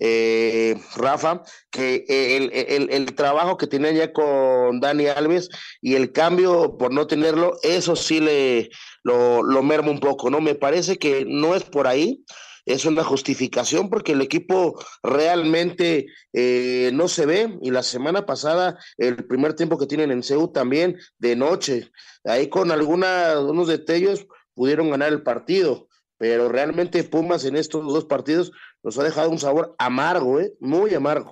eh, 0.00 0.76
Rafa, 0.96 1.42
que 1.70 2.04
el, 2.08 2.50
el- 2.52 2.90
el 2.90 3.14
trabajo 3.14 3.56
que 3.56 3.66
tenía 3.66 3.92
ya 3.92 4.12
con 4.12 4.80
Dani 4.80 5.06
Alves 5.06 5.48
y 5.80 5.94
el 5.94 6.12
cambio 6.12 6.76
por 6.78 6.92
no 6.92 7.06
tenerlo, 7.06 7.56
eso 7.62 7.96
sí 7.96 8.20
le 8.20 8.70
lo, 9.04 9.42
lo 9.42 9.62
merma 9.62 9.90
un 9.90 10.00
poco, 10.00 10.30
¿no? 10.30 10.40
Me 10.40 10.54
parece 10.54 10.98
que 10.98 11.24
no 11.26 11.54
es 11.54 11.64
por 11.64 11.86
ahí, 11.86 12.24
es 12.66 12.84
una 12.84 13.04
justificación 13.04 13.88
porque 13.90 14.12
el 14.12 14.20
equipo 14.20 14.78
realmente 15.02 16.06
eh, 16.32 16.90
no 16.92 17.08
se 17.08 17.26
ve 17.26 17.58
y 17.62 17.70
la 17.70 17.82
semana 17.82 18.26
pasada, 18.26 18.78
el 18.98 19.26
primer 19.26 19.54
tiempo 19.54 19.78
que 19.78 19.86
tienen 19.86 20.10
en 20.10 20.22
CEU 20.22 20.48
también 20.52 20.96
de 21.18 21.36
noche, 21.36 21.90
ahí 22.24 22.48
con 22.48 22.70
algunos 22.70 23.44
unos 23.50 23.68
detalles 23.68 24.26
pudieron 24.54 24.90
ganar 24.90 25.12
el 25.12 25.22
partido, 25.22 25.88
pero 26.20 26.50
realmente 26.50 27.02
Pumas 27.02 27.46
en 27.46 27.56
estos 27.56 27.82
dos 27.90 28.04
partidos 28.04 28.52
nos 28.82 28.98
ha 28.98 29.02
dejado 29.04 29.30
un 29.30 29.38
sabor 29.38 29.74
amargo, 29.78 30.38
¿eh? 30.38 30.52
muy 30.60 30.94
amargo. 30.94 31.30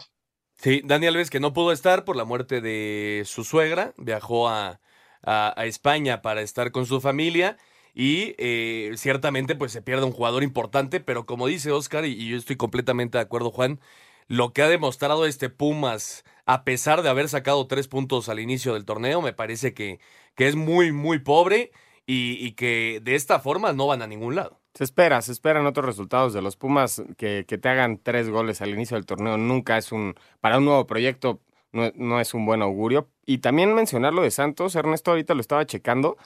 Sí, 0.56 0.80
Dani 0.82 1.06
Alves 1.06 1.28
que 1.28 1.40
no 1.40 1.52
pudo 1.52 1.72
estar 1.72 2.06
por 2.06 2.16
la 2.16 2.24
muerte 2.24 2.62
de 2.62 3.22
su 3.26 3.44
suegra, 3.44 3.92
viajó 3.98 4.48
a, 4.48 4.80
a- 5.22 5.66
España 5.66 6.22
para 6.22 6.40
estar 6.40 6.72
con 6.72 6.86
su 6.86 7.02
familia 7.02 7.58
y 7.94 8.34
eh, 8.38 8.92
ciertamente 8.96 9.56
pues 9.56 9.72
se 9.72 9.82
pierde 9.82 10.06
un 10.06 10.12
jugador 10.12 10.42
importante, 10.42 11.00
pero 11.00 11.26
como 11.26 11.46
dice 11.46 11.70
Oscar, 11.70 12.06
y, 12.06 12.26
yo 12.26 12.38
estoy 12.38 12.56
completamente 12.56 13.18
de 13.18 13.22
acuerdo 13.24 13.50
Juan, 13.50 13.80
lo 14.26 14.54
que 14.54 14.62
ha 14.62 14.68
demostrado 14.68 15.26
este 15.26 15.50
Pumas, 15.50 16.24
a 16.46 16.64
pesar 16.64 17.02
de 17.02 17.10
haber 17.10 17.28
sacado 17.28 17.66
tres 17.66 17.88
puntos 17.88 18.30
al 18.30 18.40
inicio 18.40 18.72
del 18.72 18.86
torneo, 18.86 19.20
me 19.20 19.34
parece 19.34 19.74
que, 19.74 20.00
que 20.34 20.48
es 20.48 20.56
muy, 20.56 20.92
muy 20.92 21.18
pobre 21.18 21.72
y 22.06 22.52
que 22.52 23.00
de 23.02 23.16
esta 23.16 23.38
forma 23.38 23.74
no 23.74 23.86
van 23.86 24.00
a 24.00 24.06
ningún 24.06 24.34
lado. 24.34 24.58
Se 24.78 24.84
espera, 24.84 25.20
se 25.22 25.32
esperan 25.32 25.66
otros 25.66 25.84
resultados 25.84 26.32
de 26.32 26.40
los 26.40 26.56
Pumas 26.56 27.02
que, 27.16 27.44
que 27.48 27.58
te 27.58 27.68
hagan 27.68 27.98
tres 28.00 28.30
goles 28.30 28.62
al 28.62 28.68
inicio 28.68 28.96
del 28.96 29.06
torneo. 29.06 29.36
Nunca 29.36 29.76
es 29.76 29.90
un, 29.90 30.14
para 30.40 30.58
un 30.58 30.66
nuevo 30.66 30.86
proyecto, 30.86 31.40
no, 31.72 31.90
no 31.96 32.20
es 32.20 32.32
un 32.32 32.46
buen 32.46 32.62
augurio. 32.62 33.08
Y 33.26 33.38
también 33.38 33.74
mencionar 33.74 34.14
lo 34.14 34.22
de 34.22 34.30
Santos, 34.30 34.76
Ernesto 34.76 35.10
ahorita 35.10 35.34
lo 35.34 35.40
estaba 35.40 35.66
checando. 35.66 36.16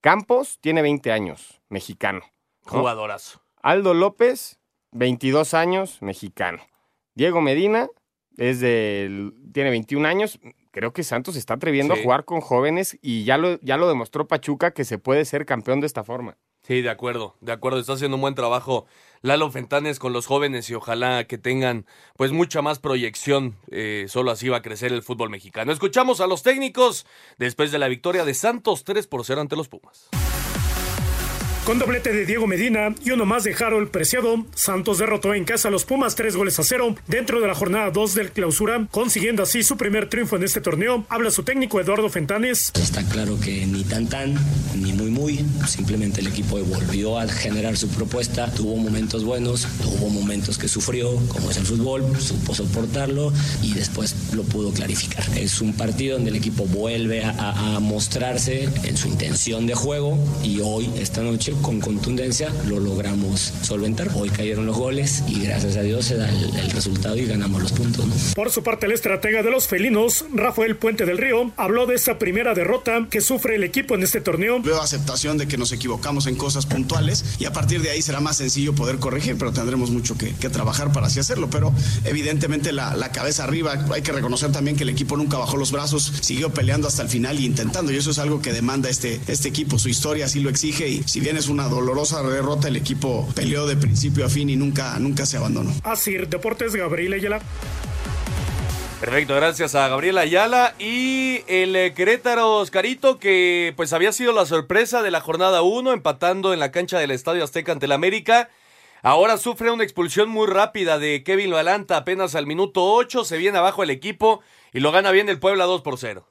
Campos 0.00 0.58
tiene 0.60 0.82
20 0.82 1.12
años, 1.12 1.60
mexicano. 1.68 2.22
¿no? 2.66 2.80
Jugadorazo. 2.80 3.40
Aldo 3.62 3.94
López, 3.94 4.58
22 4.90 5.54
años, 5.54 6.02
mexicano. 6.02 6.58
Diego 7.14 7.40
Medina, 7.40 7.86
es 8.36 8.58
tiene 8.58 9.70
21 9.70 10.08
años. 10.08 10.40
Creo 10.72 10.92
que 10.92 11.04
Santos 11.04 11.36
está 11.36 11.54
atreviendo 11.54 11.94
Sí. 11.94 12.00
a 12.00 12.02
jugar 12.02 12.24
con 12.24 12.40
jóvenes 12.40 12.98
y 13.00 13.22
ya 13.22 13.38
lo, 13.38 13.60
ya 13.60 13.76
lo 13.76 13.86
demostró 13.88 14.26
Pachuca 14.26 14.72
que 14.72 14.84
se 14.84 14.98
puede 14.98 15.24
ser 15.24 15.46
campeón 15.46 15.78
de 15.80 15.86
esta 15.86 16.02
forma. 16.02 16.36
Sí, 16.62 16.80
de 16.80 16.90
acuerdo, 16.90 17.36
de 17.40 17.52
acuerdo. 17.52 17.80
Está 17.80 17.94
haciendo 17.94 18.16
un 18.16 18.20
buen 18.20 18.36
trabajo 18.36 18.86
Lalo 19.20 19.50
Fentanes 19.50 19.98
con 19.98 20.12
los 20.12 20.26
jóvenes 20.26 20.70
y 20.70 20.74
ojalá 20.74 21.24
que 21.24 21.38
tengan 21.38 21.86
pues 22.16 22.30
mucha 22.30 22.62
más 22.62 22.78
proyección. 22.78 23.56
Eh, 23.70 24.06
solo 24.08 24.30
así 24.30 24.48
va 24.48 24.58
a 24.58 24.62
crecer 24.62 24.92
el 24.92 25.02
fútbol 25.02 25.28
mexicano. 25.28 25.72
Escuchamos 25.72 26.20
a 26.20 26.28
los 26.28 26.42
técnicos 26.42 27.04
después 27.38 27.72
de 27.72 27.78
la 27.78 27.88
victoria 27.88 28.24
de 28.24 28.34
Santos 28.34 28.84
3 28.84 29.06
por 29.08 29.24
0 29.24 29.40
ante 29.40 29.56
los 29.56 29.68
Pumas. 29.68 30.08
Con 31.64 31.78
doblete 31.78 32.12
de 32.12 32.26
Diego 32.26 32.48
Medina 32.48 32.92
y 33.04 33.12
uno 33.12 33.24
más 33.24 33.44
de 33.44 33.54
Harold 33.54 33.88
Preciado, 33.90 34.44
Santos 34.52 34.98
derrotó 34.98 35.32
en 35.32 35.44
casa 35.44 35.68
a 35.68 35.70
los 35.70 35.84
Pumas 35.84 36.16
tres 36.16 36.34
goles 36.34 36.58
a 36.58 36.64
cero 36.64 36.96
dentro 37.06 37.40
de 37.40 37.46
la 37.46 37.54
jornada 37.54 37.90
2 37.92 38.14
del 38.16 38.32
clausura, 38.32 38.88
consiguiendo 38.90 39.44
así 39.44 39.62
su 39.62 39.76
primer 39.76 40.08
triunfo 40.08 40.34
en 40.34 40.42
este 40.42 40.60
torneo. 40.60 41.04
Habla 41.08 41.30
su 41.30 41.44
técnico 41.44 41.80
Eduardo 41.80 42.08
Fentanes. 42.08 42.72
Está 42.74 43.04
claro 43.04 43.38
que 43.38 43.64
ni 43.64 43.84
tan 43.84 44.08
tan, 44.08 44.34
ni 44.74 44.92
muy 44.92 45.10
muy, 45.12 45.44
simplemente 45.68 46.20
el 46.20 46.26
equipo 46.26 46.58
volvió 46.64 47.16
a 47.20 47.28
generar 47.28 47.76
su 47.76 47.86
propuesta, 47.90 48.50
tuvo 48.52 48.76
momentos 48.76 49.22
buenos, 49.22 49.64
tuvo 49.84 50.10
momentos 50.10 50.58
que 50.58 50.66
sufrió, 50.66 51.14
como 51.28 51.52
es 51.52 51.58
el 51.58 51.64
fútbol, 51.64 52.04
supo 52.20 52.56
soportarlo 52.56 53.32
y 53.62 53.72
después 53.74 54.16
lo 54.34 54.42
pudo 54.42 54.72
clarificar. 54.72 55.24
Es 55.38 55.60
un 55.60 55.74
partido 55.74 56.16
donde 56.16 56.30
el 56.30 56.36
equipo 56.36 56.64
vuelve 56.66 57.22
a, 57.22 57.30
a- 57.30 57.76
a 57.76 57.80
mostrarse 57.80 58.68
en 58.82 58.96
su 58.96 59.06
intención 59.06 59.68
de 59.68 59.76
juego 59.76 60.18
y 60.42 60.58
hoy, 60.60 60.90
esta 60.98 61.22
noche, 61.22 61.51
con 61.60 61.80
contundencia, 61.80 62.50
lo 62.66 62.80
logramos 62.80 63.52
solventar. 63.62 64.10
Hoy 64.14 64.30
cayeron 64.30 64.66
los 64.66 64.76
goles 64.76 65.22
y 65.28 65.40
gracias 65.40 65.76
a 65.76 65.82
Dios 65.82 66.06
se 66.06 66.16
da 66.16 66.28
el, 66.28 66.56
el 66.56 66.70
resultado 66.70 67.16
y 67.16 67.26
ganamos 67.26 67.62
los 67.62 67.72
puntos. 67.72 68.06
¿no? 68.06 68.14
Por 68.34 68.50
su 68.50 68.62
parte, 68.62 68.86
el 68.86 68.92
estratega 68.92 69.42
de 69.42 69.50
los 69.50 69.66
felinos, 69.66 70.24
Rafael 70.32 70.76
Puente 70.76 71.04
del 71.04 71.18
Río, 71.18 71.52
habló 71.56 71.86
de 71.86 71.94
esta 71.94 72.18
primera 72.18 72.54
derrota 72.54 73.06
que 73.10 73.20
sufre 73.20 73.56
el 73.56 73.64
equipo 73.64 73.94
en 73.94 74.02
este 74.02 74.20
torneo. 74.20 74.60
Veo 74.62 74.80
aceptación 74.80 75.38
de 75.38 75.48
que 75.48 75.58
nos 75.58 75.72
equivocamos 75.72 76.26
en 76.26 76.36
cosas 76.36 76.66
puntuales 76.66 77.24
y 77.38 77.44
a 77.44 77.52
partir 77.52 77.82
de 77.82 77.90
ahí 77.90 78.02
será 78.02 78.20
más 78.20 78.36
sencillo 78.36 78.74
poder 78.74 78.98
corregir, 78.98 79.36
pero 79.38 79.52
tendremos 79.52 79.90
mucho 79.90 80.16
que, 80.16 80.34
que 80.34 80.48
trabajar 80.48 80.92
para 80.92 81.08
así 81.08 81.20
hacerlo. 81.20 81.48
Pero 81.50 81.72
evidentemente 82.04 82.72
la, 82.72 82.96
la 82.96 83.12
cabeza 83.12 83.44
arriba, 83.44 83.86
hay 83.92 84.02
que 84.02 84.12
reconocer 84.12 84.52
también 84.52 84.76
que 84.76 84.84
el 84.84 84.90
equipo 84.90 85.16
nunca 85.16 85.38
bajó 85.38 85.56
los 85.56 85.72
brazos, 85.72 86.12
siguió 86.20 86.52
peleando 86.52 86.88
hasta 86.88 87.02
el 87.02 87.08
final 87.08 87.40
y 87.40 87.46
intentando 87.46 87.92
y 87.92 87.96
eso 87.96 88.10
es 88.10 88.18
algo 88.18 88.40
que 88.40 88.52
demanda 88.52 88.88
este, 88.88 89.20
este 89.26 89.48
equipo. 89.48 89.78
Su 89.78 89.88
historia 89.88 90.26
así 90.26 90.40
lo 90.40 90.50
exige 90.50 90.88
y 90.88 91.02
si 91.06 91.20
bien 91.20 91.36
es 91.36 91.41
una 91.48 91.68
dolorosa 91.68 92.22
derrota, 92.22 92.68
el 92.68 92.76
equipo 92.76 93.28
peleó 93.34 93.66
de 93.66 93.76
principio 93.76 94.24
a 94.24 94.28
fin 94.28 94.50
y 94.50 94.56
nunca, 94.56 94.98
nunca 94.98 95.26
se 95.26 95.36
abandonó. 95.36 95.72
Así, 95.84 96.16
Deportes 96.16 96.74
Gabriel 96.74 97.12
Ayala. 97.14 97.40
Perfecto, 99.00 99.34
gracias 99.34 99.74
a 99.74 99.88
Gabriel 99.88 100.16
Ayala 100.16 100.74
y 100.78 101.42
el 101.48 101.74
eh, 101.74 101.92
Querétaro 101.92 102.58
Oscarito 102.58 103.18
que 103.18 103.72
pues 103.76 103.92
había 103.92 104.12
sido 104.12 104.32
la 104.32 104.46
sorpresa 104.46 105.02
de 105.02 105.10
la 105.10 105.20
jornada 105.20 105.62
1 105.62 105.92
empatando 105.92 106.52
en 106.52 106.60
la 106.60 106.70
cancha 106.70 107.00
del 107.00 107.10
Estadio 107.10 107.42
Azteca 107.42 107.72
ante 107.72 107.86
el 107.86 107.92
América. 107.92 108.48
Ahora 109.02 109.38
sufre 109.38 109.72
una 109.72 109.82
expulsión 109.82 110.28
muy 110.28 110.46
rápida 110.46 111.00
de 111.00 111.24
Kevin 111.24 111.50
Balanta 111.50 111.96
apenas 111.96 112.36
al 112.36 112.46
minuto 112.46 112.84
8, 112.84 113.24
se 113.24 113.38
viene 113.38 113.58
abajo 113.58 113.82
el 113.82 113.90
equipo 113.90 114.40
y 114.72 114.78
lo 114.78 114.92
gana 114.92 115.10
bien 115.10 115.28
el 115.28 115.40
Puebla 115.40 115.64
2 115.64 115.82
por 115.82 115.98
0. 115.98 116.24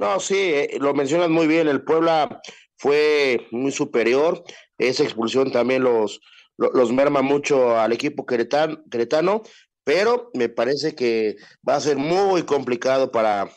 No, 0.00 0.20
sí, 0.20 0.36
eh, 0.38 0.78
lo 0.80 0.94
mencionas 0.94 1.28
muy 1.28 1.46
bien. 1.46 1.66
El 1.66 1.82
Puebla 1.82 2.40
fue 2.80 3.46
muy 3.50 3.72
superior. 3.72 4.42
Esa 4.78 5.02
expulsión 5.04 5.52
también 5.52 5.82
los, 5.82 6.20
lo- 6.56 6.70
los 6.72 6.90
merma 6.92 7.20
mucho 7.20 7.76
al 7.78 7.92
equipo 7.92 8.24
queretan- 8.24 8.82
queretano, 8.90 9.42
pero 9.84 10.30
me 10.32 10.48
parece 10.48 10.94
que 10.94 11.36
va 11.68 11.74
a 11.76 11.80
ser 11.80 11.98
muy 11.98 12.44
complicado 12.44 13.10
para 13.12 13.50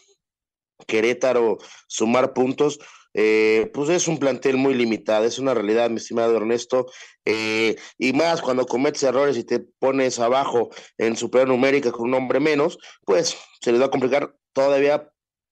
Querétaro 0.87 1.57
sumar 1.87 2.33
puntos. 2.33 2.79
Eh, 3.13 3.69
pues 3.73 3.89
es 3.89 4.07
un 4.07 4.17
plantel 4.17 4.57
muy 4.57 4.73
limitado, 4.73 5.23
es 5.23 5.37
una 5.39 5.53
realidad, 5.53 5.89
mi 5.89 5.97
estimado 5.97 6.35
Ernesto. 6.35 6.87
Eh, 7.23 7.77
y 7.97 8.11
más 8.11 8.41
cuando 8.41 8.65
cometes 8.65 9.03
errores 9.03 9.37
y 9.37 9.45
te 9.45 9.59
pones 9.79 10.19
abajo 10.19 10.69
en 10.97 11.15
superior 11.15 11.47
numérica 11.47 11.91
con 11.91 12.09
un 12.09 12.15
hombre 12.15 12.41
menos, 12.41 12.77
pues 13.05 13.37
se 13.61 13.71
les 13.71 13.79
va 13.79 13.85
a 13.85 13.91
complicar 13.91 14.35
todavía 14.51 15.09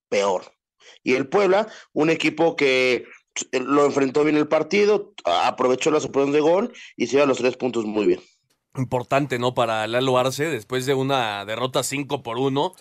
peor. 0.09 0.43
Y 1.03 1.13
el 1.13 1.29
Puebla, 1.29 1.67
un 1.93 2.09
equipo 2.09 2.55
que 2.55 3.05
lo 3.51 3.85
enfrentó 3.85 4.23
bien 4.23 4.37
el 4.37 4.47
partido, 4.47 5.13
aprovechó 5.25 5.91
la 5.91 5.99
superación 5.99 6.33
de 6.33 6.41
gol 6.41 6.73
y 6.95 7.07
se 7.07 7.13
lleva 7.13 7.25
los 7.27 7.37
tres 7.37 7.57
puntos 7.57 7.85
muy 7.85 8.05
bien. 8.05 8.21
Importante, 8.77 9.37
¿no? 9.37 9.53
Para 9.53 9.85
Lalo 9.85 10.17
Arce, 10.17 10.45
después 10.45 10.85
de 10.85 10.93
una 10.93 11.43
derrota 11.43 11.83
5 11.83 12.23
por 12.23 12.37
1. 12.37 12.73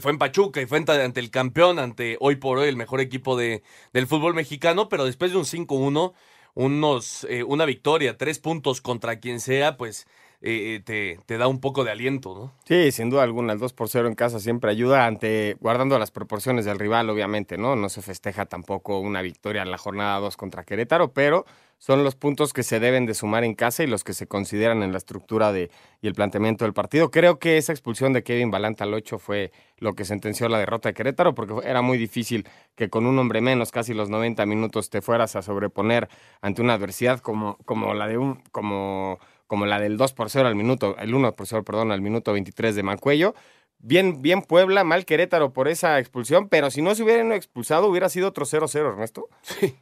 Fue 0.00 0.12
en 0.12 0.18
Pachuca 0.18 0.60
y 0.60 0.66
fue 0.66 0.78
ante, 0.78 0.92
ante 0.92 1.18
el 1.18 1.30
campeón, 1.30 1.80
ante 1.80 2.16
hoy 2.20 2.36
por 2.36 2.58
hoy 2.58 2.68
el 2.68 2.76
mejor 2.76 3.00
equipo 3.00 3.36
de, 3.36 3.64
del 3.92 4.06
fútbol 4.06 4.34
mexicano, 4.34 4.88
pero 4.88 5.04
después 5.04 5.32
de 5.32 5.38
un 5.38 5.44
5-1, 5.44 6.12
unos, 6.54 7.26
eh, 7.28 7.42
una 7.42 7.64
victoria, 7.64 8.16
tres 8.16 8.38
puntos 8.38 8.80
contra 8.80 9.18
quien 9.18 9.40
sea, 9.40 9.76
pues 9.76 10.06
eh, 10.44 10.80
te, 10.84 11.18
te 11.24 11.38
da 11.38 11.46
un 11.46 11.60
poco 11.60 11.84
de 11.84 11.92
aliento, 11.92 12.34
¿no? 12.34 12.52
Sí, 12.64 12.90
sin 12.90 13.10
duda 13.10 13.22
alguna, 13.22 13.52
el 13.52 13.60
2 13.60 13.72
por 13.72 13.88
0 13.88 14.08
en 14.08 14.14
casa 14.14 14.40
siempre 14.40 14.70
ayuda, 14.70 15.06
ante 15.06 15.56
guardando 15.60 15.98
las 15.98 16.10
proporciones 16.10 16.64
del 16.64 16.78
rival, 16.78 17.08
obviamente, 17.10 17.56
¿no? 17.56 17.76
No 17.76 17.88
se 17.88 18.02
festeja 18.02 18.46
tampoco 18.46 18.98
una 18.98 19.22
victoria 19.22 19.62
en 19.62 19.70
la 19.70 19.78
jornada 19.78 20.18
2 20.18 20.36
contra 20.36 20.64
Querétaro, 20.64 21.12
pero 21.12 21.44
son 21.78 22.04
los 22.04 22.14
puntos 22.14 22.52
que 22.52 22.62
se 22.62 22.78
deben 22.78 23.06
de 23.06 23.14
sumar 23.14 23.42
en 23.42 23.54
casa 23.54 23.82
y 23.82 23.88
los 23.88 24.04
que 24.04 24.14
se 24.14 24.28
consideran 24.28 24.84
en 24.84 24.92
la 24.92 24.98
estructura 24.98 25.52
de, 25.52 25.70
y 26.00 26.06
el 26.06 26.14
planteamiento 26.14 26.64
del 26.64 26.74
partido. 26.74 27.10
Creo 27.10 27.40
que 27.40 27.56
esa 27.56 27.72
expulsión 27.72 28.12
de 28.12 28.22
Kevin 28.22 28.52
Balanta 28.52 28.84
al 28.84 28.94
8 28.94 29.18
fue 29.18 29.50
lo 29.78 29.94
que 29.94 30.04
sentenció 30.04 30.48
la 30.48 30.58
derrota 30.58 30.88
de 30.88 30.94
Querétaro, 30.94 31.34
porque 31.34 31.68
era 31.68 31.82
muy 31.82 31.98
difícil 31.98 32.48
que 32.76 32.88
con 32.88 33.04
un 33.06 33.18
hombre 33.18 33.40
menos, 33.40 33.72
casi 33.72 33.94
los 33.94 34.10
90 34.10 34.46
minutos, 34.46 34.90
te 34.90 35.02
fueras 35.02 35.34
a 35.34 35.42
sobreponer 35.42 36.08
ante 36.40 36.62
una 36.62 36.74
adversidad 36.74 37.18
como, 37.18 37.58
como 37.64 37.94
la 37.94 38.06
de 38.06 38.16
un, 38.16 38.42
como 38.52 39.18
como 39.52 39.66
la 39.66 39.78
del 39.78 39.98
2 39.98 40.14
por 40.14 40.30
0 40.30 40.48
al 40.48 40.54
minuto, 40.54 40.96
el 40.96 41.14
1 41.14 41.36
por 41.36 41.46
0, 41.46 41.62
perdón, 41.62 41.92
al 41.92 42.00
minuto 42.00 42.32
23 42.32 42.74
de 42.74 42.82
Mancuello. 42.82 43.34
Bien, 43.76 44.22
bien 44.22 44.40
Puebla, 44.40 44.82
mal 44.82 45.04
Querétaro 45.04 45.52
por 45.52 45.68
esa 45.68 45.98
expulsión, 45.98 46.48
pero 46.48 46.70
si 46.70 46.80
no 46.80 46.94
se 46.94 47.02
hubieran 47.02 47.32
expulsado 47.32 47.86
hubiera 47.88 48.08
sido 48.08 48.28
otro 48.28 48.46
0-0, 48.46 48.92
Ernesto. 48.92 49.28
Sí, 49.42 49.76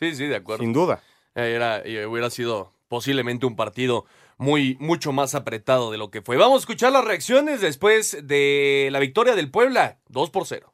sí, 0.00 0.16
sí, 0.16 0.26
de 0.26 0.34
acuerdo. 0.34 0.64
Sin 0.64 0.72
duda. 0.72 1.00
Eh, 1.36 1.52
Era, 1.54 1.78
eh, 1.84 2.06
hubiera 2.06 2.28
sido 2.28 2.72
posiblemente 2.88 3.46
un 3.46 3.54
partido 3.54 4.04
muy, 4.36 4.76
mucho 4.80 5.12
más 5.12 5.36
apretado 5.36 5.92
de 5.92 5.98
lo 5.98 6.10
que 6.10 6.20
fue. 6.20 6.36
Vamos 6.36 6.56
a 6.56 6.62
escuchar 6.62 6.90
las 6.90 7.04
reacciones 7.04 7.60
después 7.60 8.18
de 8.26 8.88
la 8.90 8.98
victoria 8.98 9.36
del 9.36 9.48
Puebla, 9.48 10.00
2 10.08 10.30
por 10.30 10.44
0. 10.44 10.73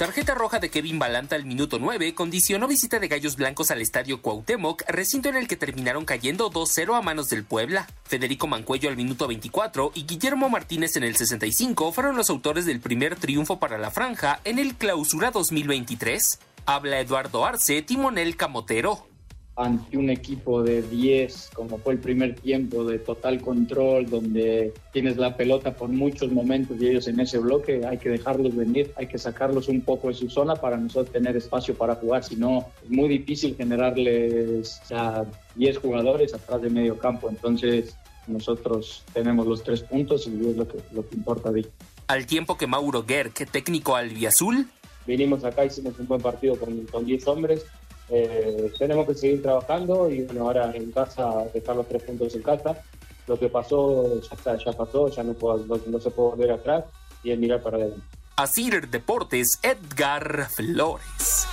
Tarjeta 0.00 0.34
roja 0.34 0.60
de 0.60 0.70
Kevin 0.70 0.98
Balanta 0.98 1.36
al 1.36 1.44
minuto 1.44 1.78
9 1.78 2.14
condicionó 2.14 2.66
visita 2.66 2.98
de 2.98 3.06
Gallos 3.06 3.36
Blancos 3.36 3.70
al 3.70 3.82
estadio 3.82 4.22
Cuauhtémoc, 4.22 4.82
recinto 4.88 5.28
en 5.28 5.36
el 5.36 5.46
que 5.46 5.58
terminaron 5.58 6.06
cayendo 6.06 6.50
2-0 6.50 6.96
a 6.96 7.02
manos 7.02 7.28
del 7.28 7.44
Puebla. 7.44 7.86
Federico 8.04 8.46
Mancuello 8.46 8.88
al 8.88 8.96
minuto 8.96 9.28
24 9.28 9.92
y 9.94 10.06
Guillermo 10.06 10.48
Martínez 10.48 10.96
en 10.96 11.04
el 11.04 11.16
65 11.16 11.92
fueron 11.92 12.16
los 12.16 12.30
autores 12.30 12.64
del 12.64 12.80
primer 12.80 13.16
triunfo 13.16 13.58
para 13.58 13.76
la 13.76 13.90
franja 13.90 14.40
en 14.44 14.58
el 14.58 14.74
Clausura 14.74 15.32
2023. 15.32 16.38
Habla 16.64 17.00
Eduardo 17.00 17.44
Arce, 17.44 17.82
timonel 17.82 18.38
camotero. 18.38 19.09
Ante 19.56 19.98
un 19.98 20.08
equipo 20.10 20.62
de 20.62 20.82
10, 20.82 21.50
como 21.54 21.78
fue 21.78 21.94
el 21.94 21.98
primer 21.98 22.34
tiempo, 22.34 22.84
de 22.84 22.98
total 22.98 23.40
control, 23.40 24.08
donde 24.08 24.72
tienes 24.92 25.16
la 25.16 25.36
pelota 25.36 25.74
por 25.74 25.88
muchos 25.88 26.30
momentos 26.32 26.76
y 26.80 26.88
ellos 26.88 27.08
en 27.08 27.20
ese 27.20 27.38
bloque, 27.38 27.84
hay 27.86 27.98
que 27.98 28.08
dejarlos 28.08 28.56
venir, 28.56 28.92
hay 28.96 29.06
que 29.06 29.18
sacarlos 29.18 29.68
un 29.68 29.82
poco 29.82 30.08
de 30.08 30.14
su 30.14 30.30
zona 30.30 30.56
para 30.56 30.76
nosotros 30.76 31.12
tener 31.12 31.36
espacio 31.36 31.74
para 31.74 31.96
jugar, 31.96 32.24
si 32.24 32.36
no 32.36 32.66
es 32.82 32.90
muy 32.90 33.08
difícil 33.08 33.54
generarles 33.56 34.80
a 34.90 35.24
10 35.56 35.78
jugadores 35.78 36.32
atrás 36.32 36.62
de 36.62 36.70
medio 36.70 36.96
campo, 36.98 37.28
entonces 37.28 37.96
nosotros 38.26 39.02
tenemos 39.12 39.46
los 39.46 39.62
tres 39.62 39.82
puntos 39.82 40.26
y 40.26 40.48
es 40.48 40.56
lo 40.56 40.66
que, 40.66 40.78
lo 40.92 41.06
que 41.06 41.16
importa 41.16 41.50
de 41.50 41.66
Al 42.06 42.26
tiempo 42.26 42.56
que 42.56 42.66
Mauro 42.66 43.04
Gerg, 43.06 43.34
técnico 43.50 43.96
albiazul, 43.96 44.66
Vinimos 45.06 45.44
acá, 45.44 45.64
hicimos 45.64 45.98
un 45.98 46.06
buen 46.06 46.20
partido 46.20 46.56
con, 46.56 46.84
con 46.86 47.04
10 47.04 47.26
hombres, 47.26 47.66
eh, 48.10 48.72
tenemos 48.78 49.06
que 49.06 49.14
seguir 49.14 49.42
trabajando 49.42 50.10
y 50.10 50.22
bueno, 50.22 50.42
ahora 50.46 50.70
en 50.74 50.90
casa, 50.92 51.44
dejar 51.54 51.76
los 51.76 51.88
tres 51.88 52.02
puntos 52.02 52.34
en 52.34 52.42
casa. 52.42 52.82
Lo 53.26 53.38
que 53.38 53.48
pasó 53.48 54.20
ya 54.20 54.34
está, 54.36 54.56
ya 54.56 54.72
pasó, 54.72 55.08
ya 55.08 55.22
no, 55.22 55.34
puedo- 55.34 55.64
no, 55.66 55.80
no 55.86 56.00
se 56.00 56.10
puede 56.10 56.30
volver 56.30 56.50
atrás 56.52 56.84
y 57.22 57.30
es 57.30 57.38
mirar 57.38 57.62
para 57.62 57.76
adelante. 57.76 58.02
Asir 58.36 58.88
Deportes, 58.88 59.58
Edgar 59.62 60.48
Flores. 60.50 61.46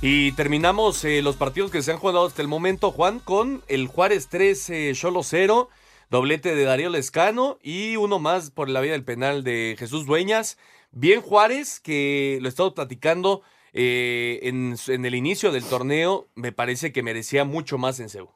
Y 0.00 0.32
terminamos 0.32 1.04
eh, 1.04 1.22
los 1.22 1.36
partidos 1.36 1.70
que 1.70 1.82
se 1.82 1.92
han 1.92 1.98
jugado 1.98 2.26
hasta 2.26 2.42
el 2.42 2.48
momento, 2.48 2.90
Juan, 2.90 3.20
con 3.20 3.62
el 3.68 3.86
Juárez 3.86 4.28
3, 4.28 4.70
eh, 4.70 4.92
Cholo 4.94 5.22
0, 5.22 5.68
doblete 6.10 6.54
de 6.56 6.64
Darío 6.64 6.90
Lescano 6.90 7.58
y 7.62 7.96
uno 7.96 8.18
más 8.18 8.50
por 8.50 8.68
la 8.68 8.80
vía 8.80 8.92
del 8.92 9.04
penal 9.04 9.44
de 9.44 9.76
Jesús 9.78 10.04
Dueñas. 10.06 10.58
Bien 10.90 11.20
Juárez, 11.22 11.78
que 11.78 12.38
lo 12.40 12.48
he 12.48 12.50
estado 12.50 12.74
platicando 12.74 13.42
eh, 13.72 14.40
en, 14.42 14.76
en 14.88 15.04
el 15.04 15.14
inicio 15.14 15.50
del 15.52 15.64
torneo, 15.64 16.28
me 16.34 16.52
parece 16.52 16.92
que 16.92 17.02
merecía 17.02 17.44
mucho 17.44 17.78
más 17.78 18.00
en 18.00 18.08
Cebu. 18.08 18.30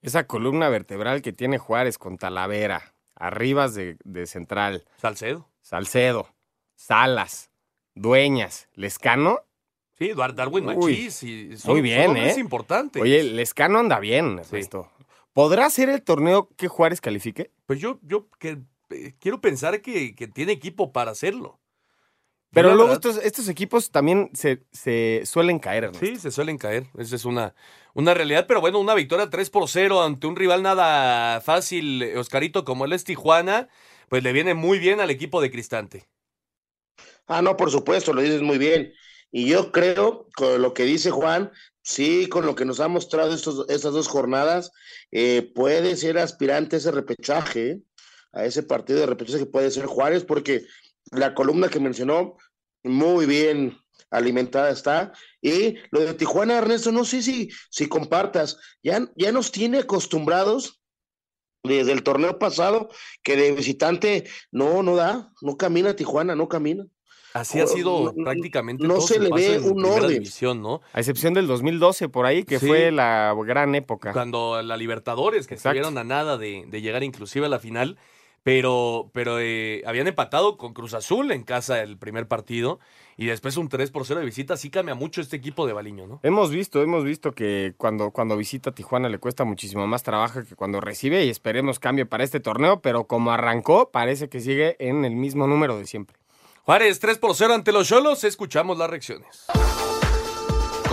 Esa 0.00 0.26
columna 0.26 0.68
vertebral 0.68 1.22
que 1.22 1.32
tiene 1.32 1.58
Juárez 1.58 1.98
con 1.98 2.18
Talavera, 2.18 2.94
Arribas 3.14 3.74
de, 3.74 3.96
de 4.04 4.26
central. 4.26 4.84
Salcedo. 4.96 5.48
Salcedo. 5.60 6.34
Salas. 6.74 7.50
Dueñas. 7.94 8.68
Lescano. 8.74 9.40
Sí, 9.98 10.12
Darwin 10.14 10.66
Uy, 10.70 10.74
Machís. 10.74 11.22
y 11.22 11.56
son- 11.56 11.72
Muy 11.72 11.82
bien, 11.82 12.06
son 12.06 12.16
¿eh? 12.16 12.20
hombres 12.20 12.38
importantes. 12.38 13.00
Oye, 13.02 13.22
Lescano 13.22 13.78
anda 13.78 14.00
bien, 14.00 14.40
esto. 14.50 14.90
¿Podrá 15.32 15.70
ser 15.70 15.88
el 15.90 16.02
torneo 16.02 16.48
que 16.56 16.66
Juárez 16.68 17.00
califique? 17.00 17.52
Pues 17.66 17.78
yo, 17.78 18.00
yo 18.02 18.28
que, 18.40 18.58
eh, 18.90 19.14
quiero 19.20 19.40
pensar 19.40 19.80
que, 19.82 20.14
que 20.16 20.26
tiene 20.26 20.52
equipo 20.52 20.92
para 20.92 21.12
hacerlo. 21.12 21.60
Pero 22.52 22.68
la 22.68 22.74
luego 22.74 22.92
estos, 22.92 23.16
estos 23.18 23.48
equipos 23.48 23.90
también 23.90 24.30
se, 24.34 24.62
se 24.72 25.22
suelen 25.24 25.58
caer. 25.58 25.84
Ernesto. 25.84 26.06
Sí, 26.06 26.16
se 26.16 26.30
suelen 26.30 26.58
caer. 26.58 26.86
Esa 26.98 27.16
es 27.16 27.24
una, 27.24 27.54
una 27.94 28.12
realidad. 28.12 28.46
Pero 28.46 28.60
bueno, 28.60 28.78
una 28.78 28.94
victoria 28.94 29.30
3 29.30 29.48
por 29.50 29.68
0 29.68 30.02
ante 30.02 30.26
un 30.26 30.36
rival 30.36 30.62
nada 30.62 31.40
fácil, 31.40 32.02
Oscarito, 32.16 32.64
como 32.64 32.84
él 32.84 32.92
es 32.92 33.04
Tijuana, 33.04 33.68
pues 34.08 34.22
le 34.22 34.32
viene 34.32 34.52
muy 34.52 34.78
bien 34.78 35.00
al 35.00 35.10
equipo 35.10 35.40
de 35.40 35.50
Cristante. 35.50 36.08
Ah, 37.26 37.40
no, 37.40 37.56
por 37.56 37.70
supuesto, 37.70 38.12
lo 38.12 38.20
dices 38.20 38.42
muy 38.42 38.58
bien. 38.58 38.92
Y 39.30 39.46
yo 39.46 39.72
creo, 39.72 40.28
con 40.36 40.60
lo 40.60 40.74
que 40.74 40.84
dice 40.84 41.10
Juan, 41.10 41.50
sí, 41.82 42.28
con 42.28 42.44
lo 42.44 42.54
que 42.54 42.66
nos 42.66 42.80
ha 42.80 42.88
mostrado 42.88 43.34
estos, 43.34 43.64
estas 43.70 43.94
dos 43.94 44.08
jornadas, 44.08 44.72
eh, 45.10 45.50
puede 45.54 45.96
ser 45.96 46.18
aspirante 46.18 46.76
a 46.76 46.78
ese 46.78 46.90
repechaje, 46.90 47.80
a 48.32 48.44
ese 48.44 48.62
partido 48.62 49.00
de 49.00 49.06
repechaje 49.06 49.38
que 49.38 49.50
puede 49.50 49.70
ser 49.70 49.86
Juárez, 49.86 50.24
porque 50.24 50.66
la 51.10 51.34
columna 51.34 51.68
que 51.68 51.80
mencionó, 51.80 52.36
muy 52.84 53.26
bien 53.26 53.76
alimentada 54.10 54.70
está. 54.70 55.12
Y 55.40 55.76
lo 55.90 56.00
de 56.00 56.14
Tijuana, 56.14 56.58
Ernesto, 56.58 56.92
no 56.92 57.04
sé 57.04 57.22
si, 57.22 57.50
si 57.70 57.88
compartas, 57.88 58.58
ya, 58.82 59.06
ya 59.16 59.32
nos 59.32 59.50
tiene 59.52 59.78
acostumbrados 59.78 60.80
desde 61.64 61.92
el 61.92 62.02
torneo 62.02 62.38
pasado 62.38 62.88
que 63.22 63.36
de 63.36 63.52
visitante 63.52 64.24
no, 64.50 64.82
no 64.82 64.96
da, 64.96 65.32
no 65.42 65.56
camina 65.56 65.94
Tijuana, 65.94 66.34
no 66.34 66.48
camina. 66.48 66.84
Así 67.34 67.60
ha 67.60 67.64
Oh, 67.64 67.68
sido 67.68 68.12
no- 68.14 68.24
prácticamente 68.24 68.86
no 68.86 68.96
todo 68.96 69.06
se 69.06 69.18
le 69.18 69.30
ve 69.30 69.58
un 69.60 69.76
primera 69.76 69.94
orden. 70.02 70.10
división, 70.10 70.60
¿no? 70.60 70.82
A 70.92 70.98
excepción 71.00 71.32
del 71.32 71.46
2012 71.46 72.10
por 72.10 72.26
ahí, 72.26 72.44
que 72.44 72.58
Sí. 72.58 72.66
fue 72.66 72.90
la 72.92 73.34
gran 73.46 73.74
época. 73.74 74.12
Cuando 74.12 74.60
la 74.60 74.76
Libertadores, 74.76 75.46
que 75.46 75.54
Exacto. 75.54 75.78
estuvieron 75.78 75.96
a 75.96 76.04
nada 76.04 76.36
de, 76.36 76.64
de 76.68 76.82
llegar 76.82 77.02
inclusive 77.02 77.46
a 77.46 77.48
la 77.48 77.58
final, 77.58 77.96
pero, 78.42 79.10
pero 79.12 79.38
eh, 79.40 79.82
habían 79.86 80.08
empatado 80.08 80.56
con 80.56 80.74
Cruz 80.74 80.94
Azul 80.94 81.30
en 81.30 81.44
casa 81.44 81.82
el 81.82 81.96
primer 81.96 82.26
partido 82.26 82.80
y 83.16 83.26
después 83.26 83.56
un 83.56 83.68
3 83.68 83.90
por 83.90 84.06
0 84.06 84.20
de 84.20 84.26
visita, 84.26 84.56
sí 84.56 84.70
cambia 84.70 84.94
mucho 84.94 85.20
este 85.20 85.36
equipo 85.36 85.66
de 85.66 85.72
Baliño, 85.72 86.06
¿no? 86.06 86.20
Hemos 86.22 86.50
visto, 86.50 86.82
hemos 86.82 87.04
visto 87.04 87.32
que 87.32 87.74
cuando, 87.76 88.10
cuando 88.10 88.36
visita 88.36 88.72
Tijuana 88.72 89.08
le 89.08 89.18
cuesta 89.18 89.44
muchísimo 89.44 89.86
más 89.86 90.02
trabajo 90.02 90.42
que 90.44 90.56
cuando 90.56 90.80
recibe 90.80 91.24
y 91.24 91.30
esperemos 91.30 91.78
cambie 91.78 92.06
para 92.06 92.24
este 92.24 92.40
torneo, 92.40 92.80
pero 92.80 93.04
como 93.04 93.30
arrancó, 93.32 93.90
parece 93.90 94.28
que 94.28 94.40
sigue 94.40 94.76
en 94.78 95.04
el 95.04 95.14
mismo 95.14 95.46
número 95.46 95.78
de 95.78 95.86
siempre. 95.86 96.16
Juárez 96.64 97.00
3 97.00 97.18
por 97.18 97.34
0 97.34 97.54
ante 97.54 97.72
los 97.72 97.88
Cholos, 97.88 98.24
escuchamos 98.24 98.78
las 98.78 98.88
reacciones. 98.88 99.46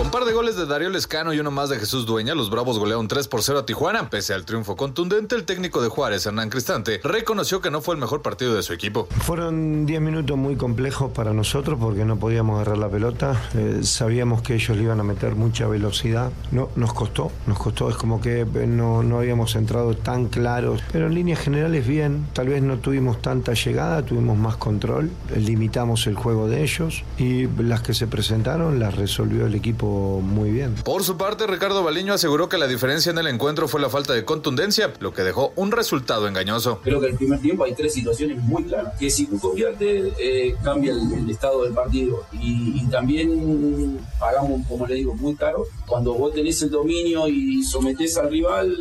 Con 0.00 0.10
par 0.10 0.24
de 0.24 0.32
goles 0.32 0.56
de 0.56 0.64
Darío 0.64 0.88
Lescano 0.88 1.34
y 1.34 1.40
uno 1.40 1.50
más 1.50 1.68
de 1.68 1.78
Jesús 1.78 2.06
Dueña, 2.06 2.34
los 2.34 2.48
Bravos 2.48 2.78
golearon 2.78 3.06
3 3.06 3.28
por 3.28 3.42
0 3.42 3.58
a 3.58 3.66
Tijuana. 3.66 4.08
Pese 4.08 4.32
al 4.32 4.46
triunfo 4.46 4.74
contundente, 4.74 5.36
el 5.36 5.44
técnico 5.44 5.82
de 5.82 5.90
Juárez, 5.90 6.24
Hernán 6.24 6.48
Cristante, 6.48 7.02
reconoció 7.04 7.60
que 7.60 7.70
no 7.70 7.82
fue 7.82 7.96
el 7.96 8.00
mejor 8.00 8.22
partido 8.22 8.54
de 8.54 8.62
su 8.62 8.72
equipo. 8.72 9.08
Fueron 9.10 9.84
10 9.84 10.00
minutos 10.00 10.38
muy 10.38 10.56
complejos 10.56 11.12
para 11.12 11.34
nosotros 11.34 11.78
porque 11.78 12.06
no 12.06 12.18
podíamos 12.18 12.54
agarrar 12.54 12.78
la 12.78 12.88
pelota. 12.88 13.38
Eh, 13.54 13.80
sabíamos 13.82 14.40
que 14.40 14.54
ellos 14.54 14.74
le 14.74 14.84
iban 14.84 15.00
a 15.00 15.02
meter 15.02 15.34
mucha 15.34 15.66
velocidad. 15.66 16.32
No, 16.50 16.70
nos 16.76 16.94
costó, 16.94 17.30
nos 17.46 17.58
costó. 17.58 17.90
Es 17.90 17.96
como 17.96 18.22
que 18.22 18.40
eh, 18.40 18.66
no, 18.66 19.02
no 19.02 19.18
habíamos 19.18 19.54
entrado 19.54 19.94
tan 19.94 20.28
claros. 20.28 20.80
Pero 20.92 21.08
en 21.08 21.14
líneas 21.14 21.40
generales 21.40 21.86
bien. 21.86 22.26
Tal 22.32 22.48
vez 22.48 22.62
no 22.62 22.78
tuvimos 22.78 23.20
tanta 23.20 23.52
llegada, 23.52 24.02
tuvimos 24.02 24.38
más 24.38 24.56
control. 24.56 25.10
Limitamos 25.36 26.06
el 26.06 26.14
juego 26.14 26.48
de 26.48 26.62
ellos 26.62 27.04
y 27.18 27.46
las 27.48 27.82
que 27.82 27.92
se 27.92 28.06
presentaron 28.06 28.80
las 28.80 28.94
resolvió 28.94 29.44
el 29.44 29.54
equipo 29.54 29.89
muy 30.22 30.50
bien. 30.50 30.74
Por 30.84 31.04
su 31.04 31.16
parte, 31.16 31.46
Ricardo 31.46 31.82
Baliño 31.82 32.12
aseguró 32.14 32.48
que 32.48 32.58
la 32.58 32.66
diferencia 32.66 33.10
en 33.10 33.18
el 33.18 33.26
encuentro 33.26 33.68
fue 33.68 33.80
la 33.80 33.88
falta 33.88 34.12
de 34.12 34.24
contundencia, 34.24 34.92
lo 35.00 35.12
que 35.12 35.22
dejó 35.22 35.52
un 35.56 35.72
resultado 35.72 36.28
engañoso. 36.28 36.80
Creo 36.82 37.00
que 37.00 37.06
en 37.06 37.12
el 37.12 37.18
primer 37.18 37.40
tiempo 37.40 37.64
hay 37.64 37.74
tres 37.74 37.94
situaciones 37.94 38.38
muy 38.42 38.64
claras. 38.64 38.98
Que 38.98 39.10
si 39.10 39.26
tú 39.26 39.38
conviertes, 39.38 40.12
eh, 40.18 40.54
cambia 40.62 40.92
el, 40.92 41.12
el 41.12 41.30
estado 41.30 41.64
del 41.64 41.72
partido. 41.72 42.24
Y, 42.32 42.80
y 42.82 42.86
también 42.90 43.98
pagamos, 44.18 44.66
como 44.68 44.86
le 44.86 44.94
digo, 44.96 45.14
muy 45.14 45.34
caro. 45.36 45.64
Cuando 45.86 46.14
vos 46.14 46.32
tenés 46.34 46.60
el 46.62 46.70
dominio 46.70 47.28
y 47.28 47.62
sometés 47.62 48.16
al 48.16 48.30
rival, 48.30 48.76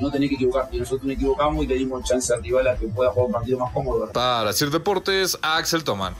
no 0.00 0.10
tenés 0.10 0.30
que 0.30 0.36
equivocarte. 0.36 0.76
Y 0.76 0.80
nosotros 0.80 1.04
nos 1.04 1.14
equivocamos 1.14 1.64
y 1.64 1.66
le 1.66 1.74
dimos 1.76 2.04
chance 2.04 2.32
al 2.32 2.42
rival 2.42 2.68
a 2.68 2.76
que 2.76 2.86
pueda 2.88 3.10
jugar 3.10 3.26
un 3.26 3.32
partido 3.32 3.58
más 3.58 3.72
cómodo. 3.72 4.10
Para 4.12 4.52
Sir 4.52 4.70
Deportes, 4.70 5.38
Axel 5.42 5.84
Tomán. 5.84 6.14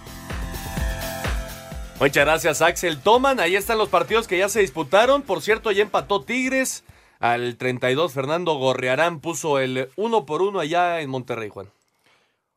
Muchas 2.01 2.25
gracias, 2.25 2.63
Axel 2.63 2.99
Toman. 2.99 3.41
Ahí 3.41 3.57
están 3.57 3.77
los 3.77 3.91
partidos 3.91 4.27
que 4.27 4.39
ya 4.39 4.49
se 4.49 4.61
disputaron. 4.61 5.21
Por 5.21 5.43
cierto, 5.43 5.71
ya 5.71 5.83
empató 5.83 6.23
Tigres. 6.23 6.83
Al 7.19 7.59
32, 7.59 8.15
Fernando 8.15 8.55
Gorriarán 8.55 9.21
puso 9.21 9.59
el 9.59 9.91
uno 9.97 10.25
por 10.25 10.41
uno 10.41 10.61
allá 10.61 11.03
en 11.03 11.11
Monterrey, 11.11 11.51
Juan. 11.51 11.69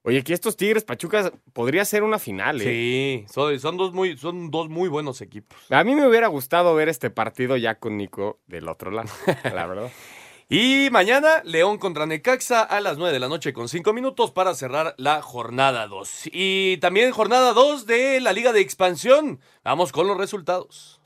Oye, 0.03 0.23
que 0.23 0.33
estos 0.33 0.55
Tigres 0.55 0.85
Pachucas 0.85 1.33
podría 1.51 1.83
ser 1.83 2.03
una 2.03 2.19
final, 2.19 2.61
¿eh? 2.61 2.63
Sí, 2.63 3.25
son, 3.33 3.59
son 3.59 3.75
dos 3.75 3.93
muy, 3.93 4.17
son 4.17 4.49
dos 4.49 4.69
muy 4.69 4.87
buenos 4.87 5.19
equipos. 5.19 5.57
A 5.69 5.83
mí 5.83 5.93
me 5.93 6.07
hubiera 6.07 6.27
gustado 6.27 6.73
ver 6.75 6.87
este 6.87 7.09
partido 7.09 7.57
ya 7.57 7.75
con 7.75 7.97
Nico 7.97 8.39
del 8.47 8.69
otro 8.69 8.91
lado, 8.91 9.09
la 9.43 9.65
verdad. 9.65 9.91
Y 10.49 10.89
mañana, 10.91 11.41
León 11.45 11.77
contra 11.77 12.05
Necaxa 12.05 12.61
a 12.61 12.81
las 12.81 12.97
9 12.97 13.13
de 13.13 13.19
la 13.19 13.29
noche 13.29 13.53
con 13.53 13.69
5 13.69 13.93
minutos 13.93 14.31
para 14.31 14.53
cerrar 14.53 14.93
la 14.97 15.21
jornada 15.21 15.87
2. 15.87 16.29
Y 16.31 16.77
también 16.77 17.11
jornada 17.11 17.53
2 17.53 17.85
de 17.85 18.19
la 18.19 18.33
Liga 18.33 18.51
de 18.51 18.61
Expansión. 18.61 19.39
Vamos 19.63 19.91
con 19.91 20.07
los 20.07 20.17
resultados. 20.17 20.99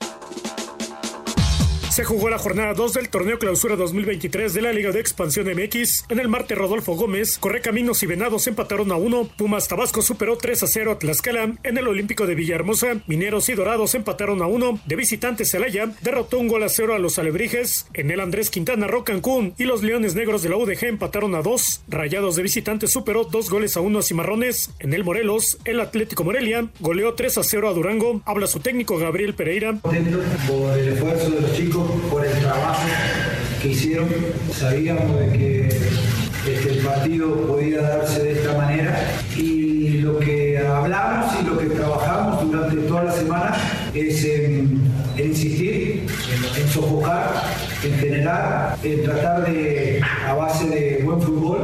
Se 1.90 2.04
jugó 2.04 2.28
la 2.30 2.38
jornada 2.38 2.74
2 2.74 2.92
del 2.92 3.08
torneo 3.08 3.40
clausura 3.40 3.74
2023 3.74 4.54
de 4.54 4.62
la 4.62 4.72
Liga 4.72 4.92
de 4.92 5.00
Expansión 5.00 5.48
MX. 5.48 6.04
En 6.08 6.20
el 6.20 6.28
Marte 6.28 6.54
Rodolfo 6.54 6.94
Gómez, 6.94 7.38
Correcaminos 7.38 8.02
y 8.04 8.06
Venados 8.06 8.46
empataron 8.46 8.92
a 8.92 8.96
1. 8.96 9.30
Pumas 9.36 9.66
Tabasco 9.66 10.00
superó 10.00 10.36
3 10.36 10.62
a 10.62 10.66
0 10.68 10.92
a 10.92 10.98
Tlaxcala. 11.00 11.54
En 11.64 11.76
el 11.76 11.88
Olímpico 11.88 12.26
de 12.26 12.36
Villahermosa, 12.36 13.00
Mineros 13.08 13.48
y 13.48 13.54
Dorados 13.54 13.96
empataron 13.96 14.42
a 14.42 14.46
1. 14.46 14.80
De 14.86 14.94
visitante 14.94 15.44
Celaya 15.44 15.92
derrotó 16.02 16.38
un 16.38 16.46
gol 16.46 16.62
a 16.62 16.68
0 16.68 16.94
a 16.94 16.98
los 17.00 17.18
Alebrijes. 17.18 17.86
En 17.94 18.12
el 18.12 18.20
Andrés 18.20 18.50
Quintana 18.50 18.86
Roo 18.86 19.02
Cancún 19.02 19.54
y 19.58 19.64
los 19.64 19.82
Leones 19.82 20.14
Negros 20.14 20.42
de 20.42 20.50
la 20.50 20.56
UDG 20.56 20.84
empataron 20.84 21.34
a 21.34 21.42
2. 21.42 21.82
Rayados 21.88 22.36
de 22.36 22.42
visitante 22.42 22.86
superó 22.86 23.24
2 23.24 23.50
goles 23.50 23.76
a 23.76 23.80
1 23.80 23.98
a 23.98 24.02
Cimarrones. 24.02 24.70
En 24.78 24.92
el 24.94 25.02
Morelos, 25.02 25.58
el 25.64 25.80
Atlético 25.80 26.22
Morelia 26.22 26.68
goleó 26.78 27.14
3 27.14 27.38
a 27.38 27.42
0 27.42 27.68
a 27.68 27.72
Durango. 27.72 28.22
Habla 28.24 28.46
su 28.46 28.60
técnico 28.60 28.98
Gabriel 28.98 29.34
Pereira. 29.34 29.74
por 29.82 29.94
el 30.78 30.88
esfuerzo 30.88 31.30
de 31.30 31.40
los 31.40 31.52
chicos, 31.54 31.87
por 32.10 32.24
el 32.24 32.32
trabajo 32.38 32.86
que 33.62 33.68
hicieron. 33.68 34.08
Sabíamos 34.52 35.16
que 35.32 35.68
este, 36.46 36.70
el 36.70 36.78
partido 36.78 37.46
podía 37.46 37.82
darse 37.82 38.22
de 38.22 38.32
esta 38.32 38.56
manera 38.56 39.20
y 39.36 39.98
lo 39.98 40.18
que 40.18 40.58
hablamos 40.58 41.34
y 41.40 41.46
lo 41.46 41.58
que 41.58 41.66
trabajamos 41.66 42.50
durante 42.50 42.76
toda 42.88 43.04
la 43.04 43.12
semana 43.12 43.56
es 43.94 44.24
en, 44.24 44.80
insistir, 45.18 46.06
en 46.56 46.68
sofocar, 46.68 47.42
en 47.84 47.98
generar, 47.98 48.76
en 48.82 49.02
tratar 49.02 49.46
de, 49.46 50.00
a 50.26 50.34
base 50.34 50.68
de 50.68 51.02
buen 51.04 51.20
fútbol, 51.20 51.58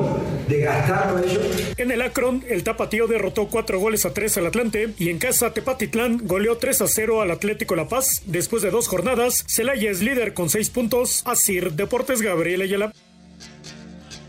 de 0.49 0.61
gastarlo 0.61 1.19
ellos 1.19 1.75
En 1.77 1.91
el 1.91 2.03
Akron, 2.03 2.45
el 2.49 2.65
Tapatío 2.65 3.07
derrotó 3.07 3.49
4 3.49 3.79
goles 3.79 4.05
a 4.07 4.13
3 4.13 4.39
al 4.39 4.47
Atlante 4.47 4.95
y 4.99 5.09
en 5.11 5.19
casa 5.19 5.53
Tepatitlán 5.53 6.21
goleó 6.23 6.59
3 6.59 6.83
a 6.83 6.89
0 6.89 7.23
al 7.23 7.31
Atlético 7.31 7.77
La 7.77 7.89
Paz. 7.89 8.23
Después 8.27 8.63
de 8.63 8.71
dos 8.71 8.89
jornadas, 8.89 9.45
Celaya 9.49 9.91
es 9.91 10.03
líder 10.03 10.35
con 10.35 10.51
6 10.51 10.71
puntos. 10.71 11.23
Asir 11.27 11.73
Deportes 11.73 12.23
Gabriel 12.23 12.63
Ayala. 12.63 12.93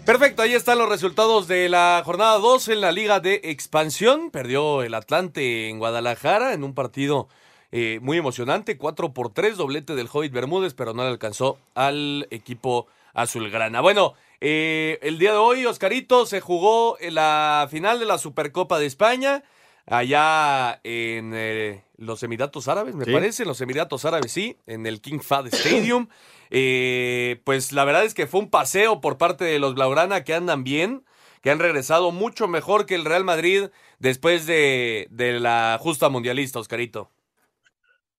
Perfecto, 0.06 0.44
ahí 0.44 0.54
están 0.54 0.78
los 0.78 0.88
resultados 0.88 1.48
de 1.48 1.68
la 1.68 2.02
jornada 2.06 2.38
2 2.38 2.68
en 2.70 2.82
la 2.82 2.92
Liga 2.92 3.20
de 3.20 3.42
Expansión. 3.44 4.30
Perdió 4.30 4.84
el 4.84 4.94
Atlante 4.94 5.68
en 5.68 5.80
Guadalajara 5.80 6.54
en 6.54 6.64
un 6.64 6.76
partido 6.76 7.28
eh, 7.72 8.00
muy 8.02 8.18
emocionante, 8.18 8.78
4 8.78 9.14
por 9.14 9.34
3, 9.34 9.58
doblete 9.58 9.96
del 9.96 10.08
Hobbit 10.12 10.32
Bermúdez, 10.32 10.76
pero 10.76 10.94
no 10.94 11.04
le 11.04 11.10
alcanzó 11.10 11.58
al 11.74 12.28
equipo 12.30 12.88
azulgrana. 13.16 13.82
Bueno, 13.82 14.14
eh, 14.42 15.00
el 15.02 15.18
día 15.18 15.32
de 15.32 15.38
hoy, 15.38 15.66
Oscarito, 15.66 16.28
se 16.28 16.42
jugó 16.42 16.98
en 17.00 17.16
la 17.16 17.68
final 17.72 18.00
de 18.00 18.06
la 18.06 18.20
Supercopa 18.20 18.78
de 18.78 18.86
España, 18.86 19.44
allá 19.88 20.80
en 20.84 21.32
eh, 21.34 21.84
los 21.98 22.22
Emiratos 22.22 22.68
Árabes, 22.68 22.94
me 22.96 23.06
Sí. 23.06 23.12
parece, 23.12 23.44
en 23.44 23.50
los 23.50 23.62
Emiratos 23.62 24.06
Árabes, 24.06 24.32
sí, 24.32 24.58
en 24.68 24.86
el 24.86 25.02
King 25.02 25.20
Fahd 25.20 25.48
Stadium. 25.48 26.08
Eh, 26.52 27.42
pues 27.44 27.72
la 27.72 27.84
verdad 27.86 28.06
es 28.06 28.14
que 28.14 28.28
fue 28.28 28.40
un 28.40 28.52
paseo 28.52 29.02
por 29.02 29.18
parte 29.18 29.44
de 29.44 29.58
los 29.58 29.74
Blaugrana 29.74 30.24
que 30.24 30.36
andan 30.36 30.64
bien, 30.64 31.04
que 31.42 31.50
han 31.50 31.58
regresado 31.58 32.12
mucho 32.12 32.48
mejor 32.48 32.86
que 32.86 32.94
el 32.94 33.04
Real 33.04 33.24
Madrid 33.24 33.70
después 33.98 34.46
de, 34.46 35.08
de 35.10 35.40
la 35.40 35.78
justa 35.82 36.08
mundialista, 36.08 36.60
Oscarito. 36.60 37.10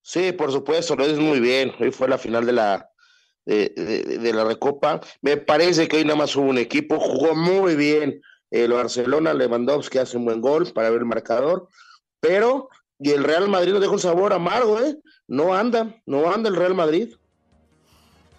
Sí, 0.02 0.32
por 0.32 0.50
supuesto, 0.50 0.96
lo 0.96 1.04
dices 1.06 1.20
muy 1.20 1.38
bien. 1.38 1.72
Hoy 1.78 1.92
fue 1.92 2.08
la 2.08 2.18
final 2.18 2.44
de 2.46 2.52
la, 2.52 2.90
de, 3.46 3.70
de- 3.74 4.18
de 4.18 4.32
la 4.34 4.44
Recopa. 4.44 5.00
Me 5.22 5.36
parece 5.38 5.88
que 5.88 5.96
hoy 5.96 6.04
nada 6.04 6.16
más 6.18 6.36
hubo 6.36 6.50
un 6.50 6.58
equipo, 6.58 7.00
jugó 7.00 7.34
muy 7.34 7.74
bien 7.76 8.20
El 8.50 8.72
Barcelona, 8.72 9.32
Lewandowski 9.32 9.98
hace 9.98 10.16
un 10.18 10.24
buen 10.26 10.40
gol 10.40 10.70
para 10.74 10.90
ver 10.90 10.98
el 11.00 11.06
marcador, 11.06 11.68
pero 12.20 12.68
y 12.98 13.10
el 13.10 13.24
Real 13.24 13.48
Madrid 13.48 13.72
nos 13.72 13.80
deja 13.80 13.92
un 13.92 13.98
sabor 13.98 14.32
amargo, 14.32 14.80
¿eh? 14.80 14.96
No 15.28 15.54
anda, 15.54 16.00
no 16.06 16.30
anda 16.32 16.48
el 16.48 16.56
Real 16.56 16.74
Madrid. 16.74 17.14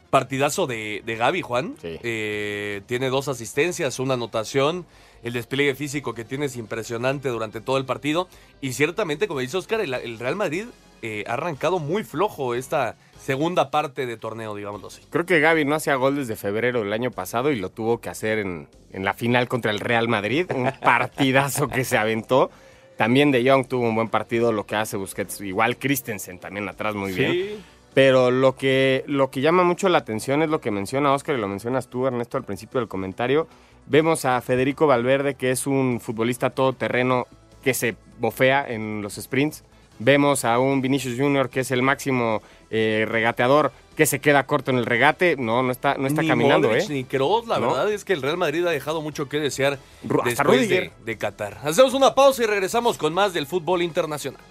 Partidazo 0.10 0.68
de, 0.68 1.04
de 1.06 1.16
Gaby, 1.16 1.42
Juan. 1.42 1.76
Eh, 1.84 2.82
tiene 2.86 3.10
dos 3.10 3.28
asistencias, 3.28 4.00
una 4.00 4.14
anotación. 4.16 4.86
El 5.22 5.34
despliegue 5.34 5.76
físico 5.76 6.14
que 6.14 6.24
tiene 6.24 6.46
es 6.46 6.56
impresionante 6.56 7.28
durante 7.30 7.60
todo 7.60 7.78
el 7.78 7.86
partido. 7.86 8.30
Y 8.62 8.72
ciertamente, 8.74 9.28
como 9.28 9.42
dice 9.42 9.58
Oscar, 9.58 9.82
el, 9.82 9.94
el 9.94 10.18
Real 10.18 10.38
Madrid 10.38 10.66
eh, 11.02 11.24
ha 11.28 11.34
arrancado 11.34 11.80
muy 11.80 12.04
flojo 12.04 12.56
esta 12.56 12.96
segunda 13.20 13.72
parte 13.72 14.06
de 14.06 14.18
torneo, 14.18 14.56
digámoslo 14.56 14.88
así. 14.88 15.02
Creo 15.10 15.26
que 15.26 15.40
Gaby 15.40 15.66
no 15.66 15.76
hacía 15.76 15.96
gol 15.96 16.16
desde 16.16 16.36
febrero 16.36 16.80
del 16.82 16.94
año 16.94 17.12
pasado 17.12 17.52
y 17.52 17.58
lo 17.58 17.70
tuvo 17.70 18.00
que 18.00 18.10
hacer 18.10 18.40
en, 18.40 18.68
en 18.92 19.04
la 19.06 19.14
final 19.14 19.48
contra 19.48 19.72
el 19.72 19.80
Real 19.80 20.08
Madrid. 20.08 20.50
Un 20.56 20.72
partidazo 20.82 21.68
que 21.68 21.84
se 21.84 21.98
aventó. 21.98 22.50
También 22.96 23.32
De 23.32 23.48
Jong 23.48 23.68
tuvo 23.68 23.88
un 23.88 23.96
buen 23.96 24.08
partido, 24.10 24.52
lo 24.52 24.66
que 24.66 24.76
hace 24.76 24.98
Busquets. 24.98 25.42
Igual 25.42 25.78
Christensen 25.78 26.40
también 26.40 26.68
atrás 26.68 26.96
muy 26.96 27.14
Sí. 27.14 27.20
bien. 27.20 27.78
Pero 27.94 28.30
lo 28.32 28.56
que, 28.56 29.04
lo 29.08 29.32
que 29.32 29.42
llama 29.42 29.64
mucho 29.64 29.90
la 29.90 29.98
atención 29.98 30.42
es 30.44 30.50
lo 30.50 30.62
que 30.62 30.70
menciona 30.72 31.14
Oscar 31.14 31.36
y 31.36 31.40
lo 31.42 31.48
mencionas 31.48 31.88
tú, 31.90 32.06
Ernesto, 32.06 32.38
al 32.38 32.44
principio 32.44 32.80
del 32.80 32.88
comentario. 32.88 33.48
Vemos 33.88 34.24
a 34.26 34.40
Federico 34.42 34.86
Valverde, 34.88 35.34
que 35.36 35.50
es 35.52 35.66
un 35.66 36.00
futbolista 36.00 36.52
todoterreno 36.52 37.26
que 37.64 37.74
se 37.74 37.96
bofea 38.20 38.66
en 38.68 39.02
los 39.02 39.16
sprints. 39.16 39.64
Vemos 40.00 40.46
a 40.46 40.60
un 40.60 40.82
Vinicius 40.82 41.18
Junior, 41.18 41.50
que 41.50 41.62
es 41.62 41.72
el 41.72 41.82
máximo 41.82 42.42
eh, 42.70 43.06
regateador, 43.08 43.72
que 43.96 44.06
se 44.06 44.20
queda 44.20 44.46
corto 44.46 44.70
en 44.72 44.78
el 44.78 44.86
regate. 44.86 45.36
No, 45.38 45.64
no 45.64 45.72
está, 45.72 45.96
no 45.96 46.06
está 46.08 46.22
ni 46.22 46.28
caminando, 46.28 46.68
Modric 46.68 46.90
¿eh? 46.90 46.94
Ni 46.94 47.04
Kroos, 47.04 47.48
la 47.48 47.60
¿No? 47.60 47.70
verdad 47.70 47.92
es 47.92 48.06
que 48.06 48.14
el 48.14 48.22
Real 48.22 48.38
Madrid 48.38 48.66
ha 48.68 48.70
dejado 48.72 49.02
mucho 49.02 49.28
que 49.28 49.40
desear 49.40 49.80
Ru- 50.08 50.20
hasta 50.20 50.44
después 50.44 50.70
de, 50.70 50.92
de 51.04 51.18
Qatar. 51.18 51.60
Hacemos 51.64 51.94
una 51.94 52.14
pausa 52.14 52.44
y 52.44 52.46
regresamos 52.46 52.98
con 52.98 53.14
más 53.14 53.34
del 53.34 53.48
fútbol 53.48 53.82
internacional. 53.82 54.42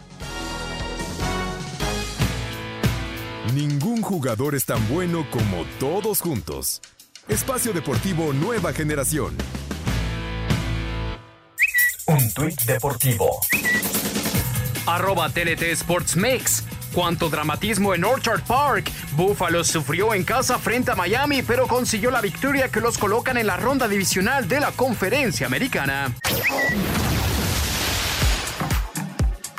Ningún 3.55 4.03
jugador 4.03 4.55
es 4.55 4.67
tan 4.67 4.87
bueno 4.89 5.27
como 5.31 5.65
todos 5.79 6.21
juntos. 6.21 6.83
Espacio 7.29 7.73
Deportivo 7.73 8.33
Nueva 8.33 8.73
Generación. 8.73 9.37
Un 12.09 12.33
tuit 12.35 12.61
deportivo. 12.63 13.41
Arroba 14.87 15.29
TNT 15.29 15.63
Sports 15.73 16.17
Mix. 16.17 16.65
Cuánto 16.93 17.29
dramatismo 17.29 17.95
en 17.95 18.05
Orchard 18.05 18.43
Park. 18.43 18.91
Buffalo 19.13 19.65
sufrió 19.65 20.15
en 20.15 20.25
casa 20.25 20.59
frente 20.59 20.93
a 20.93 20.95
Miami, 20.95 21.43
pero 21.43 21.67
consiguió 21.67 22.11
la 22.11 22.21
victoria 22.21 22.69
que 22.69 22.81
los 22.81 22.97
colocan 22.97 23.37
en 23.37 23.47
la 23.47 23.57
ronda 23.57 23.89
divisional 23.89 24.49
de 24.49 24.61
la 24.61 24.73
conferencia 24.73 25.47
americana. 25.47 26.15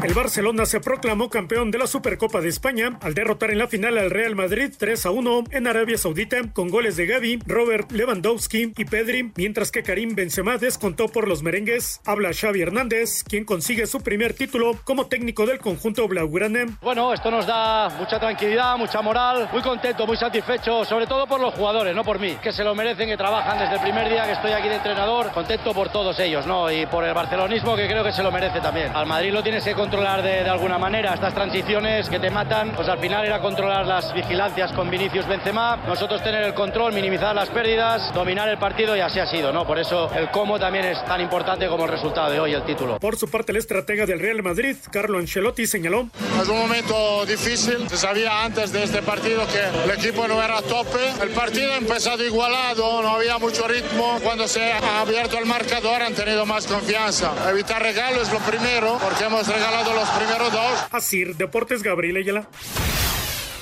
El 0.04 0.14
Barcelona 0.14 0.68
se 0.68 0.80
proclamó 0.80 1.28
campeón 1.28 1.72
de 1.72 1.80
la 1.80 1.88
Supercopa 1.88 2.40
de 2.40 2.50
España 2.50 3.00
al 3.02 3.16
derrotar 3.16 3.50
en 3.50 3.58
la 3.58 3.68
final 3.68 3.98
al 3.98 4.12
Real 4.12 4.36
Madrid 4.36 4.72
3 4.78 5.08
a 5.08 5.10
1 5.10 5.46
en 5.50 5.66
Arabia 5.66 5.98
Saudita 5.98 6.38
con 6.54 6.70
goles 6.70 6.98
de 6.98 7.08
Gaby, 7.08 7.40
Robert 7.48 7.92
Lewandowski 7.92 8.74
y 8.78 8.86
Pedri, 8.86 9.32
mientras 9.36 9.72
que 9.72 9.82
Karim 9.82 10.14
Benzema 10.14 10.58
descontó 10.58 11.08
por 11.08 11.28
los 11.28 11.42
merengues. 11.42 12.00
Habla 12.06 12.30
Xavi 12.32 12.62
Hernández, 12.62 13.24
quien 13.24 13.44
consigue 13.44 13.88
su 13.88 14.02
primer 14.02 14.34
título 14.34 14.74
como 14.84 15.08
técnico 15.08 15.48
del 15.48 15.58
conjunto 15.58 16.08
blaugrana. 16.08 16.78
Bueno, 16.80 17.12
esto 17.12 17.32
nos 17.32 17.48
da 17.48 17.90
mucha 17.98 18.20
tranquilidad, 18.20 18.78
mucha 18.78 19.02
moral, 19.02 19.50
muy 19.52 19.64
contento, 19.64 20.06
muy 20.06 20.16
satisfecho, 20.16 20.86
sobre 20.86 21.08
todo 21.08 21.26
por 21.26 21.42
los 21.42 21.56
jugadores, 21.56 21.96
no 21.96 22.04
por 22.04 22.20
mí, 22.20 22.38
que 22.42 22.52
se 22.52 22.64
lo 22.64 22.76
merecen, 22.76 23.10
que 23.10 23.18
trabajan 23.18 23.58
desde 23.58 23.76
el 23.76 23.82
primer 23.82 24.08
día 24.10 24.26
que 24.26 24.34
estoy 24.34 24.52
aquí 24.52 24.70
de 24.70 24.76
entrenador, 24.76 25.32
contento 25.32 25.74
por 25.74 25.90
todos 25.90 26.20
ellos, 26.20 26.46
¿no? 26.46 26.72
Y 26.72 26.86
por 26.86 27.04
el 27.04 27.16
barcelonismo 27.16 27.76
que 27.76 27.88
creo 27.88 28.04
que 28.04 28.12
se 28.12 28.22
lo 28.22 28.32
merece 28.32 28.62
también. 28.62 28.96
Al 28.96 29.08
Madrid 29.08 29.34
lo 29.34 29.42
tienes 29.42 29.64
que 29.64 29.74
controlar 29.88 30.22
de, 30.22 30.44
de 30.44 30.50
alguna 30.50 30.78
manera, 30.78 31.14
estas 31.14 31.34
transiciones 31.34 32.10
que 32.10 32.20
te 32.20 32.30
matan, 32.30 32.74
pues 32.76 32.90
al 32.90 33.00
final 33.00 33.26
era 33.26 33.40
controlar 33.40 33.86
las 33.86 34.14
vigilancias 34.14 34.74
con 34.74 34.90
Vinicius 34.90 35.26
Benzema, 35.26 35.78
nosotros 35.88 36.22
tener 36.22 36.44
el 36.44 36.54
control, 36.54 36.92
minimizar 36.92 37.34
las 37.34 37.48
pérdidas, 37.48 38.14
dominar 38.14 38.50
el 38.50 38.58
partido 38.58 38.98
y 38.98 39.00
así 39.00 39.22
ha 39.22 39.26
sido, 39.26 39.54
¿no? 39.54 39.66
Por 39.66 39.80
eso 39.80 40.12
el 40.14 40.30
cómo 40.30 40.60
también 40.60 40.84
es 40.84 41.02
tan 41.06 41.22
importante 41.22 41.70
como 41.70 41.86
el 41.86 41.92
resultado 41.92 42.30
de 42.30 42.38
hoy, 42.38 42.54
el 42.54 42.64
título. 42.64 43.00
Por 43.00 43.16
su 43.16 43.32
parte, 43.32 43.54
el 43.54 43.60
estratega 43.60 44.06
del 44.06 44.20
Real 44.20 44.44
Madrid, 44.44 44.76
Carlo 44.92 45.20
Ancelotti, 45.20 45.66
señaló 45.66 46.10
Es 46.42 46.50
un 46.50 46.60
momento 46.60 47.26
difícil. 47.26 47.90
Se 47.90 47.96
sabía 47.96 48.44
antes 48.44 48.74
de 48.74 48.84
este 48.84 49.02
partido 49.02 49.44
que 49.48 49.86
el 49.86 49.98
equipo 49.98 50.28
no 50.28 50.44
era 50.44 50.58
a 50.58 50.62
tope. 50.64 51.00
El 51.22 51.30
partido 51.30 51.72
ha 51.72 51.78
empezado 51.78 52.26
igualado, 52.26 53.02
no 53.02 53.12
había 53.12 53.38
mucho 53.38 53.66
ritmo. 53.70 54.20
Cuando 54.22 54.50
se 54.50 54.74
ha 54.74 55.00
abierto 55.00 55.38
el 55.38 55.46
marcador 55.46 56.02
han 56.02 56.14
tenido 56.14 56.46
más 56.46 56.68
confianza. 56.68 57.32
Evitar 57.50 57.82
regalos 57.82 58.24
es 58.24 58.34
lo 58.34 58.40
primero, 58.40 58.98
porque 59.02 59.24
hemos 59.24 59.48
regalado 59.48 59.77
los 59.86 60.10
primeros 60.10 60.52
dos. 60.52 60.86
Asir 60.92 61.36
Deportes 61.36 61.84
Gabriel 61.84 62.18
Ayala. 62.18 62.48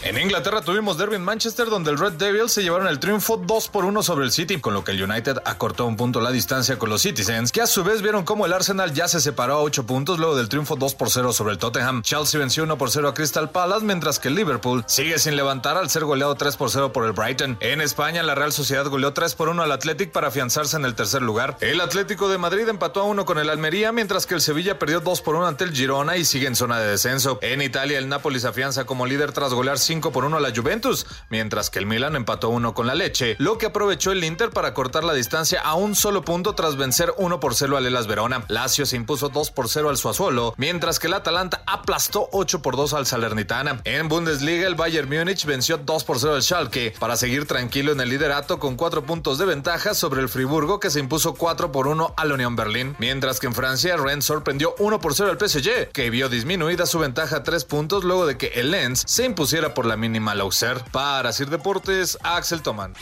En 0.06 0.20
Inglaterra 0.20 0.62
tuvimos 0.62 1.00
derby 1.00 1.16
en 1.16 1.24
Manchester 1.24 1.68
donde 1.68 1.90
el 1.90 1.98
Red 1.98 2.14
Devils 2.14 2.52
se 2.52 2.62
llevaron 2.62 2.86
el 2.86 3.00
triunfo 3.00 3.38
2 3.38 3.70
por 3.70 3.86
1 3.86 4.04
sobre 4.04 4.26
el 4.26 4.32
City, 4.32 4.62
con 4.62 4.76
lo 4.76 4.84
que 4.84 4.92
el 4.92 5.02
United 5.02 5.40
acortó 5.46 5.88
un 5.88 5.98
punto 5.98 6.22
la 6.22 6.30
distancia 6.30 6.78
con 6.78 6.92
los 6.92 7.02
Citizens, 7.02 7.52
que 7.52 7.64
a 7.64 7.66
su 7.66 7.84
vez 7.84 8.04
vieron 8.04 8.24
cómo 8.24 8.46
el 8.46 8.54
Arsenal 8.54 8.94
ya 8.94 9.08
se 9.08 9.20
separó 9.20 9.54
a 9.54 9.62
8 9.64 9.88
puntos 9.88 10.20
luego 10.20 10.36
del 10.36 10.48
triunfo 10.48 10.76
2 10.76 10.94
por 10.94 11.10
0 11.10 11.34
sobre 11.34 11.54
el 11.54 11.58
Tottenham. 11.58 12.04
Chelsea 12.04 12.40
venció 12.40 12.66
1 12.66 12.78
por 12.78 12.92
0 12.92 13.08
a 13.08 13.14
Crystal 13.16 13.50
Palace, 13.50 13.84
mientras 13.84 14.20
que 14.20 14.30
Liverpool 14.30 14.84
sigue 14.86 15.18
sin 15.18 15.36
levantar 15.36 15.76
al 15.76 15.90
ser 15.90 16.06
goleado 16.06 16.36
3 16.36 16.56
por 16.56 16.70
0 16.70 16.94
por 16.94 17.06
el 17.06 17.14
Brighton. 17.14 17.58
En 17.62 17.82
España, 17.82 18.22
la 18.22 18.36
Real 18.36 18.54
Sociedad 18.54 18.86
goleó 18.86 19.12
3 19.12 19.34
por 19.34 19.50
1 19.50 19.64
al 19.64 19.72
Athletic 19.72 20.12
para 20.12 20.28
afianzarse 20.28 20.78
en 20.78 20.86
el 20.86 20.94
tercer 20.94 21.24
lugar. 21.24 21.58
El 21.62 21.82
Atlético 21.82 22.30
de 22.30 22.38
Madrid 22.38 22.70
empató 22.70 23.00
a 23.00 23.06
1 23.06 23.26
con 23.26 23.40
el 23.40 23.50
Almería, 23.50 23.92
mientras 23.92 24.28
que 24.28 24.36
el 24.36 24.42
Sevilla 24.42 24.78
perdió 24.78 25.00
2 25.00 25.22
por 25.22 25.34
1 25.34 25.48
ante 25.48 25.64
el 25.64 25.74
Girona 25.74 26.16
y 26.16 26.26
sigue 26.26 26.46
en 26.46 26.56
zona 26.56 26.80
de 26.80 26.92
descenso. 26.92 27.40
En 27.42 27.64
Italia, 27.64 27.98
el 27.98 28.08
Napoli 28.08 28.40
se 28.40 28.50
afianza 28.50 28.86
como 28.86 29.08
líder 29.08 29.32
tras 29.32 29.52
golear 29.52 29.80
5 29.80 29.95
por 30.02 30.26
1 30.26 30.38
a 30.38 30.40
la 30.40 30.54
Juventus, 30.56 31.06
mientras 31.30 31.70
que 31.70 31.80
el 31.80 31.86
Milan 31.86 32.16
empató 32.16 32.50
1 32.50 32.74
con 32.74 32.88
la 32.88 32.96
Leche, 32.96 33.36
lo 33.40 33.58
que 33.58 33.68
aprovechó 33.68 34.12
el 34.12 34.24
Inter 34.24 34.50
para 34.50 34.74
cortar 34.74 35.04
la 35.04 35.14
distancia 35.14 35.62
a 35.62 35.76
un 35.76 35.96
solo 35.96 36.24
punto 36.24 36.54
tras 36.56 36.76
vencer 36.76 37.14
1 37.18 37.40
por 37.40 37.56
0 37.56 37.78
al 37.78 37.86
Elas 37.86 38.08
Verona. 38.08 38.46
Lazio 38.48 38.86
se 38.86 38.96
impuso 38.96 39.30
2 39.30 39.52
por 39.52 39.70
0 39.70 39.90
al 39.90 39.98
Suazuolo, 39.98 40.54
mientras 40.58 41.00
que 41.00 41.08
el 41.08 41.14
Atalanta 41.14 41.64
aplastó 41.66 42.30
8 42.32 42.62
por 42.62 42.76
2 42.76 42.94
al 42.94 43.06
Salernitana. 43.06 43.82
En 43.84 44.10
Bundesliga, 44.10 44.68
el 44.68 44.76
Bayern 44.76 45.10
Múnich 45.10 45.46
venció 45.46 45.78
2 45.78 46.04
por 46.04 46.20
0 46.20 46.36
al 46.36 46.44
Schalke 46.44 46.94
para 47.00 47.18
seguir 47.18 47.46
tranquilo 47.46 47.92
en 47.92 48.02
el 48.02 48.10
liderato 48.10 48.60
con 48.60 48.76
4 48.76 49.06
puntos 49.06 49.38
de 49.38 49.46
ventaja 49.46 49.94
sobre 49.94 50.22
el 50.22 50.30
Friburgo 50.30 50.80
que 50.80 50.90
se 50.90 51.00
impuso 51.00 51.34
4 51.34 51.72
por 51.72 51.88
1 51.88 52.14
al 52.18 52.32
Unión 52.32 52.56
Berlín, 52.56 52.96
mientras 53.00 53.40
que 53.40 53.48
en 53.48 53.54
Francia 53.54 53.98
Rennes 53.98 54.26
sorprendió 54.26 54.76
1 54.80 55.00
por 55.00 55.16
0 55.16 55.32
al 55.32 55.50
PSG, 55.50 55.90
que 55.92 56.10
vio 56.10 56.30
disminuida 56.30 56.86
su 56.86 57.00
ventaja 57.00 57.38
a 57.38 57.44
3 57.44 57.66
puntos 57.66 58.04
luego 58.04 58.26
de 58.26 58.38
que 58.38 58.48
el 58.56 58.72
Lens 58.72 59.04
se 59.06 59.26
impusiera 59.26 59.74
por 59.74 59.85
la 59.86 59.98
mínima 59.98 60.32
al 60.32 60.42
Auxerre. 60.42 60.84
Para 60.92 61.32
Sir 61.32 61.50
Deportes, 61.50 62.18
Axel 62.24 62.62
Toman. 62.62 62.94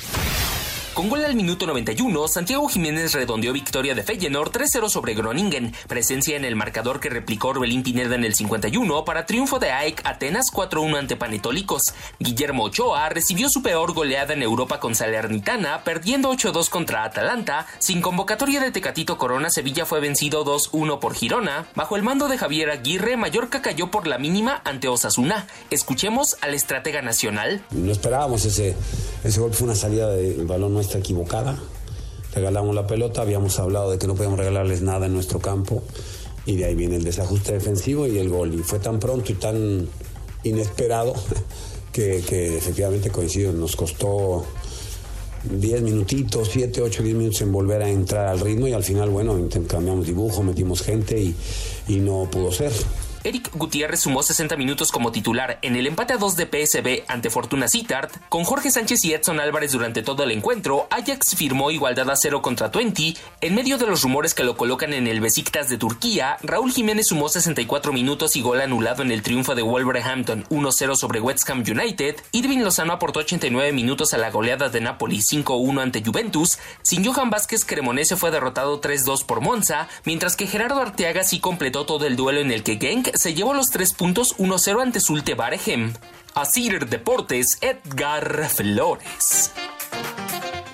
Con 0.93 1.09
gol 1.09 1.25
al 1.25 1.33
minuto 1.33 1.65
91, 1.65 2.27
Santiago 2.27 2.67
Jiménez 2.69 3.13
redondeó 3.13 3.51
victoria 3.51 3.95
de 3.95 4.03
Feyenoord 4.03 4.51
3-0 4.51 4.89
sobre 4.89 5.15
Groningen, 5.15 5.73
presencia 5.87 6.37
en 6.37 6.45
el 6.45 6.55
marcador 6.55 6.99
que 6.99 7.09
replicó 7.09 7.47
Orbelín 7.47 7.81
Pineda 7.81 8.13
en 8.13 8.23
el 8.23 8.35
51 8.35 9.03
para 9.03 9.25
triunfo 9.25 9.57
de 9.57 9.71
AEK 9.71 10.01
Atenas 10.03 10.51
4-1 10.53 10.99
ante 10.99 11.15
Panetólicos. 11.15 11.95
Guillermo 12.19 12.65
Ochoa 12.65 13.09
recibió 13.09 13.49
su 13.49 13.63
peor 13.63 13.95
goleada 13.95 14.35
en 14.35 14.43
Europa 14.43 14.79
con 14.79 14.93
Salernitana, 14.93 15.83
perdiendo 15.83 16.31
8-2 16.31 16.69
contra 16.69 17.05
Atalanta. 17.05 17.65
Sin 17.79 17.99
convocatoria 17.99 18.61
de 18.61 18.69
Tecatito 18.69 19.17
Corona, 19.17 19.49
Sevilla 19.49 19.87
fue 19.87 19.99
vencido 19.99 20.45
2-1 20.45 20.99
por 20.99 21.15
Girona. 21.15 21.65
Bajo 21.73 21.95
el 21.95 22.03
mando 22.03 22.27
de 22.27 22.37
Javier 22.37 22.69
Aguirre, 22.69 23.17
Mallorca 23.17 23.63
cayó 23.63 23.89
por 23.89 24.05
la 24.05 24.19
mínima 24.19 24.61
ante 24.63 24.89
Osasuna. 24.89 25.47
Escuchemos 25.71 26.37
al 26.41 26.53
estratega 26.53 27.01
nacional. 27.01 27.65
No 27.71 27.91
esperábamos 27.91 28.45
ese, 28.45 28.75
ese 29.23 29.39
gol, 29.39 29.55
fue 29.55 29.65
una 29.65 29.75
salida 29.75 30.07
del 30.11 30.45
balón 30.45 30.82
nuestra 30.83 30.99
equivocada. 30.99 31.57
Regalamos 32.35 32.75
la 32.75 32.85
pelota, 32.85 33.21
habíamos 33.21 33.57
hablado 33.57 33.91
de 33.91 33.97
que 33.97 34.05
no 34.05 34.15
podíamos 34.15 34.37
regalarles 34.37 34.81
nada 34.81 35.05
en 35.05 35.13
nuestro 35.13 35.39
campo 35.39 35.81
y 36.45 36.57
de 36.57 36.65
ahí 36.65 36.75
viene 36.75 36.97
el 36.97 37.05
desajuste 37.05 37.53
defensivo 37.53 38.05
y 38.05 38.17
el 38.17 38.27
gol. 38.27 38.53
Y 38.53 38.57
fue 38.57 38.79
tan 38.79 38.99
pronto 38.99 39.31
y 39.31 39.35
tan 39.35 39.87
inesperado 40.43 41.13
que, 41.93 42.17
efectivamente 42.57 43.11
coincido, 43.11 43.53
nos 43.53 43.77
costó 43.77 44.45
10 45.49 45.83
minutitos, 45.83 46.49
7, 46.51 46.81
8, 46.81 47.01
10 47.01 47.15
minutos 47.15 47.41
en 47.41 47.53
volver 47.53 47.81
a 47.81 47.89
entrar 47.89 48.27
al 48.27 48.41
ritmo 48.41 48.67
y 48.67 48.73
al 48.73 48.83
final, 48.83 49.09
bueno, 49.09 49.39
intercambiamos 49.39 50.05
dibujo, 50.05 50.43
metimos 50.43 50.81
gente 50.81 51.17
y 51.87 51.99
no 51.99 52.27
pudo 52.29 52.51
ser. 52.51 52.73
Eric 53.25 53.51
Gutiérrez 53.53 54.01
sumó 54.01 54.21
60 54.21 54.57
minutos 54.57 54.91
como 54.91 55.13
titular 55.13 55.57
en 55.61 55.77
el 55.77 55.87
empate 55.87 56.11
a 56.11 56.17
2 56.17 56.35
de 56.35 56.45
PSB 56.45 57.03
ante 57.07 57.29
Fortuna 57.29 57.69
Sittard. 57.69 58.11
Con 58.27 58.43
Jorge 58.43 58.69
Sánchez 58.69 59.05
y 59.05 59.13
Edson 59.13 59.39
Álvarez 59.39 59.71
durante 59.71 60.03
todo 60.03 60.23
el 60.23 60.31
encuentro, 60.31 60.87
Ajax 60.89 61.35
firmó 61.37 61.71
igualdad 61.71 62.09
a 62.09 62.17
0 62.17 62.41
contra 62.41 62.67
20. 62.67 63.13
En 63.39 63.55
medio 63.55 63.77
de 63.77 63.87
los 63.87 64.03
rumores 64.03 64.33
que 64.33 64.43
lo 64.43 64.57
colocan 64.57 64.93
en 64.93 65.07
el 65.07 65.21
Besiktas 65.21 65.69
de 65.69 65.77
Turquía, 65.77 66.37
Raúl 66.43 66.73
Jiménez 66.73 67.07
sumó 67.07 67.29
64 67.29 67.93
minutos 67.93 68.35
y 68.35 68.41
gol 68.41 68.59
anulado 68.59 69.03
en 69.03 69.11
el 69.11 69.21
triunfo 69.21 69.55
de 69.55 69.61
Wolverhampton 69.61 70.43
1-0 70.49 70.95
sobre 70.97 71.21
West 71.21 71.49
Ham 71.49 71.63
United. 71.65 72.17
Irving 72.33 72.59
Lozano 72.59 72.91
aportó 72.91 73.21
89 73.21 73.71
minutos 73.71 74.13
a 74.13 74.17
la 74.17 74.31
goleada 74.31 74.67
de 74.67 74.81
Napoli 74.81 75.19
5-1 75.19 75.81
ante 75.81 76.03
Juventus. 76.03 76.57
Sin 76.81 77.05
Johan 77.05 77.29
Vázquez, 77.29 77.63
Cremonese 77.63 78.17
fue 78.17 78.31
derrotado 78.31 78.81
3-2 78.81 79.25
por 79.25 79.39
Monza, 79.39 79.87
mientras 80.03 80.35
que 80.35 80.47
Gerardo 80.47 80.81
Arteaga 80.81 81.23
sí 81.23 81.39
completó 81.39 81.85
todo 81.85 82.05
el 82.05 82.17
duelo 82.17 82.41
en 82.41 82.51
el 82.51 82.63
que 82.63 82.77
Genk 82.77 83.12
se 83.13 83.33
llevó 83.33 83.53
los 83.53 83.69
3 83.69 83.93
puntos 83.93 84.37
1-0 84.37 84.81
ante 84.81 84.99
Sulte 84.99 85.35
Baregem. 85.35 85.93
Asir 86.33 86.87
Deportes, 86.87 87.57
Edgar 87.61 88.49
Flores. 88.49 89.51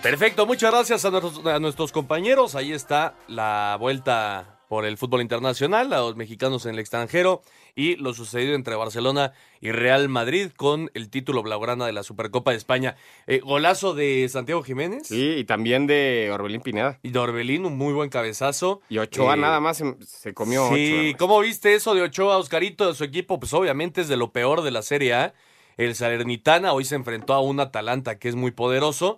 Perfecto, 0.02 0.46
muchas 0.46 0.72
gracias 0.72 1.06
a 1.06 1.60
nuestros 1.60 1.92
compañeros. 1.92 2.56
Ahí 2.56 2.72
está 2.72 3.16
la 3.28 3.76
vuelta 3.80 4.59
por 4.70 4.86
el 4.86 4.97
fútbol 4.97 5.22
internacional, 5.22 5.91
a 5.91 5.97
los 5.97 6.15
mexicanos 6.15 6.65
en 6.67 6.76
el 6.76 6.80
extranjero 6.80 7.41
y 7.76 7.95
lo 7.95 8.13
sucedido 8.13 8.53
entre 8.53 8.76
Barcelona 8.76 9.34
y 9.59 9.72
Real 9.72 10.09
Madrid 10.09 10.51
con 10.55 10.91
el 10.93 11.09
título 11.09 11.41
blaugrana 11.41 11.88
de 11.88 11.91
la 11.91 12.03
Supercopa 12.03 12.51
de 12.51 12.57
España. 12.57 12.95
Eh, 13.26 13.39
golazo 13.39 13.95
de 13.95 14.30
Santiago 14.30 14.61
Jiménez. 14.61 15.07
Sí, 15.07 15.38
y 15.39 15.43
también 15.43 15.88
de 15.88 16.30
Orbelín 16.32 16.61
Pineda. 16.61 16.99
Y 17.01 17.09
de 17.09 17.17
Orbelín, 17.17 17.65
un 17.65 17.78
muy 17.80 17.93
buen 17.93 18.11
cabezazo. 18.11 18.82
Y 18.89 18.99
Ochoa 18.99 19.34
Eh, 19.34 19.38
nada 19.38 19.59
más 19.59 19.78
se, 19.78 19.95
se 20.05 20.36
comió 20.36 20.70
Sí. 20.74 21.15
¿cómo 21.17 21.39
viste 21.39 21.74
eso 21.74 21.95
de 21.95 22.03
Ochoa, 22.03 22.38
Oscarito, 22.38 22.88
de 22.88 22.93
su 22.93 23.03
equipo? 23.03 23.39
Pues 23.39 23.51
obviamente 23.55 24.01
es 24.01 24.07
de 24.07 24.17
lo 24.17 24.32
peor 24.32 24.61
de 24.61 24.70
la 24.70 24.84
Serie 24.84 25.15
A. 25.15 25.34
El 25.78 25.95
Salernitana 25.95 26.74
hoy 26.74 26.86
se 26.86 26.93
enfrentó 26.93 27.34
a 27.34 27.41
un 27.41 27.59
Atalanta 27.59 28.20
que 28.20 28.30
es 28.30 28.36
muy 28.36 28.51
poderoso. 28.51 29.17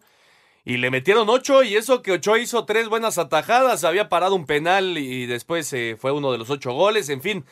Y 0.64 0.78
le 0.78 0.92
metieron 0.92 1.30
ocho 1.30 1.64
y 1.64 1.76
eso 1.76 2.02
que 2.02 2.12
Ochoa 2.14 2.40
hizo 2.40 2.66
tres 2.66 2.88
buenas 2.88 3.18
atajadas, 3.18 3.84
había 3.84 4.10
parado 4.10 4.36
un 4.36 4.46
penal 4.46 4.98
y 4.98 5.26
después 5.26 5.72
eh, 5.74 5.98
fue 6.00 6.12
uno 6.12 6.32
de 6.32 6.38
los 6.38 6.50
ocho 6.50 6.74
goles, 6.74 7.10
en 7.10 7.22
fin. 7.22 7.46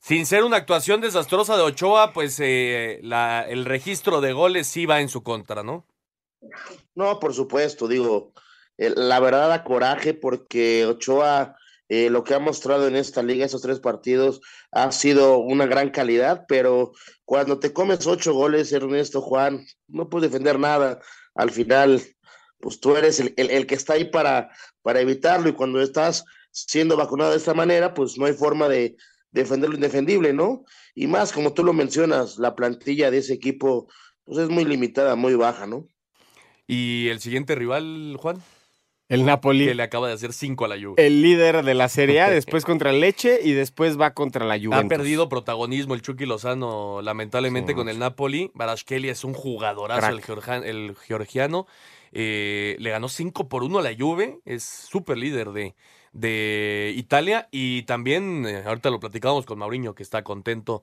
Sin 0.00 0.26
ser 0.26 0.44
una 0.44 0.58
actuación 0.58 1.00
desastrosa 1.00 1.56
de 1.56 1.62
Ochoa, 1.62 2.12
pues 2.12 2.38
eh, 2.40 3.00
la- 3.02 3.46
el 3.48 3.64
registro 3.64 4.20
de 4.20 4.32
goles 4.32 4.66
sí 4.66 4.84
va 4.86 5.00
en 5.00 5.08
su 5.08 5.22
contra, 5.22 5.62
¿no? 5.62 5.86
No, 6.94 7.18
por 7.20 7.34
supuesto, 7.34 7.88
digo, 7.88 8.32
eh, 8.78 8.92
la 8.96 9.20
verdad 9.20 9.48
da 9.48 9.64
coraje 9.64 10.12
porque 10.14 10.84
Ochoa, 10.86 11.56
eh, 11.88 12.10
lo 12.10 12.24
que 12.24 12.34
ha 12.34 12.38
mostrado 12.38 12.86
en 12.88 12.96
esta 12.96 13.22
liga, 13.22 13.46
esos 13.46 13.62
tres 13.62 13.80
partidos, 13.80 14.40
ha 14.72 14.90
sido 14.92 15.38
una 15.38 15.66
gran 15.66 15.90
calidad, 15.90 16.44
pero 16.48 16.92
cuando 17.24 17.58
te 17.58 17.72
comes 17.72 18.06
ocho 18.06 18.34
goles, 18.34 18.72
Ernesto 18.72 19.20
Juan, 19.22 19.64
no 19.88 20.08
puedes 20.08 20.30
defender 20.30 20.58
nada. 20.58 21.00
Al 21.34 21.50
final, 21.50 22.02
pues 22.62 22.78
tú 22.80 22.96
eres 22.96 23.18
el, 23.20 23.34
el- 23.36 23.50
el 23.50 23.66
que 23.66 23.74
está 23.74 23.94
ahí 23.94 24.04
para, 24.04 24.48
para 24.82 25.00
evitarlo 25.00 25.48
y 25.48 25.52
cuando 25.52 25.82
estás 25.82 26.24
siendo 26.52 26.96
vacunado 26.96 27.32
de 27.32 27.36
esta 27.38 27.54
manera, 27.54 27.92
pues 27.92 28.16
no 28.16 28.24
hay 28.26 28.32
forma 28.34 28.68
de 28.68 28.96
defender 29.32 29.68
lo 29.70 29.74
indefendible, 29.76 30.32
¿no? 30.32 30.64
Y 30.94 31.06
más, 31.08 31.32
como 31.32 31.52
tú 31.52 31.64
lo 31.64 31.72
mencionas, 31.72 32.38
la 32.38 32.54
plantilla 32.54 33.10
de 33.10 33.18
ese 33.18 33.32
equipo, 33.34 33.88
pues 34.24 34.38
es 34.38 34.48
muy 34.48 34.64
limitada, 34.64 35.16
muy 35.16 35.34
baja, 35.34 35.66
¿no? 35.66 35.86
Y 36.66 37.08
el 37.08 37.20
siguiente 37.20 37.54
rival, 37.54 38.16
Juan, 38.20 38.42
El 39.08 39.24
Napoli, 39.26 39.66
que 39.66 39.74
le 39.74 39.82
acaba 39.82 40.06
de 40.08 40.14
hacer 40.14 40.32
cinco 40.32 40.64
a 40.64 40.68
la 40.68 40.76
Juve. 40.76 40.94
el 41.04 41.20
líder 41.22 41.64
de 41.64 41.74
la 41.74 41.88
Serie 41.88 42.20
A, 42.20 42.30
después 42.30 42.64
contra 42.64 42.90
el 42.90 43.00
Leche 43.00 43.40
y 43.42 43.52
después 43.52 44.00
va 44.00 44.14
contra 44.14 44.46
la 44.46 44.54
Juventus. 44.58 44.84
Ha 44.84 44.88
perdido 44.88 45.28
protagonismo 45.28 45.94
el 45.94 46.02
Chucky 46.02 46.24
Lozano, 46.24 47.02
lamentablemente, 47.02 47.72
Sí, 47.72 47.76
con 47.76 47.88
el 47.88 47.98
Napoli. 47.98 48.50
Barashkeli 48.54 49.08
es 49.08 49.24
un 49.24 49.34
jugadorazo, 49.34 50.08
el 50.64 50.94
georgiano. 50.96 51.66
Eh, 52.12 52.76
le 52.78 52.90
ganó 52.90 53.08
5 53.08 53.48
por 53.48 53.62
1 53.64 53.78
a 53.78 53.82
la 53.82 53.94
Juve. 53.98 54.40
Es 54.44 54.62
súper 54.62 55.18
líder 55.18 55.50
de, 55.50 55.74
de 56.12 56.92
Italia. 56.96 57.48
Y 57.50 57.82
también, 57.82 58.44
eh, 58.46 58.62
ahorita 58.66 58.90
lo 58.90 59.00
platicábamos 59.00 59.46
con 59.46 59.58
Mauriño, 59.58 59.94
que 59.94 60.02
está 60.02 60.22
contento 60.22 60.82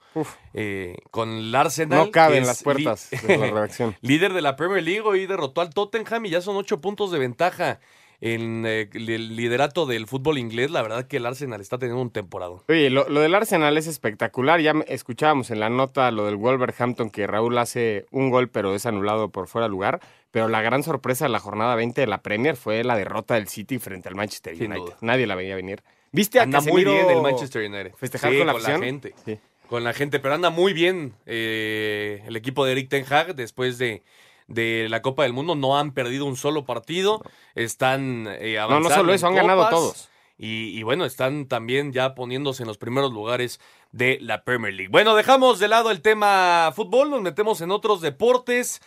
eh, 0.53 0.97
con 1.11 1.29
el 1.29 1.55
Arsenal. 1.55 1.99
No 1.99 2.11
caben 2.11 2.45
las 2.45 2.63
puertas 2.63 3.09
de 3.11 3.37
la 3.37 3.51
redacción. 3.51 3.95
líder 4.01 4.33
de 4.33 4.41
la 4.41 4.55
Premier 4.55 4.83
League. 4.83 5.01
Hoy 5.01 5.27
derrotó 5.27 5.61
al 5.61 5.73
Tottenham 5.73 6.25
y 6.25 6.31
ya 6.31 6.41
son 6.41 6.55
8 6.55 6.81
puntos 6.81 7.11
de 7.11 7.19
ventaja. 7.19 7.79
En 8.21 8.65
eh, 8.65 8.89
el 8.91 9.37
liderato 9.37 9.85
del 9.85 10.05
fútbol 10.05 10.39
inglés, 10.39 10.71
la 10.71 10.81
verdad 10.81 11.07
que 11.07 11.17
el 11.17 11.25
Arsenal 11.25 11.61
está 11.61 11.77
teniendo 11.77 12.01
un 12.01 12.11
temporado. 12.11 12.65
Oye, 12.67 12.89
lo, 12.89 13.07
lo 13.07 13.21
del 13.21 13.33
Arsenal 13.33 13.77
es 13.77 13.87
espectacular. 13.87 14.59
Ya 14.59 14.73
escuchábamos 14.87 15.51
en 15.51 15.61
la 15.61 15.69
nota 15.69 16.11
lo 16.11 16.25
del 16.25 16.35
Wolverhampton 16.35 17.11
que 17.11 17.27
Raúl 17.27 17.57
hace 17.57 18.07
un 18.11 18.29
gol, 18.29 18.49
pero 18.49 18.75
es 18.75 18.85
anulado 18.85 19.29
por 19.29 19.47
fuera 19.47 19.67
de 19.67 19.71
lugar. 19.71 20.01
Pero 20.31 20.47
la 20.47 20.61
gran 20.61 20.83
sorpresa 20.83 21.25
de 21.25 21.29
la 21.29 21.39
jornada 21.39 21.75
20 21.75 22.01
de 22.01 22.07
la 22.07 22.21
Premier 22.21 22.55
fue 22.55 22.83
la 22.83 22.95
derrota 22.95 23.35
del 23.35 23.47
City 23.47 23.79
frente 23.79 24.09
al 24.09 24.15
Manchester 24.15 24.55
Sin 24.55 24.67
United. 24.71 24.85
duda. 24.85 24.97
Nadie 25.01 25.25
la 25.27 25.35
veía 25.35 25.55
venir. 25.55 25.83
¿Viste 26.11 26.39
a 26.39 26.43
anda 26.43 26.61
muy 26.61 26.83
bien 26.83 27.09
el 27.09 27.21
Manchester 27.21 27.69
United. 27.69 27.93
festejar 27.95 28.31
Sí, 28.31 28.37
con 28.37 28.47
la 28.47 28.79
gente. 28.79 29.13
Sí. 29.25 29.39
Con 29.67 29.83
la 29.83 29.93
gente, 29.93 30.19
pero 30.19 30.33
anda 30.33 30.49
muy 30.49 30.73
bien 30.73 31.13
eh, 31.27 32.23
el 32.25 32.35
equipo 32.35 32.65
de 32.65 32.71
Eric 32.71 32.89
Ten 32.89 33.05
Hag 33.11 33.35
después 33.35 33.77
de, 33.77 34.01
de 34.47 34.87
la 34.89 35.01
Copa 35.01 35.23
del 35.23 35.33
Mundo. 35.33 35.55
No 35.55 35.77
han 35.77 35.93
perdido 35.93 36.25
un 36.25 36.35
solo 36.35 36.65
partido. 36.65 37.21
Están 37.55 38.27
eh, 38.39 38.55
no 38.55 38.63
avanzando. 38.63 38.95
solo 38.95 39.13
eso, 39.13 39.27
han 39.27 39.35
ganado 39.35 39.67
todos. 39.69 40.09
Y, 40.39 40.69
y 40.79 40.83
bueno, 40.83 41.05
están 41.05 41.47
también 41.47 41.91
ya 41.91 42.15
poniéndose 42.15 42.63
en 42.63 42.67
los 42.67 42.77
primeros 42.77 43.11
lugares 43.11 43.59
de 43.91 44.17
la 44.21 44.43
Premier 44.43 44.73
League. 44.73 44.89
Bueno, 44.91 45.15
dejamos 45.15 45.59
de 45.59 45.67
lado 45.67 45.91
el 45.91 46.01
tema 46.01 46.71
fútbol, 46.75 47.09
nos 47.11 47.21
metemos 47.21 47.59
en 47.61 47.71
otros 47.71 47.99
deportes, 48.01 48.79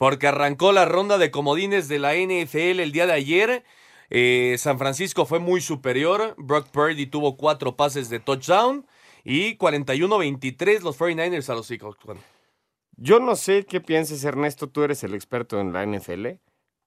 porque 0.00 0.28
arrancó 0.28 0.72
la 0.72 0.86
ronda 0.86 1.18
de 1.18 1.30
comodines 1.30 1.86
de 1.86 1.98
la 1.98 2.14
NFL 2.14 2.80
el 2.80 2.90
día 2.90 3.06
de 3.06 3.12
ayer. 3.12 3.64
Eh, 4.08 4.56
San 4.56 4.78
Francisco 4.78 5.26
fue 5.26 5.40
muy 5.40 5.60
superior. 5.60 6.34
Brock 6.38 6.68
Purdy 6.70 7.04
tuvo 7.04 7.36
cuatro 7.36 7.76
pases 7.76 8.08
de 8.08 8.18
touchdown. 8.18 8.86
Y 9.24 9.58
41-23 9.58 10.80
los 10.80 10.98
49ers 10.98 11.50
a 11.50 11.54
los 11.54 11.66
Seahawks. 11.66 12.02
Bueno, 12.06 12.22
Yo 12.96 13.20
no 13.20 13.36
sé 13.36 13.66
qué 13.66 13.82
pienses, 13.82 14.24
Ernesto, 14.24 14.70
tú 14.70 14.82
eres 14.84 15.04
el 15.04 15.12
experto 15.14 15.60
en 15.60 15.74
la 15.74 15.84
NFL, 15.84 16.28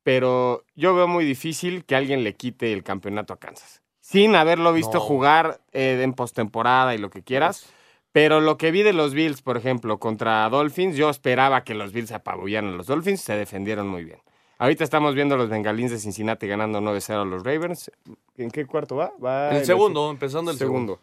pero 0.02 0.66
yo 0.74 0.96
veo 0.96 1.08
muy 1.08 1.24
difícil 1.24 1.86
que 1.86 1.96
alguien 1.96 2.24
le 2.24 2.34
quite 2.34 2.74
el 2.74 2.82
campeonato 2.84 3.32
a 3.32 3.38
Kansas. 3.40 3.84
Sin 4.02 4.34
haberlo 4.36 4.74
visto 4.74 4.96
No. 4.96 5.02
jugar 5.02 5.62
eh, 5.72 6.00
en 6.02 6.14
postemporada 6.14 6.96
y 6.96 6.98
lo 6.98 7.12
que 7.12 7.22
quieras. 7.22 7.68
Pero 8.14 8.42
lo 8.42 8.58
que 8.58 8.70
vi 8.70 8.84
de 8.84 8.94
los 8.94 9.14
Bills, 9.16 9.42
por 9.42 9.58
ejemplo, 9.58 9.98
contra 9.98 10.48
Dolphins, 10.48 10.96
yo 10.96 11.10
esperaba 11.10 11.64
que 11.64 11.74
los 11.74 11.92
Bills 11.92 12.12
apabullaran 12.12 12.74
a 12.74 12.78
los 12.78 12.86
Dolphins, 12.86 13.22
se 13.22 13.36
defendieron 13.36 13.88
muy 13.88 14.06
bien. 14.06 14.20
Ahorita 14.60 14.84
estamos 14.84 15.16
viendo 15.16 15.34
a 15.34 15.38
los 15.38 15.50
Bengalins 15.50 15.90
de 15.92 15.98
Cincinnati 15.98 16.48
ganando 16.48 16.80
9-0 16.80 17.22
a 17.22 17.26
los 17.26 17.44
Ravens. 17.44 17.92
¿En 18.38 18.52
qué 18.52 18.66
cuarto 18.68 18.96
va? 18.96 19.12
va 19.22 19.50
el 19.50 19.66
segundo, 19.66 20.12
empezando 20.12 20.52
el 20.52 20.58
segundo. 20.58 21.00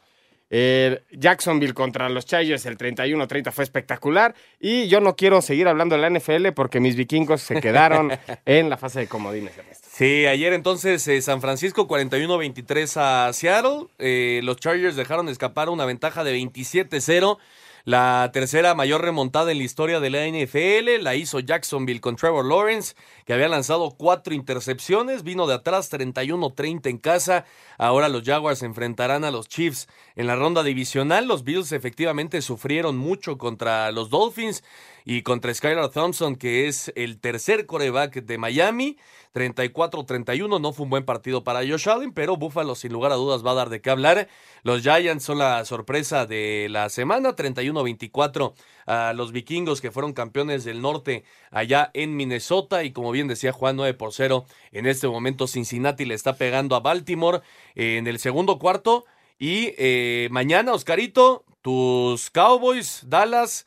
Eh, 0.53 1.03
Jacksonville 1.13 1.75
contra 1.75 2.09
los 2.09 2.27
Chargers, 2.27 2.67
el 2.67 2.77
31-30 2.77 3.53
fue 3.53 3.65
espectacular. 3.65 4.35
Y 4.59 4.89
yo 4.89 5.01
no 5.01 5.15
quiero 5.15 5.41
seguir 5.41 5.69
hablando 5.69 5.97
de 5.97 6.03
la 6.03 6.11
NFL 6.11 6.49
porque 6.55 6.81
mis 6.81 6.97
vikingos 6.97 7.41
se 7.41 7.61
quedaron 7.61 8.11
en 8.45 8.69
la 8.69 8.77
fase 8.77 9.01
de 9.01 9.07
comodines. 9.07 9.53
Sí, 9.93 10.27
ayer 10.27 10.53
entonces 10.53 11.07
eh, 11.09 11.23
San 11.23 11.41
Francisco 11.41 11.87
41-23 11.87 12.97
a 12.97 13.33
Seattle. 13.33 13.87
Eh, 13.99 14.41
los 14.43 14.57
Chargers 14.57 14.97
dejaron 14.97 15.29
escapar 15.29 15.69
una 15.69 15.85
ventaja 15.85 16.25
de 16.25 16.37
27-0. 16.37 17.39
La 17.85 18.31
tercera 18.33 18.75
mayor 18.75 19.03
remontada 19.03 19.53
en 19.53 19.59
la 19.59 19.65
historia 19.65 20.01
de 20.01 20.11
la 20.11 20.27
NFL 20.27 21.03
la 21.03 21.15
hizo 21.15 21.41
Jacksonville 21.41 22.01
con 22.01 22.17
Trevor 22.17 22.45
Lawrence, 22.45 22.95
que 23.25 23.33
había 23.33 23.49
lanzado 23.49 23.91
cuatro 23.97 24.35
intercepciones, 24.35 25.23
vino 25.23 25.47
de 25.47 25.55
atrás 25.55 25.91
31-30 25.91 26.91
en 26.91 26.99
casa. 26.99 27.47
Ahora 27.79 28.11
los 28.11 28.25
Jaguars 28.25 28.59
se 28.59 28.67
enfrentarán 28.67 29.25
a 29.25 29.31
los 29.31 29.49
Chiefs 29.49 29.89
en 30.15 30.27
la 30.27 30.37
ronda 30.37 30.63
divisional. 30.63 31.27
Los 31.27 31.43
Bills 31.43 31.73
efectivamente 31.73 32.43
sufrieron 32.43 32.99
mucho 32.99 33.39
contra 33.39 33.91
los 33.93 34.11
Dolphins 34.11 34.63
y 35.05 35.23
contra 35.23 35.53
Skylar 35.53 35.91
Thompson, 35.91 36.37
que 36.37 36.69
es 36.69 36.93
el 36.97 37.21
tercer 37.21 37.67
coreback 37.67 38.23
de 38.23 38.39
Miami. 38.39 38.97
34-31, 39.35 40.61
no 40.61 40.73
fue 40.73 40.85
un 40.85 40.91
buen 40.91 41.05
partido 41.05 41.45
para 41.45 41.61
Josh 41.61 41.89
Allen, 41.89 42.13
pero 42.13 42.37
Buffalo 42.37 42.75
sin 42.75 42.93
lugar 42.93 43.13
a 43.13 43.15
dudas 43.15 43.47
va 43.47 43.53
a 43.53 43.55
dar 43.55 43.69
de 43.69 43.81
qué 43.81 43.91
hablar. 43.91 44.29
Los 44.65 44.83
Giants 44.83 45.23
son 45.23 45.39
la 45.39 45.65
sorpresa 45.65 46.27
de 46.27 46.67
la 46.69 46.89
semana, 46.89 47.37
31-24 47.37 48.55
a 48.87 49.13
los 49.13 49.31
vikingos 49.31 49.81
que 49.81 49.93
fueron 49.93 50.15
campeones 50.15 50.65
del 50.65 50.83
norte 50.83 51.23
allá 51.53 51.91
en 51.95 52.17
Minnesota 52.17 52.83
y 52.83 52.91
como 52.91 53.13
bien 53.13 53.29
decía 53.29 53.53
Juan 53.53 53.77
9 53.77 53.95
por 53.95 54.13
0, 54.13 54.47
en 54.73 54.87
este 54.87 55.07
momento 55.07 55.47
Cincinnati 55.47 56.05
le 56.05 56.15
está 56.15 56.35
pegando 56.35 56.75
a 56.75 56.81
Baltimore 56.81 57.41
en 57.77 58.09
el 58.09 58.19
segundo 58.19 58.59
cuarto 58.59 59.05
y 59.39 59.75
eh, 59.79 60.29
mañana 60.33 60.73
Oscarito, 60.73 61.45
tus 61.63 62.31
Cowboys, 62.31 63.05
Dallas, 63.07 63.65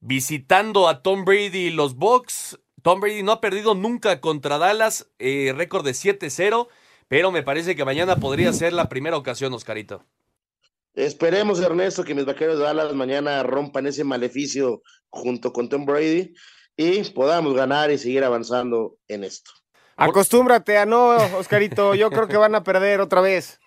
visitando 0.00 0.88
a 0.88 1.02
Tom 1.02 1.24
Brady 1.24 1.66
y 1.66 1.70
los 1.70 1.96
Bucks. 1.96 2.58
Tom 2.82 3.00
Brady 3.00 3.22
no 3.22 3.32
ha 3.32 3.40
perdido 3.40 3.74
nunca 3.74 4.20
contra 4.20 4.58
Dallas, 4.58 5.10
eh, 5.18 5.52
récord 5.56 5.84
de 5.84 5.92
7-0, 5.92 6.68
pero 7.08 7.30
me 7.32 7.42
parece 7.42 7.74
que 7.74 7.84
mañana 7.84 8.16
podría 8.16 8.52
ser 8.52 8.72
la 8.72 8.88
primera 8.88 9.16
ocasión, 9.16 9.52
Oscarito. 9.52 10.04
Esperemos, 10.94 11.60
Ernesto, 11.60 12.04
que 12.04 12.14
mis 12.14 12.24
vaqueros 12.24 12.58
de 12.58 12.64
Dallas 12.64 12.92
mañana 12.94 13.42
rompan 13.42 13.86
ese 13.86 14.04
maleficio 14.04 14.82
junto 15.10 15.52
con 15.52 15.68
Tom 15.68 15.86
Brady 15.86 16.34
y 16.76 17.02
podamos 17.10 17.54
ganar 17.54 17.90
y 17.90 17.98
seguir 17.98 18.24
avanzando 18.24 18.96
en 19.08 19.24
esto. 19.24 19.50
Acostúmbrate 19.96 20.78
a 20.78 20.86
no, 20.86 21.16
Oscarito. 21.38 21.94
Yo 21.94 22.10
creo 22.10 22.28
que 22.28 22.36
van 22.36 22.54
a 22.54 22.62
perder 22.62 23.00
otra 23.00 23.20
vez. 23.20 23.60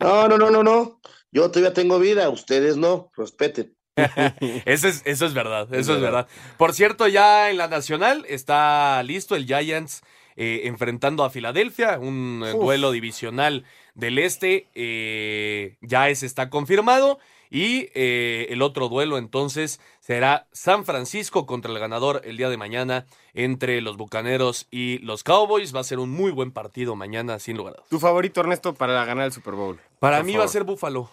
No, 0.00 0.28
no, 0.28 0.38
no, 0.38 0.50
no, 0.50 0.62
no. 0.62 1.00
Yo 1.32 1.50
todavía 1.50 1.74
tengo 1.74 1.98
vida, 1.98 2.28
ustedes 2.28 2.76
no. 2.76 3.10
Respeten. 3.16 3.76
eso, 4.64 4.88
es, 4.88 5.02
eso 5.04 5.26
es 5.26 5.34
verdad, 5.34 5.72
eso 5.74 5.94
es 5.94 6.00
verdad. 6.00 6.26
Por 6.56 6.72
cierto, 6.72 7.08
ya 7.08 7.50
en 7.50 7.56
la 7.56 7.68
nacional 7.68 8.24
está 8.28 9.02
listo 9.02 9.36
el 9.36 9.46
Giants 9.46 10.02
eh, 10.40 10.68
enfrentando 10.68 11.24
a 11.24 11.30
Filadelfia, 11.30 11.98
un 11.98 12.44
eh, 12.46 12.52
duelo 12.52 12.92
divisional 12.92 13.64
del 13.96 14.20
este. 14.20 14.68
Eh, 14.76 15.76
ya 15.80 16.08
ese 16.10 16.26
está 16.26 16.48
confirmado. 16.48 17.18
Y 17.50 17.88
el 17.94 18.60
otro 18.60 18.90
duelo 18.90 19.16
entonces 19.16 19.80
será 20.00 20.46
San 20.52 20.84
Francisco 20.84 21.46
contra 21.46 21.72
el 21.72 21.78
ganador 21.78 22.20
el 22.24 22.36
día 22.36 22.50
de 22.50 22.58
mañana 22.58 23.06
entre 23.32 23.80
los 23.80 23.96
Bucaneros 23.96 24.68
y 24.70 24.98
los 24.98 25.24
Cowboys. 25.24 25.74
Va 25.74 25.80
a 25.80 25.84
ser 25.84 25.98
un 25.98 26.10
muy 26.10 26.30
buen 26.30 26.52
partido 26.52 26.94
mañana, 26.94 27.38
sin 27.38 27.56
lugar 27.56 27.72
a 27.72 27.76
dudas. 27.78 27.88
¿Tu 27.88 27.98
favorito, 27.98 28.42
Ernesto, 28.42 28.74
para 28.74 29.02
ganar 29.06 29.24
el 29.24 29.32
Super 29.32 29.54
Bowl? 29.54 29.80
Para 29.98 30.22
mí 30.22 30.36
va 30.36 30.44
a 30.44 30.48
ser 30.48 30.64
Buffalo. 30.64 31.10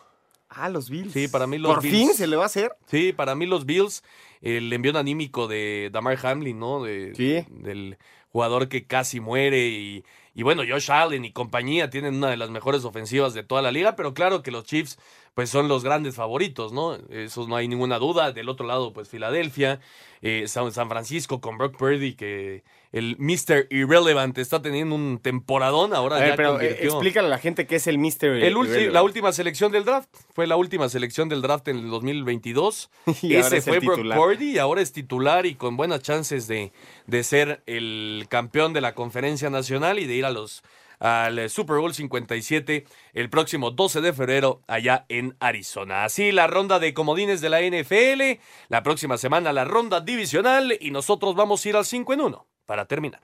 Ah, 0.50 0.70
los 0.70 0.90
Bills. 0.90 1.12
Sí, 1.12 1.28
para 1.28 1.48
mí 1.48 1.58
los 1.58 1.74
¿Por 1.74 1.84
Bills. 1.84 1.96
fin 1.96 2.14
se 2.14 2.28
le 2.28 2.36
va 2.36 2.44
a 2.44 2.46
hacer? 2.48 2.72
Sí, 2.86 3.14
para 3.14 3.36
mí 3.36 3.46
los 3.46 3.66
Bills, 3.66 4.04
el 4.42 4.72
envío 4.72 4.98
anímico 4.98 5.48
de 5.48 5.90
Damar 5.92 6.18
Hamlin, 6.26 6.60
¿no? 6.60 6.84
De, 6.84 7.14
sí. 7.16 7.46
Del 7.52 7.98
jugador 8.30 8.68
que 8.70 8.86
casi 8.86 9.20
muere 9.20 9.68
y, 9.68 10.04
y 10.36 10.44
bueno, 10.44 10.64
Josh 10.68 10.92
Allen 10.92 11.24
y 11.24 11.32
compañía 11.32 11.90
tienen 11.90 12.16
una 12.16 12.30
de 12.30 12.36
las 12.36 12.50
mejores 12.50 12.84
ofensivas 12.84 13.34
de 13.34 13.44
toda 13.44 13.62
la 13.62 13.72
liga, 13.72 13.96
pero 13.96 14.14
claro 14.14 14.44
que 14.44 14.52
los 14.52 14.66
Chiefs 14.66 15.00
pues 15.34 15.50
son 15.50 15.68
los 15.68 15.84
grandes 15.84 16.16
favoritos, 16.16 16.72
¿no? 16.72 16.98
Eso 17.10 17.46
no 17.48 17.58
hay 17.58 17.68
ninguna 17.68 18.00
duda. 18.00 18.32
Del 18.32 18.48
otro 18.48 18.66
lado, 18.66 18.94
pues 18.94 19.10
Filadelfia, 19.10 19.82
eh, 20.22 20.46
San, 20.48 20.72
San 20.72 20.88
Francisco 20.88 21.42
con 21.42 21.58
Brock 21.58 21.76
Purdy, 21.78 22.14
que 22.14 22.64
el 22.94 23.18
Mr. 23.20 23.68
Irrelevant 23.70 24.38
está 24.38 24.62
teniendo 24.62 24.96
un 24.96 25.20
temporadón 25.22 25.94
ahora. 25.94 26.16
A 26.16 26.20
ver, 26.20 26.30
ya 26.30 26.36
pero 26.38 26.62
eh, 26.62 26.78
explícale 26.84 27.28
a 27.28 27.30
la 27.30 27.38
gente 27.38 27.68
qué 27.68 27.76
es 27.76 27.88
el 27.88 27.98
Mr. 27.98 28.28
el 28.28 28.54
Irrelevant. 28.54 28.94
la 28.94 29.04
última 29.04 29.34
selección 29.34 29.74
del 29.74 29.84
draft. 29.84 30.08
Fue 30.34 30.48
la 30.48 30.56
última 30.56 30.88
selección 30.88 31.28
del 31.28 31.42
draft 31.42 31.68
en 31.68 31.80
el 31.80 31.90
2022. 31.90 32.90
Y 33.22 33.36
Ese 33.36 33.58
es 33.58 33.66
fue 33.66 33.80
Brock. 33.80 34.16
Purdy 34.16 34.52
y 34.52 34.58
ahora 34.58 34.82
es 34.82 34.94
titular 34.94 35.46
y 35.46 35.56
con 35.56 35.76
buenas 35.76 36.02
chances 36.02 36.48
de, 36.48 36.72
de 37.08 37.24
ser 37.26 37.62
el 37.66 38.26
campeón 38.30 38.72
de 38.72 38.80
la 38.80 38.96
conferencia 38.96 39.50
nacional 39.50 40.00
y 40.00 40.06
de 40.06 40.16
ir 40.16 40.25
a 40.26 40.32
los 40.32 40.64
al 41.00 41.50
Super 41.50 41.78
Bowl 41.78 41.94
57 41.94 42.86
el 43.14 43.30
próximo 43.30 43.72
12 43.72 44.02
de 44.02 44.14
febrero 44.14 44.62
allá 44.68 45.06
en 45.10 45.36
Arizona. 45.40 46.06
Así 46.06 46.32
la 46.32 46.48
ronda 46.48 46.80
de 46.80 46.94
comodines 46.94 47.42
de 47.42 47.50
la 47.50 47.62
NFL, 47.62 48.42
la 48.70 48.84
próxima 48.84 49.18
semana 49.18 49.54
la 49.54 49.66
ronda 49.66 50.02
divisional 50.02 50.78
y 50.80 50.92
nosotros 50.92 51.36
vamos 51.36 51.66
a 51.66 51.70
ir 51.70 51.76
al 51.76 51.86
5 51.86 52.14
en 52.14 52.22
1 52.22 52.48
para 52.66 52.86
terminar. 52.86 53.22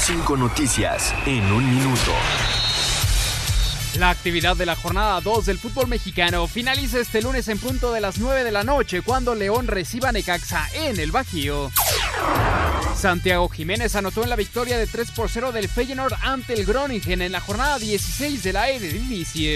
Cinco 0.00 0.36
noticias 0.36 1.14
en 1.26 1.42
un 1.52 1.74
minuto. 1.74 2.12
La 3.98 4.10
actividad 4.10 4.56
de 4.56 4.64
la 4.64 4.76
jornada 4.76 5.20
2 5.20 5.46
del 5.46 5.58
fútbol 5.58 5.88
mexicano 5.88 6.46
finaliza 6.46 7.00
este 7.00 7.20
lunes 7.20 7.48
en 7.48 7.58
punto 7.58 7.92
de 7.92 8.00
las 8.00 8.18
9 8.18 8.44
de 8.44 8.52
la 8.52 8.62
noche 8.62 9.02
cuando 9.02 9.34
León 9.34 9.66
reciba 9.66 10.10
a 10.10 10.12
Necaxa 10.12 10.68
en 10.74 11.00
el 11.00 11.10
Bajío. 11.10 11.70
Santiago 12.98 13.48
Jiménez 13.48 13.94
anotó 13.94 14.24
en 14.24 14.28
la 14.28 14.34
victoria 14.34 14.76
de 14.76 14.88
3 14.88 15.12
por 15.12 15.30
0 15.30 15.52
del 15.52 15.68
Feyenoord 15.68 16.14
ante 16.22 16.54
el 16.54 16.66
Groningen 16.66 17.22
en 17.22 17.30
la 17.30 17.40
jornada 17.40 17.78
16 17.78 18.42
de 18.42 18.52
la 18.52 18.70
Eredivisie. 18.70 19.54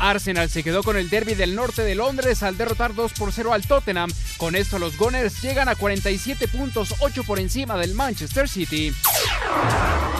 Arsenal 0.00 0.50
se 0.50 0.64
quedó 0.64 0.82
con 0.82 0.96
el 0.96 1.08
derby 1.08 1.34
del 1.34 1.54
norte 1.54 1.82
de 1.82 1.94
Londres 1.94 2.42
al 2.42 2.56
derrotar 2.56 2.94
2 2.94 3.12
por 3.12 3.32
0 3.32 3.52
al 3.52 3.66
Tottenham. 3.66 4.10
Con 4.38 4.56
esto 4.56 4.78
los 4.78 4.96
Gunners 4.96 5.40
llegan 5.40 5.68
a 5.68 5.76
47 5.76 6.48
puntos, 6.48 6.94
8 6.98 7.22
por 7.22 7.38
encima 7.38 7.76
del 7.76 7.94
Manchester 7.94 8.48
City. 8.48 8.92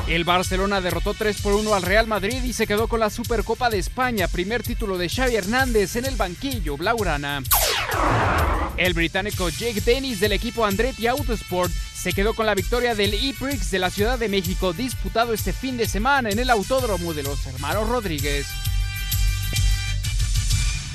El 0.06 0.24
Barcelona 0.24 0.80
derrotó 0.80 1.14
3 1.14 1.40
por 1.40 1.54
1 1.54 1.74
al 1.74 1.82
Real 1.82 2.06
Madrid 2.06 2.42
y 2.44 2.52
se 2.52 2.66
quedó 2.66 2.88
con 2.88 3.00
la 3.00 3.10
Supercopa 3.10 3.70
de 3.70 3.78
España, 3.78 4.28
primer 4.28 4.62
título 4.62 4.98
de 4.98 5.08
Xavi 5.08 5.36
Hernández 5.36 5.96
en 5.96 6.04
el 6.04 6.16
banquillo 6.16 6.76
blaugrana. 6.76 7.42
El 8.76 8.94
británico 8.94 9.48
Jake 9.50 9.80
Dennis 9.82 10.20
del 10.20 10.32
equipo 10.32 10.64
Andretti 10.90 11.06
Autosport 11.06 11.70
se 11.70 12.12
quedó 12.12 12.34
con 12.34 12.46
la 12.46 12.54
victoria 12.56 12.96
del 12.96 13.14
E-Prix 13.14 13.70
de 13.70 13.78
la 13.78 13.90
Ciudad 13.90 14.18
de 14.18 14.28
México 14.28 14.72
disputado 14.72 15.32
este 15.32 15.52
fin 15.52 15.76
de 15.76 15.86
semana 15.86 16.30
en 16.30 16.40
el 16.40 16.50
Autódromo 16.50 17.14
de 17.14 17.22
los 17.22 17.46
Hermanos 17.46 17.88
Rodríguez. 17.88 18.48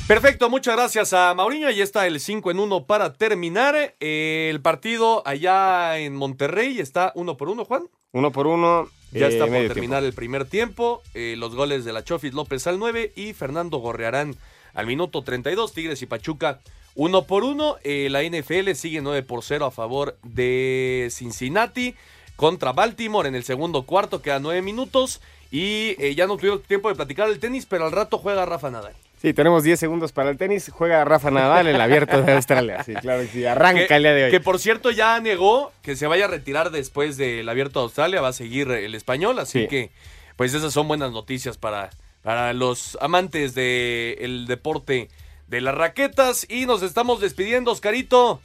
Perfecto, 0.05 0.49
muchas 0.49 0.75
gracias 0.75 1.13
a 1.13 1.33
Mauriño. 1.33 1.67
Ahí 1.67 1.79
está 1.79 2.07
el 2.07 2.19
5 2.19 2.51
en 2.51 2.59
1 2.59 2.85
para 2.85 3.13
terminar. 3.13 3.95
Eh, 4.01 4.49
el 4.51 4.59
partido 4.59 5.25
allá 5.25 5.97
en 5.97 6.13
Monterrey 6.13 6.79
está 6.79 7.13
uno 7.15 7.37
por 7.37 7.47
uno, 7.47 7.63
Juan. 7.63 7.83
Uno 8.11 8.33
por 8.33 8.47
uno. 8.47 8.89
Ya 9.13 9.27
eh, 9.27 9.29
está 9.29 9.47
por 9.47 9.65
terminar 9.67 10.03
el 10.03 10.11
primer 10.11 10.43
tiempo. 10.43 11.03
Eh, 11.13 11.35
los 11.37 11.55
goles 11.55 11.85
de 11.85 11.93
la 11.93 12.03
Chofis 12.03 12.33
López 12.33 12.67
al 12.67 12.79
9 12.79 13.13
y 13.15 13.31
Fernando 13.31 13.77
Gorrearán 13.77 14.35
al 14.73 14.87
minuto 14.87 15.23
32. 15.23 15.71
Tigres 15.71 16.01
y 16.01 16.05
Pachuca 16.05 16.59
uno 16.95 17.23
por 17.25 17.43
uno. 17.43 17.75
Eh, 17.83 18.07
la 18.09 18.23
NFL 18.23 18.71
sigue 18.73 19.01
9 19.01 19.23
por 19.23 19.43
0 19.43 19.65
a 19.65 19.71
favor 19.71 20.17
de 20.23 21.09
Cincinnati 21.11 21.95
contra 22.35 22.73
Baltimore 22.73 23.27
en 23.29 23.35
el 23.35 23.43
segundo 23.43 23.83
cuarto. 23.83 24.21
Quedan 24.21 24.41
9 24.43 24.61
minutos. 24.61 25.21
Y 25.51 25.95
eh, 26.03 26.15
ya 26.15 26.25
no 26.27 26.35
tuvieron 26.37 26.61
tiempo 26.61 26.89
de 26.89 26.95
platicar 26.95 27.29
el 27.29 27.39
tenis, 27.39 27.65
pero 27.65 27.85
al 27.85 27.91
rato 27.91 28.17
juega 28.17 28.45
Rafa 28.45 28.71
Nadal. 28.71 28.93
Sí, 29.21 29.33
tenemos 29.33 29.63
10 29.63 29.79
segundos 29.79 30.11
para 30.11 30.29
el 30.29 30.37
tenis. 30.37 30.69
Juega 30.73 31.03
Rafa 31.05 31.31
Nadal 31.31 31.67
en 31.67 31.75
el 31.75 31.81
abierto 31.81 32.21
de 32.21 32.33
Australia. 32.33 32.83
Sí, 32.83 32.93
claro 32.95 33.21
que 33.21 33.27
sí. 33.27 33.45
Arranca 33.45 33.87
que, 33.87 33.95
el 33.95 34.03
día 34.03 34.13
de 34.13 34.23
hoy. 34.25 34.31
Que 34.31 34.39
por 34.39 34.59
cierto 34.59 34.91
ya 34.91 35.19
negó 35.19 35.71
que 35.81 35.95
se 35.95 36.07
vaya 36.07 36.25
a 36.25 36.27
retirar 36.27 36.71
después 36.71 37.15
del 37.17 37.47
abierto 37.47 37.79
de 37.79 37.83
Australia, 37.85 38.21
va 38.21 38.29
a 38.29 38.33
seguir 38.33 38.69
el 38.71 38.93
español, 38.95 39.39
así 39.39 39.61
Sí. 39.61 39.67
que 39.67 39.91
pues 40.35 40.53
esas 40.53 40.73
son 40.73 40.87
buenas 40.87 41.11
noticias 41.11 41.57
para, 41.57 41.89
para 42.21 42.51
los 42.53 42.97
amantes 43.01 43.55
del 43.55 44.45
deporte 44.47 45.07
de 45.47 45.61
las 45.61 45.75
raquetas 45.75 46.45
y 46.49 46.65
nos 46.65 46.81
estamos 46.81 47.21
despidiendo, 47.21 47.71
Oscarito. 47.71 48.41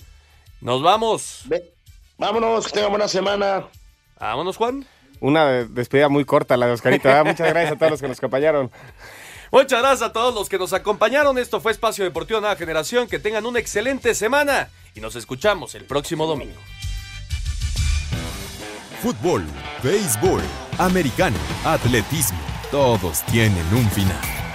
Nos 0.60 0.82
vamos. 0.82 1.44
Vámonos, 2.18 2.66
que 2.66 2.72
tengan 2.72 2.90
buena 2.90 3.08
semana. 3.08 3.66
Vámonos, 4.18 4.56
Juan. 4.56 4.86
Una 5.20 5.64
despedida 5.64 6.08
muy 6.08 6.24
corta 6.24 6.56
la 6.56 6.66
de 6.66 6.72
Oscarito. 6.72 7.08
Muchas 7.24 7.48
gracias 7.48 7.72
a 7.72 7.76
todos 7.76 7.90
los 7.92 8.00
que 8.00 8.08
nos 8.08 8.18
acompañaron. 8.18 8.70
Muchas 9.52 9.80
gracias 9.80 10.08
a 10.08 10.12
todos 10.12 10.34
los 10.34 10.48
que 10.48 10.58
nos 10.58 10.72
acompañaron. 10.72 11.36
Esto 11.38 11.60
fue 11.60 11.72
Espacio 11.72 12.04
Deportivo 12.04 12.40
Nueva 12.40 12.56
Generación. 12.56 13.08
Que 13.08 13.18
tengan 13.18 13.46
una 13.46 13.58
excelente 13.58 14.14
semana 14.14 14.70
y 14.94 15.00
nos 15.00 15.16
escuchamos 15.16 15.74
el 15.74 15.84
próximo 15.84 16.26
domingo. 16.26 16.60
Fútbol, 19.02 19.44
béisbol, 19.82 20.42
americano, 20.78 21.38
atletismo, 21.64 22.38
todos 22.70 23.22
tienen 23.24 23.64
un 23.72 23.90
final. 23.90 24.39